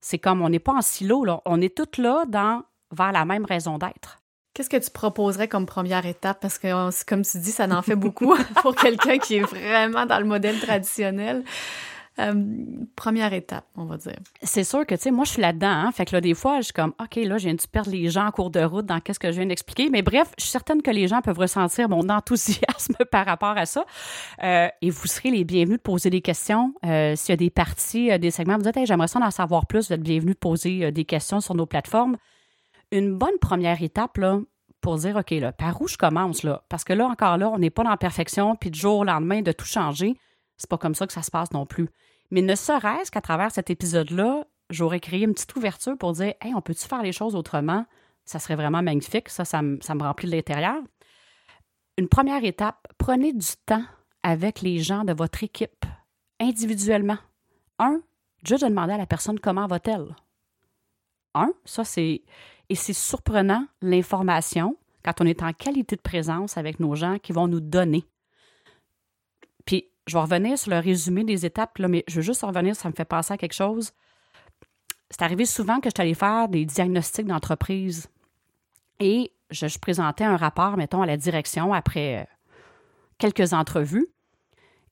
C'est 0.00 0.18
comme 0.18 0.42
on 0.42 0.48
n'est 0.48 0.58
pas 0.58 0.72
en 0.72 0.82
silo, 0.82 1.24
là. 1.24 1.40
on 1.44 1.60
est 1.60 1.76
toutes 1.76 1.98
là 1.98 2.24
dans, 2.26 2.62
vers 2.90 3.12
la 3.12 3.24
même 3.24 3.44
raison 3.44 3.78
d'être. 3.78 4.20
Qu'est-ce 4.54 4.70
que 4.70 4.76
tu 4.76 4.90
proposerais 4.90 5.46
comme 5.46 5.66
première 5.66 6.04
étape? 6.06 6.40
Parce 6.40 6.58
que, 6.58 7.04
comme 7.04 7.22
tu 7.22 7.38
dis, 7.38 7.52
ça 7.52 7.68
n'en 7.68 7.82
fait 7.82 7.94
beaucoup 7.94 8.34
pour 8.62 8.74
quelqu'un 8.74 9.18
qui 9.18 9.36
est 9.36 9.42
vraiment 9.42 10.04
dans 10.04 10.18
le 10.18 10.24
modèle 10.24 10.58
traditionnel. 10.58 11.44
Euh, 12.20 12.34
première 12.96 13.32
étape, 13.32 13.64
on 13.76 13.84
va 13.84 13.96
dire. 13.96 14.16
C'est 14.42 14.64
sûr 14.64 14.84
que, 14.84 14.94
tu 14.96 15.02
sais, 15.02 15.10
moi, 15.10 15.24
je 15.24 15.32
suis 15.32 15.42
là-dedans. 15.42 15.68
Hein, 15.68 15.92
fait 15.92 16.04
que 16.04 16.16
là, 16.16 16.20
des 16.20 16.34
fois, 16.34 16.56
je 16.58 16.64
suis 16.64 16.72
comme, 16.72 16.92
OK, 17.00 17.16
là, 17.16 17.38
je 17.38 17.44
viens 17.44 17.54
de 17.54 17.62
perdre 17.70 17.90
les 17.90 18.08
gens 18.08 18.26
en 18.26 18.30
cours 18.32 18.50
de 18.50 18.60
route 18.60 18.86
dans 18.86 18.98
qu'est-ce 18.98 19.20
que 19.20 19.30
je 19.30 19.36
viens 19.36 19.46
d'expliquer. 19.46 19.88
Mais 19.88 20.02
bref, 20.02 20.32
je 20.36 20.42
suis 20.42 20.50
certaine 20.50 20.82
que 20.82 20.90
les 20.90 21.06
gens 21.06 21.20
peuvent 21.22 21.38
ressentir 21.38 21.88
mon 21.88 22.08
enthousiasme 22.08 22.96
par 23.10 23.26
rapport 23.26 23.56
à 23.56 23.66
ça. 23.66 23.84
Euh, 24.42 24.68
et 24.82 24.90
vous 24.90 25.06
serez 25.06 25.30
les 25.30 25.44
bienvenus 25.44 25.78
de 25.78 25.82
poser 25.82 26.10
des 26.10 26.20
questions. 26.20 26.74
Euh, 26.84 27.14
s'il 27.14 27.30
y 27.30 27.34
a 27.34 27.36
des 27.36 27.50
parties, 27.50 28.18
des 28.18 28.30
segments, 28.32 28.56
vous 28.56 28.62
dites, 28.62 28.76
hey, 28.76 28.86
j'aimerais 28.86 29.08
ça 29.08 29.20
en 29.20 29.30
savoir 29.30 29.66
plus, 29.66 29.88
vous 29.88 29.92
êtes 29.92 30.02
bienvenus 30.02 30.34
de 30.34 30.40
poser 30.40 30.90
des 30.90 31.04
questions 31.04 31.40
sur 31.40 31.54
nos 31.54 31.66
plateformes. 31.66 32.16
Une 32.90 33.16
bonne 33.16 33.38
première 33.40 33.80
étape, 33.80 34.16
là, 34.16 34.40
pour 34.80 34.96
dire, 34.96 35.16
OK, 35.16 35.30
là, 35.30 35.52
par 35.52 35.80
où 35.82 35.86
je 35.88 35.96
commence, 35.96 36.42
là? 36.42 36.64
Parce 36.68 36.84
que 36.84 36.92
là, 36.92 37.06
encore 37.06 37.36
là, 37.36 37.48
on 37.50 37.58
n'est 37.58 37.70
pas 37.70 37.84
dans 37.84 37.90
la 37.90 37.96
perfection, 37.96 38.56
puis 38.56 38.70
du 38.70 38.78
jour 38.78 38.98
au 38.98 39.04
lendemain, 39.04 39.42
de 39.42 39.52
tout 39.52 39.66
changer. 39.66 40.16
C'est 40.56 40.68
pas 40.68 40.78
comme 40.78 40.94
ça 40.94 41.06
que 41.06 41.12
ça 41.12 41.22
se 41.22 41.30
passe 41.30 41.52
non 41.52 41.66
plus. 41.66 41.88
Mais 42.30 42.42
ne 42.42 42.54
serait-ce 42.54 43.10
qu'à 43.10 43.20
travers 43.20 43.50
cet 43.50 43.70
épisode-là, 43.70 44.46
j'aurais 44.70 45.00
créé 45.00 45.24
une 45.24 45.34
petite 45.34 45.56
ouverture 45.56 45.96
pour 45.96 46.12
dire 46.12 46.34
Hey, 46.40 46.54
on 46.54 46.60
peut-tu 46.60 46.86
faire 46.86 47.02
les 47.02 47.12
choses 47.12 47.34
autrement? 47.34 47.84
ça 48.28 48.38
serait 48.38 48.56
vraiment 48.56 48.82
magnifique. 48.82 49.28
Ça, 49.28 49.44
ça 49.44 49.62
me, 49.62 50.02
remplit 50.02 50.28
de 50.28 50.36
l'intérieur. 50.36 50.76
Une 51.96 52.08
première 52.08 52.44
étape, 52.44 52.86
prenez 52.98 53.32
du 53.32 53.48
temps 53.66 53.84
avec 54.22 54.60
les 54.60 54.78
gens 54.78 55.04
de 55.04 55.12
votre 55.12 55.42
équipe, 55.42 55.84
individuellement. 56.38 57.18
Un, 57.78 58.00
juste 58.44 58.62
de 58.62 58.68
demander 58.68 58.92
à 58.92 58.98
la 58.98 59.06
personne 59.06 59.40
comment 59.40 59.66
va-t-elle. 59.66 60.14
Un, 61.34 61.52
ça 61.64 61.84
c'est. 61.84 62.22
Et 62.70 62.74
c'est 62.74 62.92
surprenant 62.92 63.66
l'information 63.80 64.76
quand 65.02 65.20
on 65.20 65.26
est 65.26 65.42
en 65.42 65.52
qualité 65.52 65.96
de 65.96 66.02
présence 66.02 66.58
avec 66.58 66.80
nos 66.80 66.94
gens 66.94 67.18
qui 67.18 67.32
vont 67.32 67.48
nous 67.48 67.60
donner. 67.60 68.04
Je 70.08 70.14
vais 70.14 70.20
revenir 70.20 70.58
sur 70.58 70.70
le 70.70 70.78
résumé 70.78 71.22
des 71.22 71.44
étapes, 71.44 71.78
mais 71.80 72.02
je 72.08 72.16
veux 72.16 72.22
juste 72.22 72.40
revenir, 72.42 72.74
ça 72.74 72.88
me 72.88 72.94
fait 72.94 73.04
penser 73.04 73.34
à 73.34 73.36
quelque 73.36 73.52
chose. 73.52 73.92
C'est 75.10 75.20
arrivé 75.20 75.44
souvent 75.44 75.80
que 75.80 75.90
je 75.94 76.00
allée 76.00 76.14
faire 76.14 76.48
des 76.48 76.64
diagnostics 76.64 77.26
d'entreprise 77.26 78.08
et 79.00 79.32
je, 79.50 79.78
présentais 79.78 80.24
un 80.24 80.38
rapport, 80.38 80.78
mettons, 80.78 81.02
à 81.02 81.06
la 81.06 81.18
direction 81.18 81.74
après 81.74 82.26
quelques 83.18 83.52
entrevues. 83.52 84.08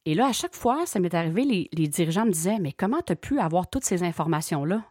Et 0.05 0.15
là, 0.15 0.27
à 0.27 0.33
chaque 0.33 0.55
fois, 0.55 0.85
ça 0.85 1.01
m'est 1.01 1.15
arrivé, 1.15 1.45
les, 1.45 1.69
les, 1.73 1.89
dirigeants 1.89 2.27
me 2.27 2.31
disaient 2.31 2.59
Mais 2.59 2.73
comment 2.73 3.01
tu 3.01 3.15
as 3.15 3.17
pu 3.17 3.41
avoir 3.41 3.71
toutes 3.71 3.85
ces 3.85 4.03
informations-là? 4.03 4.85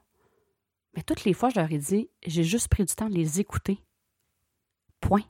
Mais 0.95 1.03
toutes 1.03 1.23
les 1.23 1.33
fois, 1.33 1.49
je 1.49 1.59
leur 1.59 1.71
ai 1.71 1.77
dit 1.77 2.09
J'ai 2.25 2.43
juste 2.43 2.67
pris 2.67 2.83
du 2.83 2.95
temps 2.95 3.09
de 3.09 3.15
les 3.15 3.39
écouter. 3.39 3.79
Point. 5.01 5.23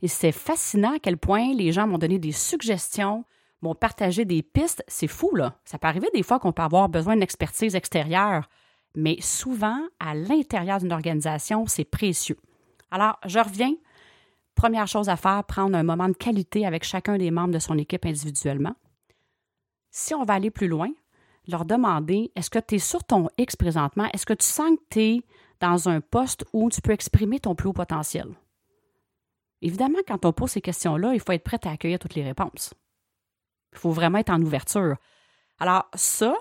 Et 0.00 0.08
c'est 0.08 0.32
fascinant 0.32 0.94
à 0.94 0.98
quel 0.98 1.18
point 1.18 1.52
les 1.52 1.72
gens 1.72 1.86
m'ont 1.86 1.98
donné 1.98 2.18
des 2.18 2.32
suggestions, 2.32 3.24
m'ont 3.62 3.74
partagé 3.74 4.24
des 4.24 4.42
pistes. 4.42 4.84
C'est 4.88 5.08
fou, 5.08 5.34
là. 5.34 5.58
Ça 5.64 5.78
peut 5.78 5.88
arriver 5.88 6.08
des 6.14 6.22
fois 6.22 6.38
qu'on 6.38 6.52
peut 6.52 6.62
avoir 6.62 6.88
besoin 6.88 7.14
d'une 7.14 7.22
expertise 7.22 7.74
extérieure, 7.74 8.48
mais 8.94 9.20
souvent, 9.20 9.80
à 10.00 10.14
l'intérieur 10.14 10.78
d'une 10.78 10.92
organisation, 10.92 11.66
c'est 11.66 11.84
précieux. 11.84 12.38
Alors, 12.90 13.18
je 13.26 13.38
reviens. 13.38 13.74
Première 14.54 14.88
chose 14.88 15.08
à 15.08 15.16
faire, 15.16 15.44
prendre 15.44 15.76
un 15.76 15.84
moment 15.84 16.08
de 16.08 16.16
qualité 16.16 16.66
avec 16.66 16.82
chacun 16.82 17.16
des 17.16 17.30
membres 17.30 17.54
de 17.54 17.60
son 17.60 17.78
équipe 17.78 18.04
individuellement. 18.04 18.74
Si 19.90 20.14
on 20.14 20.24
va 20.24 20.34
aller 20.34 20.50
plus 20.50 20.66
loin, 20.66 20.88
leur 21.46 21.64
demander 21.64 22.32
est-ce 22.34 22.50
que 22.50 22.58
tu 22.58 22.74
es 22.74 22.78
sur 22.78 23.04
ton 23.04 23.28
X 23.38 23.56
présentement? 23.56 24.08
Est-ce 24.12 24.26
que 24.26 24.34
tu 24.34 24.46
sens 24.46 24.70
que 24.70 24.82
tu 24.90 25.00
es 25.00 25.22
dans 25.60 25.88
un 25.88 26.00
poste 26.00 26.44
où 26.52 26.70
tu 26.70 26.80
peux 26.80 26.92
exprimer 26.92 27.38
ton 27.40 27.54
plus 27.54 27.68
haut 27.68 27.72
potentiel? 27.72 28.28
Évidemment, 29.62 29.98
quand 30.06 30.24
on 30.24 30.32
pose 30.32 30.50
ces 30.50 30.60
questions-là, 30.60 31.14
il 31.14 31.20
faut 31.20 31.32
être 31.32 31.44
prêt 31.44 31.60
à 31.64 31.70
accueillir 31.70 31.98
toutes 31.98 32.14
les 32.14 32.24
réponses. 32.24 32.74
Il 33.72 33.78
faut 33.78 33.90
vraiment 33.90 34.18
être 34.18 34.30
en 34.30 34.40
ouverture. 34.40 34.96
Alors, 35.58 35.88
ça, 35.94 36.34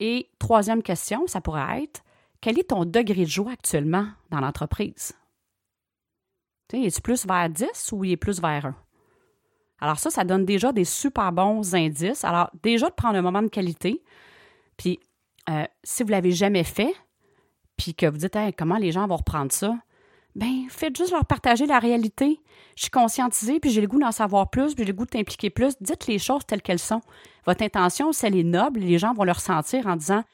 et 0.00 0.28
troisième 0.38 0.82
question, 0.82 1.26
ça 1.26 1.40
pourrait 1.40 1.84
être 1.84 2.02
quel 2.44 2.58
est 2.58 2.68
ton 2.68 2.84
degré 2.84 3.24
de 3.24 3.30
joie 3.30 3.52
actuellement 3.52 4.06
dans 4.30 4.40
l'entreprise? 4.40 5.14
Es-tu 6.72 7.00
plus 7.00 7.24
vers 7.24 7.48
10 7.48 7.92
ou 7.92 8.04
il 8.04 8.12
est 8.12 8.16
plus 8.18 8.38
vers 8.38 8.66
1? 8.66 8.74
Alors 9.80 9.98
ça, 9.98 10.10
ça 10.10 10.24
donne 10.24 10.44
déjà 10.44 10.72
des 10.72 10.84
super 10.84 11.32
bons 11.32 11.74
indices. 11.74 12.22
Alors 12.22 12.50
déjà 12.62 12.90
de 12.90 12.94
prendre 12.94 13.16
un 13.16 13.22
moment 13.22 13.40
de 13.40 13.48
qualité. 13.48 14.02
Puis 14.76 15.00
euh, 15.48 15.64
si 15.82 16.02
vous 16.02 16.08
ne 16.08 16.12
l'avez 16.12 16.32
jamais 16.32 16.64
fait, 16.64 16.94
puis 17.78 17.94
que 17.94 18.04
vous 18.04 18.18
dites 18.18 18.36
comment 18.58 18.76
les 18.76 18.92
gens 18.92 19.06
vont 19.06 19.16
reprendre 19.16 19.52
ça, 19.52 19.78
ben 20.34 20.66
faites 20.68 20.96
juste 20.96 21.12
leur 21.12 21.24
partager 21.24 21.66
la 21.66 21.78
réalité. 21.78 22.40
Je 22.76 22.82
suis 22.82 22.90
conscientisée, 22.90 23.60
puis 23.60 23.70
j'ai 23.70 23.80
le 23.80 23.86
goût 23.86 24.00
d'en 24.00 24.10
savoir 24.10 24.50
plus, 24.50 24.74
puis 24.74 24.84
j'ai 24.84 24.92
le 24.92 24.96
goût 24.96 25.04
de 25.04 25.10
t'impliquer 25.10 25.50
plus. 25.50 25.74
Dites 25.80 26.06
les 26.08 26.18
choses 26.18 26.44
telles 26.44 26.62
qu'elles 26.62 26.80
sont. 26.80 27.02
Votre 27.46 27.62
intention, 27.62 28.12
si 28.12 28.26
elle 28.26 28.36
est 28.36 28.42
noble, 28.42 28.80
les 28.80 28.98
gens 28.98 29.14
vont 29.14 29.24
le 29.24 29.32
ressentir 29.32 29.86
en 29.86 29.96
disant 29.96 30.24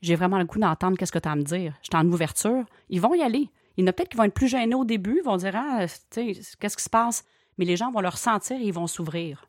J'ai 0.00 0.14
vraiment 0.14 0.38
le 0.38 0.44
goût 0.44 0.58
d'entendre 0.58 0.96
qu'est-ce 0.96 1.12
que 1.12 1.18
tu 1.18 1.28
as 1.28 1.32
à 1.32 1.36
me 1.36 1.42
dire. 1.42 1.74
Je 1.82 1.88
suis 1.92 2.02
en 2.02 2.10
ouverture. 2.10 2.64
Ils 2.88 3.00
vont 3.00 3.14
y 3.14 3.22
aller. 3.22 3.50
Il 3.76 3.84
y 3.84 3.84
en 3.84 3.88
a 3.88 3.92
peut-être 3.92 4.08
qui 4.08 4.16
vont 4.16 4.24
être 4.24 4.34
plus 4.34 4.48
gênés 4.48 4.74
au 4.74 4.84
début, 4.84 5.18
ils 5.18 5.24
vont 5.24 5.36
dire 5.36 5.54
Ah, 5.54 5.86
qu'est-ce 6.10 6.76
qui 6.76 6.82
se 6.82 6.90
passe? 6.90 7.24
Mais 7.58 7.66
les 7.66 7.76
gens 7.76 7.90
vont 7.90 8.00
le 8.00 8.08
ressentir 8.08 8.56
et 8.56 8.64
ils 8.64 8.72
vont 8.72 8.86
s'ouvrir. 8.86 9.44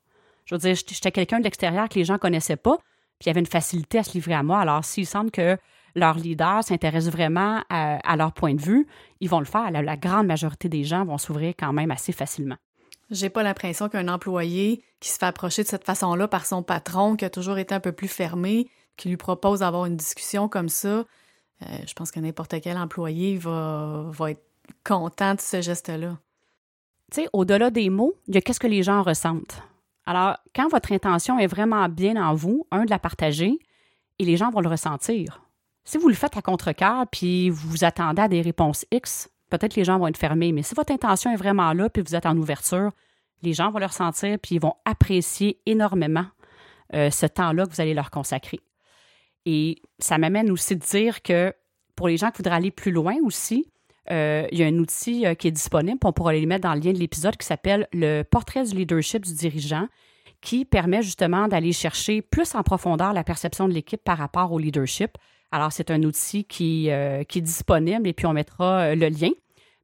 Je 0.46 0.56
veux 0.56 0.60
dire, 0.60 0.76
j'étais 0.76 1.12
quelqu'un 1.12 1.40
de 1.40 1.46
l'extérieur 1.46 1.88
que 1.88 1.98
les 1.98 2.04
gens 2.04 2.16
ne 2.16 2.20
connaissaient 2.20 2.58
pas, 2.58 2.78
puis 3.20 3.26
il 3.26 3.28
y 3.28 3.30
avait 3.30 3.40
une 3.40 3.46
facilité 3.46 4.00
à 4.00 4.04
se 4.04 4.14
livrer 4.14 4.34
à 4.34 4.44
moi. 4.44 4.60
Alors, 4.60 4.84
s'il 4.84 5.06
semble 5.06 5.32
que 5.32 5.58
leur 5.96 6.16
leader 6.16 6.64
s'intéresse 6.64 7.10
vraiment 7.10 7.64
à, 7.70 8.16
leur 8.16 8.34
point 8.34 8.54
de 8.54 8.62
vue, 8.62 8.88
ils 9.20 9.30
vont 9.30 9.40
le 9.40 9.46
faire. 9.46 9.72
La, 9.72 9.98
grande 9.98 10.28
majorité 10.28 10.70
des 10.70 10.84
gens 10.84 11.06
vont 11.06 11.18
s'ouvrir 11.18 11.54
quand 11.58 11.74
même 11.74 11.92
assez 11.92 12.12
facilement. 12.12 12.58
J'ai 13.10 13.30
pas 13.30 13.44
l'impression 13.44 13.90
qu'un 13.90 14.08
employé 14.08 14.84
qui 15.00 15.10
se 15.10 15.18
fait 15.18 15.26
approcher 15.26 15.64
de 15.64 15.68
cette 15.68 15.84
façon-là 15.84 16.28
par 16.28 16.46
son 16.46 16.64
patron, 16.64 17.16
qui 17.16 17.26
a 17.26 17.30
toujours 17.30 17.58
été 17.58 17.76
un 17.76 17.80
peu 17.80 17.92
plus 17.92 18.08
fermé, 18.08 18.68
qui 18.96 19.10
lui 19.10 19.18
propose 19.18 19.60
d'avoir 19.60 19.86
une 19.86 19.98
discussion 19.98 20.48
comme 20.48 20.70
ça, 20.70 21.06
euh, 21.64 21.66
je 21.86 21.94
pense 21.94 22.12
que 22.12 22.20
n'importe 22.20 22.56
quel 22.62 22.78
employé 22.78 23.38
va, 23.38 24.06
va 24.10 24.32
être 24.32 24.44
content 24.84 25.36
de 25.36 25.42
ce 25.42 25.62
geste-là. 25.62 26.18
Tu 27.12 27.22
sais, 27.22 27.30
au-delà 27.34 27.70
des 27.70 27.90
mots, 27.90 28.14
il 28.28 28.36
y 28.36 28.38
a 28.38 28.42
qu'est-ce 28.42 28.60
que 28.60 28.68
les 28.68 28.84
gens 28.84 29.04
ressentent. 29.04 29.62
Alors, 30.06 30.38
quand 30.56 30.70
votre 30.70 30.92
intention 30.92 31.38
est 31.38 31.48
vraiment 31.48 31.88
bien 31.90 32.16
en 32.16 32.34
vous, 32.34 32.66
un, 32.72 32.86
de 32.86 32.90
la 32.90 33.00
partager, 33.00 33.60
et 34.20 34.26
les 34.26 34.38
gens 34.38 34.50
vont 34.52 34.62
le 34.62 34.70
ressentir. 34.70 35.42
Si 35.84 35.98
vous 35.98 36.08
le 36.08 36.14
faites 36.14 36.38
à 36.38 36.42
contre-cœur, 36.42 37.06
puis 37.12 37.50
vous 37.50 37.84
attendez 37.84 38.22
à 38.22 38.28
des 38.28 38.42
réponses 38.42 38.86
X, 38.92 39.30
peut-être 39.50 39.76
les 39.76 39.84
gens 39.84 39.98
vont 40.00 40.08
être 40.08 40.18
fermés. 40.18 40.52
Mais 40.52 40.64
si 40.64 40.76
votre 40.76 40.94
intention 40.94 41.32
est 41.32 41.38
vraiment 41.38 41.74
là, 41.74 41.90
puis 41.90 42.04
vous 42.04 42.16
êtes 42.16 42.26
en 42.26 42.38
ouverture, 42.38 42.92
les 43.42 43.54
gens 43.54 43.72
vont 43.72 43.80
le 43.80 43.86
ressentir, 43.86 44.38
puis 44.40 44.56
ils 44.56 44.62
vont 44.62 44.76
apprécier 44.86 45.60
énormément 45.66 46.26
euh, 46.94 47.10
ce 47.10 47.26
temps-là 47.26 47.66
que 47.66 47.74
vous 47.74 47.82
allez 47.82 47.94
leur 47.94 48.12
consacrer. 48.12 48.60
Et 49.46 49.82
ça 50.00 50.18
m'amène 50.18 50.52
aussi 50.52 50.76
de 50.76 50.82
dire 50.82 51.22
que 51.22 51.54
pour 51.96 52.08
les 52.08 52.18
gens 52.18 52.30
qui 52.30 52.38
voudraient 52.38 52.56
aller 52.56 52.72
plus 52.72 52.92
loin 52.92 53.16
aussi, 53.24 53.68
euh, 54.10 54.48
il 54.52 54.60
y 54.60 54.64
a 54.64 54.68
un 54.68 54.78
outil 54.78 55.26
euh, 55.26 55.36
qui 55.36 55.48
est 55.48 55.52
disponible, 55.52 56.00
on 56.04 56.14
pourra 56.14 56.34
le 56.34 56.46
mettre 56.46 56.68
dans 56.68 56.74
le 56.74 56.80
lien 56.80 56.92
de 56.92 56.98
l'épisode, 56.98 57.38
qui 57.38 57.46
s'appelle 57.46 57.88
le 57.94 58.24
portrait 58.24 58.64
du 58.64 58.76
leadership 58.76 59.26
du 59.26 59.34
dirigeant, 59.34 59.88
qui 60.42 60.66
permet 60.66 61.02
justement 61.04 61.48
d'aller 61.48 61.72
chercher 61.72 62.22
plus 62.22 62.56
en 62.56 62.64
profondeur 62.64 63.14
la 63.14 63.24
perception 63.24 63.68
de 63.68 63.74
l'équipe 63.74 64.04
par 64.04 64.18
rapport 64.18 64.52
au 64.52 64.60
leadership. 64.60 65.18
Alors, 65.52 65.72
c'est 65.72 65.92
un 65.92 66.02
outil 66.04 66.46
qui, 66.46 66.90
euh, 66.90 67.24
qui 67.24 67.40
est 67.40 67.42
disponible 67.42 68.08
et 68.08 68.14
puis 68.14 68.26
on 68.26 68.34
mettra 68.34 68.82
euh, 68.82 68.96
le 68.96 69.10
lien. 69.10 69.32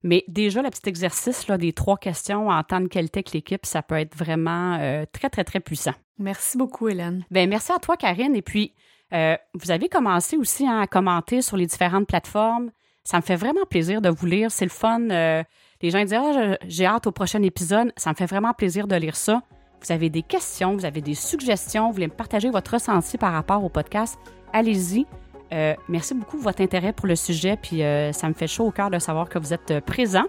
Mais 0.03 0.23
déjà, 0.27 0.61
le 0.61 0.69
petit 0.69 0.87
exercice 0.87 1.47
là, 1.47 1.57
des 1.57 1.73
trois 1.73 1.97
questions 1.97 2.49
en 2.49 2.63
temps 2.63 2.79
de 2.79 2.87
qualité 2.87 3.19
avec 3.19 3.33
l'équipe, 3.33 3.65
ça 3.65 3.81
peut 3.81 3.95
être 3.95 4.15
vraiment 4.15 4.77
euh, 4.79 5.05
très, 5.11 5.29
très, 5.29 5.43
très 5.43 5.59
puissant. 5.59 5.93
Merci 6.19 6.57
beaucoup, 6.57 6.87
Hélène. 6.87 7.25
Bien, 7.29 7.47
merci 7.47 7.71
à 7.73 7.79
toi, 7.79 7.97
Karine. 7.97 8.35
Et 8.35 8.41
puis, 8.41 8.73
vous 9.11 9.71
avez 9.71 9.87
commencé 9.87 10.37
aussi 10.37 10.67
hein, 10.67 10.81
à 10.81 10.87
commenter 10.87 11.41
sur 11.41 11.57
les 11.57 11.65
différentes 11.65 12.07
plateformes. 12.07 12.71
Ça 13.03 13.17
me 13.17 13.21
fait 13.21 13.35
vraiment 13.35 13.65
plaisir 13.69 14.01
de 14.01 14.09
vous 14.09 14.25
lire. 14.25 14.51
C'est 14.51 14.65
le 14.65 14.71
fun. 14.71 14.99
les 14.99 15.89
gens 15.89 16.01
disent 16.01 16.13
ah, 16.13 16.57
J'ai 16.67 16.85
hâte 16.85 17.07
au 17.07 17.11
prochain 17.11 17.41
épisode. 17.43 17.93
Ça 17.95 18.09
me 18.09 18.15
fait 18.15 18.25
vraiment 18.25 18.53
plaisir 18.53 18.87
de 18.87 18.95
lire 18.95 19.15
ça. 19.15 19.43
Vous 19.81 19.91
avez 19.91 20.09
des 20.09 20.23
questions, 20.23 20.75
vous 20.75 20.85
avez 20.85 21.01
des 21.01 21.13
suggestions, 21.13 21.87
vous 21.87 21.93
voulez 21.93 22.07
me 22.07 22.13
partager 22.13 22.49
votre 22.49 22.73
ressenti 22.73 23.17
par 23.17 23.31
rapport 23.31 23.63
au 23.63 23.69
podcast, 23.69 24.17
allez-y. 24.51 25.05
Euh, 25.53 25.75
merci 25.87 26.13
beaucoup 26.13 26.37
de 26.37 26.43
votre 26.43 26.61
intérêt 26.61 26.93
pour 26.93 27.07
le 27.07 27.15
sujet, 27.15 27.57
puis 27.61 27.83
euh, 27.83 28.11
ça 28.11 28.27
me 28.27 28.33
fait 28.33 28.47
chaud 28.47 28.65
au 28.65 28.71
cœur 28.71 28.89
de 28.89 28.99
savoir 28.99 29.29
que 29.29 29.39
vous 29.39 29.53
êtes 29.53 29.71
euh, 29.71 29.81
présent. 29.81 30.25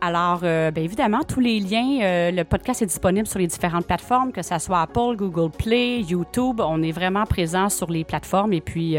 Alors, 0.00 0.40
bien 0.40 0.82
évidemment, 0.82 1.22
tous 1.26 1.40
les 1.40 1.58
liens, 1.58 2.30
le 2.30 2.42
podcast 2.44 2.82
est 2.82 2.86
disponible 2.86 3.26
sur 3.26 3.38
les 3.38 3.46
différentes 3.46 3.86
plateformes, 3.86 4.30
que 4.30 4.42
ce 4.42 4.58
soit 4.58 4.82
Apple, 4.82 5.16
Google 5.16 5.50
Play, 5.50 6.02
YouTube. 6.02 6.60
On 6.60 6.82
est 6.82 6.92
vraiment 6.92 7.24
présent 7.24 7.70
sur 7.70 7.90
les 7.90 8.04
plateformes 8.04 8.52
et 8.52 8.60
puis 8.60 8.98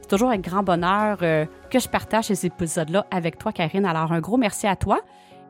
c'est 0.00 0.08
toujours 0.08 0.30
avec 0.30 0.40
grand 0.40 0.62
bonheur 0.62 1.18
que 1.18 1.78
je 1.78 1.88
partage 1.88 2.24
ces 2.24 2.46
épisodes-là 2.46 3.06
avec 3.10 3.38
toi, 3.38 3.52
Karine. 3.52 3.84
Alors, 3.84 4.12
un 4.12 4.20
gros 4.20 4.38
merci 4.38 4.66
à 4.66 4.76
toi 4.76 5.00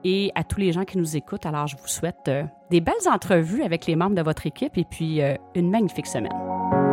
et 0.02 0.33
à 0.35 0.42
tous 0.42 0.59
les 0.59 0.72
gens 0.72 0.85
qui 0.85 0.98
nous 0.98 1.16
écoutent. 1.16 1.46
Alors, 1.46 1.68
je 1.68 1.76
vous 1.76 1.87
souhaite 1.87 2.28
des 2.70 2.80
belles 2.80 3.09
entrevues 3.09 3.62
avec 3.62 3.87
les 3.87 3.94
membres 3.94 4.16
de 4.16 4.22
votre 4.22 4.44
équipe 4.44 4.76
et 4.76 4.85
puis 4.85 5.20
une 5.54 5.70
magnifique 5.70 6.09
semaine. 6.09 6.84